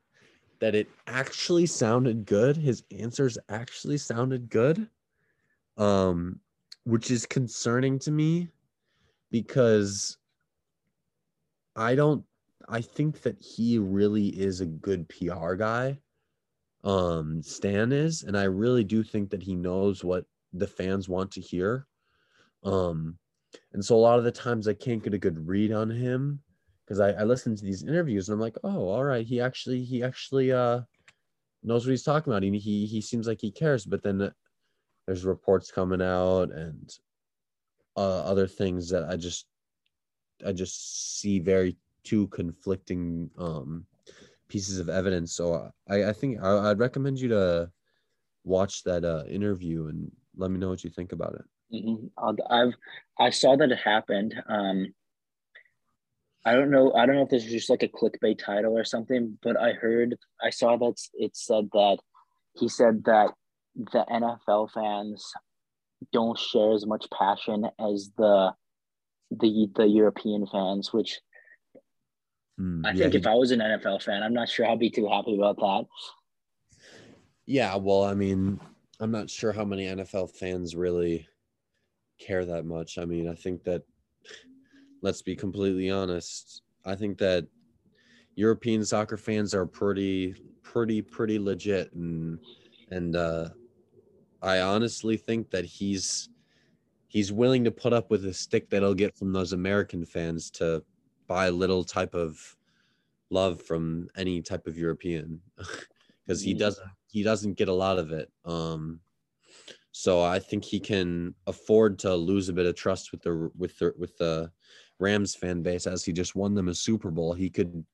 that 0.60 0.74
it 0.74 0.88
actually 1.06 1.66
sounded 1.66 2.24
good. 2.24 2.56
His 2.56 2.82
answers 2.98 3.36
actually 3.48 3.98
sounded 3.98 4.48
good. 4.48 4.88
Um, 5.76 6.40
which 6.84 7.10
is 7.10 7.26
concerning 7.26 7.98
to 8.00 8.10
me 8.10 8.48
because 9.30 10.18
I 11.76 11.94
don't 11.94 12.24
I 12.68 12.80
think 12.80 13.22
that 13.22 13.40
he 13.40 13.78
really 13.78 14.28
is 14.28 14.60
a 14.60 14.66
good 14.66 15.08
PR 15.08 15.54
guy. 15.54 15.98
Um, 16.84 17.42
Stan 17.42 17.92
is, 17.92 18.22
and 18.22 18.36
I 18.36 18.44
really 18.44 18.84
do 18.84 19.02
think 19.02 19.30
that 19.30 19.42
he 19.42 19.54
knows 19.54 20.02
what 20.02 20.24
the 20.52 20.66
fans 20.66 21.08
want 21.08 21.30
to 21.32 21.40
hear. 21.40 21.86
Um, 22.64 23.18
and 23.72 23.84
so 23.84 23.96
a 23.96 23.98
lot 23.98 24.18
of 24.18 24.24
the 24.24 24.32
times 24.32 24.66
I 24.66 24.74
can't 24.74 25.02
get 25.02 25.14
a 25.14 25.18
good 25.18 25.46
read 25.46 25.72
on 25.72 25.90
him 25.90 26.40
because 26.84 27.00
I, 27.00 27.10
I 27.10 27.24
listen 27.24 27.54
to 27.56 27.64
these 27.64 27.82
interviews 27.82 28.28
and 28.28 28.34
I'm 28.34 28.40
like, 28.40 28.56
oh, 28.64 28.88
all 28.88 29.04
right, 29.04 29.26
he 29.26 29.40
actually 29.40 29.84
he 29.84 30.02
actually 30.02 30.52
uh 30.52 30.80
knows 31.62 31.86
what 31.86 31.90
he's 31.90 32.02
talking 32.02 32.32
about. 32.32 32.42
He 32.42 32.58
he 32.58 32.86
he 32.86 33.00
seems 33.00 33.26
like 33.26 33.40
he 33.40 33.50
cares, 33.50 33.84
but 33.84 34.02
then 34.02 34.32
there's 35.06 35.24
reports 35.24 35.70
coming 35.70 36.02
out 36.02 36.50
and 36.52 36.90
uh, 37.96 38.22
other 38.22 38.46
things 38.46 38.90
that 38.90 39.04
I 39.04 39.16
just 39.16 39.46
I 40.46 40.52
just 40.52 41.20
see 41.20 41.38
very 41.38 41.76
two 42.04 42.26
conflicting 42.28 43.30
um 43.38 43.86
pieces 44.48 44.78
of 44.78 44.88
evidence. 44.88 45.34
So 45.34 45.70
I 45.88 46.04
I 46.04 46.12
think 46.12 46.42
I, 46.42 46.70
I'd 46.70 46.78
recommend 46.78 47.20
you 47.20 47.28
to 47.28 47.70
watch 48.44 48.82
that 48.84 49.04
uh, 49.04 49.24
interview 49.28 49.86
and 49.86 50.10
let 50.36 50.50
me 50.50 50.58
know 50.58 50.68
what 50.68 50.84
you 50.84 50.90
think 50.90 51.12
about 51.12 51.34
it. 51.34 51.44
Mm-hmm. 51.74 52.32
I've 52.50 52.74
I 53.18 53.30
saw 53.30 53.56
that 53.56 53.70
it 53.70 53.78
happened. 53.78 54.34
Um, 54.48 54.94
I 56.44 56.52
don't 56.54 56.70
know. 56.70 56.92
I 56.92 57.06
don't 57.06 57.16
know 57.16 57.22
if 57.22 57.30
this 57.30 57.44
is 57.44 57.52
just 57.52 57.70
like 57.70 57.82
a 57.82 57.88
clickbait 57.88 58.38
title 58.38 58.76
or 58.76 58.84
something, 58.84 59.38
but 59.42 59.58
I 59.58 59.72
heard 59.72 60.16
I 60.42 60.50
saw 60.50 60.76
that 60.76 60.96
it 61.14 61.36
said 61.36 61.68
that 61.72 61.98
he 62.54 62.68
said 62.68 63.04
that 63.04 63.30
the 63.74 64.04
NFL 64.10 64.70
fans 64.72 65.24
don't 66.12 66.38
share 66.38 66.72
as 66.72 66.84
much 66.84 67.06
passion 67.16 67.66
as 67.78 68.10
the 68.18 68.52
the 69.30 69.68
the 69.74 69.86
European 69.86 70.46
fans, 70.46 70.92
which 70.92 71.20
mm, 72.60 72.84
I 72.84 72.90
yeah, 72.90 72.94
think 72.94 73.12
he, 73.12 73.18
if 73.18 73.26
I 73.26 73.34
was 73.34 73.50
an 73.50 73.60
NFL 73.60 74.02
fan, 74.02 74.22
I'm 74.22 74.34
not 74.34 74.48
sure 74.48 74.66
I'd 74.66 74.78
be 74.78 74.90
too 74.90 75.08
happy 75.08 75.36
about 75.36 75.56
that. 75.56 75.86
Yeah, 77.46 77.74
well, 77.76 78.04
I 78.04 78.14
mean, 78.14 78.60
I'm 79.00 79.10
not 79.10 79.28
sure 79.28 79.52
how 79.52 79.64
many 79.64 79.86
NFL 79.86 80.30
fans 80.30 80.76
really 80.76 81.26
care 82.20 82.44
that 82.44 82.64
much. 82.64 82.98
I 82.98 83.04
mean, 83.04 83.28
I 83.28 83.34
think 83.34 83.64
that 83.64 83.82
let's 85.02 85.22
be 85.22 85.34
completely 85.34 85.90
honest. 85.90 86.62
I 86.84 86.94
think 86.94 87.18
that 87.18 87.46
European 88.34 88.84
soccer 88.84 89.16
fans 89.16 89.54
are 89.54 89.66
pretty 89.66 90.34
pretty 90.62 91.02
pretty 91.02 91.38
legit 91.38 91.92
and 91.92 92.38
and 92.90 93.14
uh 93.14 93.48
I 94.40 94.60
honestly 94.60 95.16
think 95.16 95.50
that 95.50 95.64
he's 95.64 96.28
he's 97.08 97.32
willing 97.32 97.62
to 97.64 97.70
put 97.70 97.92
up 97.92 98.10
with 98.10 98.24
a 98.24 98.32
stick 98.32 98.70
that 98.70 98.82
he'll 98.82 98.94
get 98.94 99.16
from 99.16 99.32
those 99.32 99.52
American 99.52 100.04
fans 100.04 100.50
to 100.52 100.82
buy 101.32 101.46
a 101.46 101.52
little 101.52 101.82
type 101.82 102.14
of 102.14 102.38
love 103.30 103.62
from 103.62 104.08
any 104.16 104.42
type 104.42 104.66
of 104.66 104.76
European 104.76 105.40
because 106.26 106.42
he 106.42 106.52
doesn't 106.52 106.86
he 107.06 107.22
doesn't 107.22 107.54
get 107.54 107.68
a 107.68 107.72
lot 107.72 107.98
of 107.98 108.12
it. 108.12 108.30
Um, 108.44 109.00
so 109.92 110.22
I 110.22 110.38
think 110.38 110.64
he 110.64 110.78
can 110.78 111.34
afford 111.46 111.98
to 112.00 112.14
lose 112.14 112.48
a 112.48 112.52
bit 112.52 112.66
of 112.66 112.74
trust 112.74 113.12
with 113.12 113.22
the 113.22 113.50
with 113.56 113.78
the 113.78 113.94
with 113.98 114.16
the 114.18 114.50
Rams 114.98 115.34
fan 115.34 115.62
base 115.62 115.86
as 115.86 116.04
he 116.04 116.12
just 116.12 116.36
won 116.36 116.54
them 116.54 116.68
a 116.68 116.74
Super 116.74 117.10
Bowl. 117.10 117.32
He 117.32 117.48
could 117.48 117.84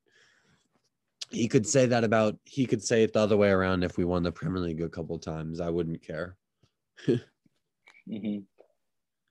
he 1.30 1.46
could 1.46 1.66
say 1.66 1.86
that 1.86 2.02
about 2.02 2.36
he 2.44 2.66
could 2.66 2.82
say 2.82 3.04
it 3.04 3.12
the 3.12 3.20
other 3.20 3.36
way 3.36 3.50
around 3.50 3.84
if 3.84 3.96
we 3.96 4.04
won 4.04 4.24
the 4.24 4.32
Premier 4.32 4.62
League 4.62 4.82
a 4.82 4.88
couple 4.88 5.18
times. 5.18 5.60
I 5.60 5.70
wouldn't 5.70 6.02
care. 6.02 6.36
mm-hmm. 7.08 8.38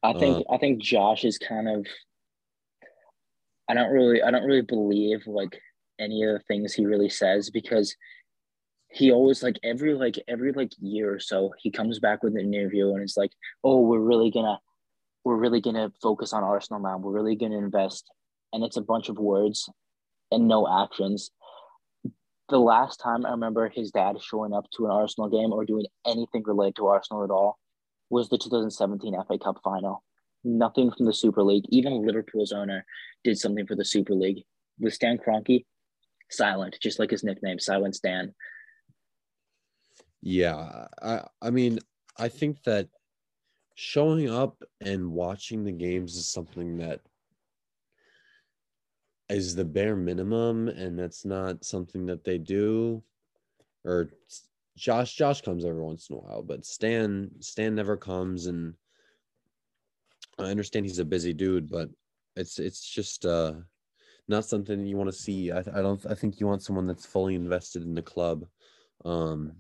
I 0.04 0.14
think 0.14 0.38
uh, 0.38 0.54
I 0.54 0.58
think 0.58 0.82
Josh 0.82 1.26
is 1.26 1.38
kind 1.38 1.68
of 1.68 1.86
I 3.70 3.74
don't 3.74 3.92
really 3.92 4.22
I 4.22 4.32
don't 4.32 4.46
really 4.46 4.62
believe 4.62 5.28
like 5.28 5.60
any 6.00 6.24
of 6.24 6.34
the 6.34 6.40
things 6.48 6.74
he 6.74 6.86
really 6.86 7.10
says 7.10 7.50
because 7.50 7.96
he 8.90 9.12
always 9.12 9.44
like 9.44 9.60
every 9.64 9.94
like 9.94 10.18
every 10.28 10.54
like 10.54 10.72
year 10.80 11.16
or 11.16 11.20
so 11.20 11.52
he 11.60 11.70
comes 11.70 12.00
back 12.00 12.24
with 12.24 12.36
an 12.36 12.54
interview 12.54 12.94
and 12.94 13.02
it's 13.02 13.18
like 13.18 13.32
oh 13.64 13.82
we're 13.82 14.00
really 14.00 14.32
gonna 14.32 14.58
we're 15.28 15.36
really 15.36 15.60
gonna 15.60 15.92
focus 16.02 16.32
on 16.32 16.46
Arsenal 16.46 16.82
now. 16.82 16.98
We're 16.98 17.12
really 17.12 17.36
gonna 17.36 17.58
invest. 17.58 18.10
And 18.54 18.64
it's 18.64 18.78
a 18.78 18.82
bunch 18.82 19.10
of 19.10 19.18
words 19.18 19.70
and 20.32 20.48
no 20.48 20.66
actions. 20.84 21.32
The 22.48 22.58
last 22.58 23.02
time 23.02 23.26
I 23.26 23.32
remember 23.32 23.68
his 23.68 23.92
dad 23.92 24.16
showing 24.22 24.54
up 24.54 24.68
to 24.78 24.86
an 24.86 24.92
Arsenal 24.92 25.30
game 25.30 25.52
or 25.52 25.66
doing 25.66 25.86
anything 26.06 26.44
related 26.46 26.78
to 26.78 26.88
Arsenal 26.88 27.26
at 27.26 27.30
all 27.30 27.60
was 28.10 28.30
the 28.30 28.38
2017 28.38 29.16
FA 29.28 29.38
Cup 29.38 29.60
final. 29.62 30.02
Nothing 30.44 30.92
from 30.92 31.06
the 31.06 31.14
Super 31.14 31.44
League. 31.44 31.66
Even 31.70 32.06
Liverpool's 32.06 32.52
owner 32.52 32.86
did 33.24 33.38
something 33.38 33.66
for 33.66 33.76
the 33.76 33.86
Super 33.86 34.14
League. 34.14 34.44
With 34.80 34.94
Stan 34.94 35.18
Kroenke, 35.18 35.66
silent, 36.30 36.78
just 36.82 37.00
like 37.00 37.10
his 37.10 37.24
nickname, 37.24 37.60
Silent 37.60 37.96
Stan. 37.96 38.34
Yeah, 40.22 40.88
I 41.02 41.22
I 41.42 41.50
mean, 41.50 41.80
I 42.18 42.28
think 42.30 42.64
that 42.64 42.90
showing 43.76 44.30
up 44.30 44.64
and 44.82 45.12
watching 45.12 45.64
the 45.64 45.72
games 45.72 46.16
is 46.16 46.32
something 46.32 46.78
that 46.78 47.02
is 49.30 49.56
the 49.56 49.66
bare 49.66 49.96
minimum 49.96 50.68
and 50.68 50.98
that's 50.98 51.26
not 51.26 51.64
something 51.64 52.08
that 52.08 52.24
they 52.24 52.40
do 52.40 53.04
or 53.86 54.10
Josh 54.76 55.14
Josh 55.14 55.42
comes 55.42 55.64
every 55.64 55.84
once 55.84 56.10
in 56.10 56.16
a 56.16 56.20
while 56.20 56.42
but 56.42 56.66
Stan 56.66 57.30
Stan 57.40 57.76
never 57.76 57.98
comes 57.98 58.48
and 58.48 58.74
I 60.40 60.46
understand 60.46 60.86
he's 60.86 61.00
a 61.00 61.06
busy 61.06 61.34
dude 61.34 61.70
but 61.70 61.90
it's 62.36 62.60
it's 62.60 62.82
just 62.82 63.26
uh 63.26 63.54
not 64.28 64.46
something 64.46 64.86
you 64.86 64.98
want 64.98 65.10
to 65.10 65.18
see 65.18 65.52
I, 65.52 65.60
I 65.60 65.82
don't 65.82 66.06
I 66.06 66.14
think 66.14 66.40
you 66.40 66.48
want 66.48 66.62
someone 66.62 66.88
that's 66.88 67.06
fully 67.06 67.36
invested 67.36 67.84
in 67.84 67.94
the 67.94 68.02
club 68.02 68.46
um 69.06 69.54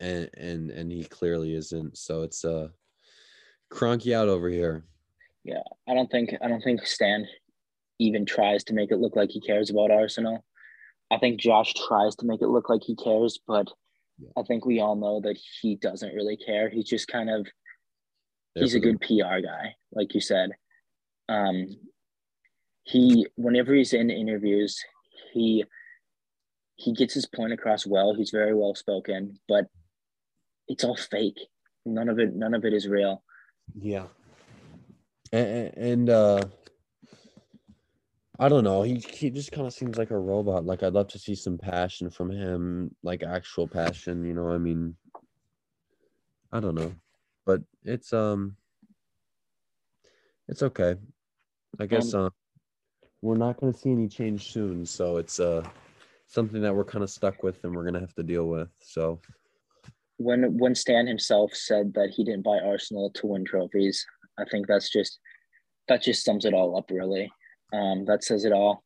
and 0.00 0.28
and 0.34 0.70
and 0.70 0.92
he 0.92 1.04
clearly 1.04 1.54
isn't 1.54 1.96
so 1.96 2.22
it's 2.22 2.44
uh 2.44 2.68
Kroenke 3.72 4.14
out 4.14 4.28
over 4.28 4.48
here 4.48 4.84
yeah 5.44 5.62
I 5.88 5.94
don't 5.94 6.10
think 6.10 6.34
I 6.42 6.48
don't 6.48 6.62
think 6.62 6.86
Stan 6.86 7.26
even 7.98 8.26
tries 8.26 8.64
to 8.64 8.74
make 8.74 8.90
it 8.90 8.98
look 8.98 9.16
like 9.16 9.30
he 9.30 9.40
cares 9.40 9.70
about 9.70 9.90
Arsenal. 9.90 10.44
I 11.10 11.18
think 11.18 11.40
Josh 11.40 11.72
tries 11.74 12.16
to 12.16 12.26
make 12.26 12.42
it 12.42 12.48
look 12.48 12.68
like 12.68 12.82
he 12.82 12.96
cares, 12.96 13.38
but. 13.46 13.68
I 14.36 14.42
think 14.42 14.64
we 14.64 14.78
all 14.78 14.94
know 14.94 15.20
that 15.22 15.36
he 15.60 15.74
doesn't 15.74 16.14
really 16.14 16.36
care. 16.36 16.68
He's 16.68 16.88
just 16.88 17.08
kind 17.08 17.28
of 17.28 17.46
he's 18.54 18.74
a 18.74 18.80
good 18.80 19.00
PR 19.00 19.40
guy, 19.42 19.76
like 19.92 20.14
you 20.14 20.20
said. 20.20 20.50
Um, 21.28 21.68
he 22.84 23.26
whenever 23.36 23.74
he's 23.74 23.92
in 23.92 24.10
interviews, 24.10 24.78
he 25.32 25.64
he 26.76 26.92
gets 26.92 27.14
his 27.14 27.26
point 27.26 27.52
across 27.52 27.86
well. 27.86 28.14
He's 28.14 28.30
very 28.30 28.54
well 28.54 28.74
spoken, 28.74 29.38
but 29.48 29.66
it's 30.68 30.84
all 30.84 30.96
fake. 30.96 31.38
None 31.84 32.08
of 32.08 32.18
it, 32.18 32.34
none 32.34 32.54
of 32.54 32.64
it 32.64 32.72
is 32.72 32.88
real. 32.88 33.22
Yeah, 33.74 34.06
and, 35.32 35.72
and 35.76 36.10
uh, 36.10 36.42
I 38.38 38.48
don't 38.48 38.64
know. 38.64 38.82
He 38.82 38.96
he 38.96 39.30
just 39.30 39.52
kind 39.52 39.66
of 39.66 39.72
seems 39.72 39.96
like 39.96 40.10
a 40.10 40.18
robot. 40.18 40.66
Like 40.66 40.82
I'd 40.82 40.92
love 40.92 41.08
to 41.08 41.18
see 41.18 41.34
some 41.34 41.58
passion 41.58 42.10
from 42.10 42.30
him, 42.30 42.94
like 43.02 43.22
actual 43.22 43.68
passion. 43.68 44.24
You 44.24 44.34
know, 44.34 44.50
I 44.50 44.58
mean, 44.58 44.96
I 46.52 46.60
don't 46.60 46.74
know, 46.74 46.92
but 47.44 47.62
it's 47.84 48.12
um, 48.12 48.56
it's 50.48 50.62
okay. 50.62 50.96
I 51.80 51.86
guess 51.86 52.14
um, 52.14 52.26
uh, 52.26 52.30
we're 53.22 53.36
not 53.36 53.58
going 53.58 53.72
to 53.72 53.78
see 53.78 53.90
any 53.90 54.08
change 54.08 54.52
soon, 54.52 54.84
so 54.84 55.16
it's 55.16 55.40
uh 55.40 55.64
something 56.26 56.62
that 56.62 56.74
we're 56.74 56.84
kind 56.84 57.04
of 57.04 57.10
stuck 57.10 57.42
with, 57.42 57.62
and 57.64 57.74
we're 57.74 57.84
gonna 57.84 58.00
have 58.00 58.14
to 58.14 58.22
deal 58.22 58.46
with. 58.46 58.68
So 58.80 59.20
when 60.16 60.56
when 60.58 60.74
Stan 60.74 61.06
himself 61.06 61.54
said 61.54 61.94
that 61.94 62.10
he 62.10 62.24
didn't 62.24 62.44
buy 62.44 62.58
Arsenal 62.58 63.10
to 63.10 63.26
win 63.26 63.44
trophies, 63.44 64.04
I 64.38 64.44
think 64.50 64.66
that's 64.66 64.90
just 64.90 65.18
that 65.88 66.02
just 66.02 66.24
sums 66.24 66.44
it 66.44 66.54
all 66.54 66.76
up, 66.76 66.90
really. 66.90 67.30
Um, 67.72 68.04
that 68.06 68.24
says 68.24 68.44
it 68.44 68.52
all. 68.52 68.82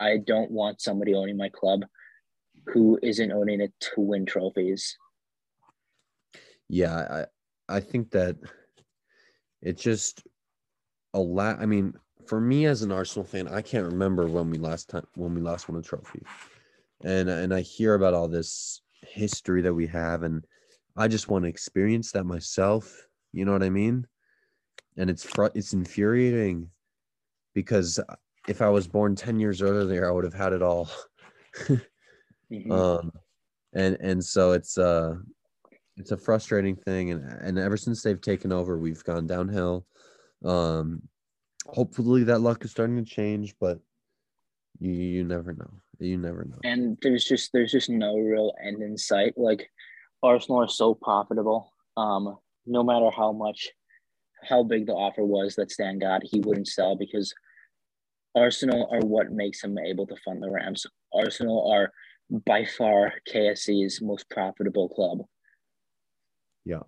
I 0.00 0.18
don't 0.18 0.50
want 0.50 0.80
somebody 0.80 1.14
owning 1.14 1.36
my 1.36 1.48
club 1.48 1.84
who 2.66 2.98
isn't 3.02 3.32
owning 3.32 3.60
it 3.60 3.72
to 3.80 4.00
win 4.00 4.26
trophies. 4.26 4.96
Yeah, 6.68 7.26
I 7.68 7.80
think 7.80 8.10
that 8.10 8.36
it 9.62 9.78
just 9.78 10.22
a 11.14 11.20
lot. 11.20 11.60
I 11.60 11.66
mean, 11.66 11.94
for 12.26 12.40
me 12.40 12.66
as 12.66 12.82
an 12.82 12.92
Arsenal 12.92 13.24
fan, 13.24 13.48
I 13.48 13.62
can't 13.62 13.86
remember 13.86 14.26
when 14.26 14.50
we 14.50 14.58
last 14.58 14.90
time 14.90 15.06
when 15.14 15.34
we 15.34 15.40
last 15.40 15.68
won 15.68 15.78
a 15.78 15.82
trophy, 15.82 16.22
and 17.02 17.28
and 17.28 17.54
I 17.54 17.60
hear 17.60 17.94
about 17.94 18.14
all 18.14 18.28
this 18.28 18.82
history 19.02 19.62
that 19.62 19.74
we 19.74 19.86
have, 19.86 20.22
and 20.22 20.44
I 20.96 21.08
just 21.08 21.28
want 21.28 21.44
to 21.44 21.48
experience 21.48 22.12
that 22.12 22.24
myself. 22.24 23.06
You 23.32 23.44
know 23.44 23.52
what 23.52 23.62
I 23.62 23.70
mean? 23.70 24.06
And 24.96 25.10
it's 25.10 25.24
fr- 25.24 25.46
it's 25.54 25.72
infuriating 25.72 26.70
because 27.54 27.98
if 28.46 28.60
I 28.62 28.68
was 28.68 28.86
born 28.86 29.16
10 29.16 29.40
years 29.40 29.62
earlier, 29.62 30.08
I 30.08 30.12
would 30.12 30.24
have 30.24 30.34
had 30.34 30.52
it 30.52 30.62
all. 30.62 30.90
Mhm. 32.52 32.70
um 32.70 33.12
and 33.72 33.96
and 34.00 34.22
so 34.22 34.52
it's 34.52 34.76
uh 34.76 35.14
it's 35.96 36.10
a 36.10 36.16
frustrating 36.16 36.76
thing 36.76 37.10
and 37.10 37.24
and 37.40 37.58
ever 37.58 37.76
since 37.76 38.02
they've 38.02 38.20
taken 38.20 38.52
over 38.52 38.78
we've 38.78 39.04
gone 39.04 39.26
downhill 39.26 39.86
um 40.44 41.00
hopefully 41.66 42.24
that 42.24 42.40
luck 42.40 42.64
is 42.64 42.70
starting 42.70 42.96
to 42.96 43.04
change 43.04 43.54
but 43.60 43.78
you 44.80 44.92
you 44.92 45.24
never 45.24 45.52
know 45.52 45.70
you 45.98 46.16
never 46.18 46.44
know 46.44 46.58
and 46.64 46.98
there's 47.02 47.24
just 47.24 47.52
there's 47.52 47.72
just 47.72 47.88
no 47.88 48.16
real 48.16 48.52
end 48.62 48.82
in 48.82 48.96
sight. 48.96 49.34
Like 49.36 49.70
Arsenal 50.22 50.62
are 50.62 50.68
so 50.68 50.94
profitable. 50.94 51.72
Um, 51.96 52.38
no 52.66 52.82
matter 52.82 53.10
how 53.10 53.32
much, 53.32 53.68
how 54.42 54.62
big 54.62 54.86
the 54.86 54.92
offer 54.92 55.24
was 55.24 55.54
that 55.56 55.70
Stan 55.70 55.98
got, 55.98 56.22
he 56.24 56.40
wouldn't 56.40 56.68
sell 56.68 56.96
because 56.96 57.32
Arsenal 58.34 58.88
are 58.90 59.00
what 59.00 59.30
makes 59.30 59.62
him 59.62 59.78
able 59.78 60.06
to 60.06 60.16
fund 60.24 60.42
the 60.42 60.50
Rams. 60.50 60.86
Arsenal 61.12 61.70
are 61.70 61.92
by 62.46 62.64
far 62.64 63.12
KSE's 63.32 64.00
most 64.02 64.28
profitable 64.30 64.88
club. 64.88 65.18
Yeah. 66.64 66.82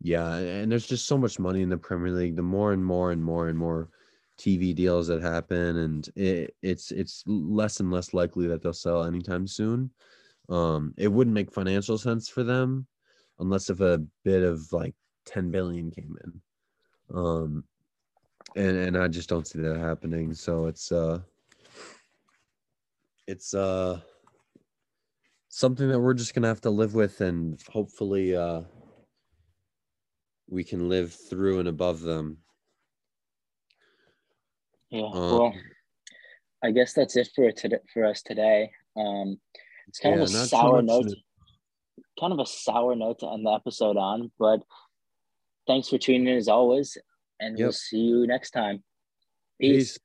Yeah, 0.00 0.36
and 0.36 0.70
there's 0.70 0.86
just 0.86 1.06
so 1.06 1.16
much 1.16 1.38
money 1.38 1.62
in 1.62 1.68
the 1.70 1.78
premier 1.78 2.12
league. 2.12 2.36
The 2.36 2.42
more 2.42 2.72
and 2.72 2.84
more 2.84 3.12
and 3.12 3.22
more 3.22 3.48
and 3.48 3.58
more 3.58 3.90
tv 4.38 4.74
deals 4.74 5.06
that 5.06 5.22
happen 5.22 5.78
and 5.78 6.10
it, 6.14 6.54
it's 6.62 6.90
it's 6.90 7.24
less 7.26 7.80
and 7.80 7.90
less 7.90 8.12
likely 8.12 8.46
that 8.46 8.62
they'll 8.62 8.72
sell 8.72 9.04
anytime 9.04 9.46
soon. 9.46 9.90
Um 10.48 10.94
it 10.96 11.08
wouldn't 11.08 11.34
make 11.34 11.52
financial 11.52 11.98
sense 11.98 12.28
for 12.28 12.44
them 12.44 12.86
unless 13.38 13.70
if 13.70 13.80
a 13.80 14.04
bit 14.24 14.42
of 14.42 14.70
like 14.72 14.94
10 15.26 15.50
billion 15.50 15.90
came 15.90 16.16
in. 16.24 17.16
Um 17.16 17.64
and 18.54 18.76
and 18.76 18.96
i 18.96 19.08
just 19.08 19.28
don't 19.28 19.46
see 19.46 19.60
that 19.60 19.78
happening. 19.78 20.34
So 20.34 20.66
it's 20.66 20.92
uh 20.92 21.20
it's 23.26 23.54
uh 23.54 24.00
something 25.56 25.88
that 25.88 25.98
we're 25.98 26.12
just 26.12 26.34
gonna 26.34 26.46
have 26.46 26.60
to 26.60 26.68
live 26.68 26.94
with 26.94 27.22
and 27.22 27.58
hopefully 27.72 28.36
uh 28.36 28.60
we 30.48 30.62
can 30.62 30.86
live 30.90 31.14
through 31.30 31.58
and 31.60 31.66
above 31.68 32.00
them 32.00 32.36
Yeah. 34.90 35.08
Um, 35.12 35.30
well, 35.32 35.54
I 36.62 36.70
guess 36.72 36.92
that's 36.92 37.16
it 37.16 37.28
for 37.34 37.50
today 37.52 37.78
for 37.92 38.04
us 38.04 38.22
today. 38.22 38.70
Um, 38.96 39.40
it's 39.88 39.98
kind 39.98 40.14
of 40.14 40.28
a 40.28 40.30
Yeah, 40.30 40.38
not 40.38 40.42
too 40.44 40.48
sour 40.48 40.82
note. 40.82 41.08
to- 41.08 41.16
Kind 42.20 42.32
of 42.32 42.38
a 42.38 42.46
sour 42.46 42.94
note 42.94 43.18
to 43.20 43.28
end 43.32 43.44
the 43.44 43.50
episode 43.50 43.96
on, 43.96 44.30
but 44.38 44.60
thanks 45.66 45.88
for 45.88 45.98
tuning 45.98 46.28
in 46.28 46.36
as 46.36 46.48
always, 46.48 46.96
and 47.40 47.56
we'll 47.58 47.72
see 47.72 47.98
you 47.98 48.26
next 48.26 48.50
time. 48.52 48.84
Peace. 49.60 49.94
Peace. 49.94 49.98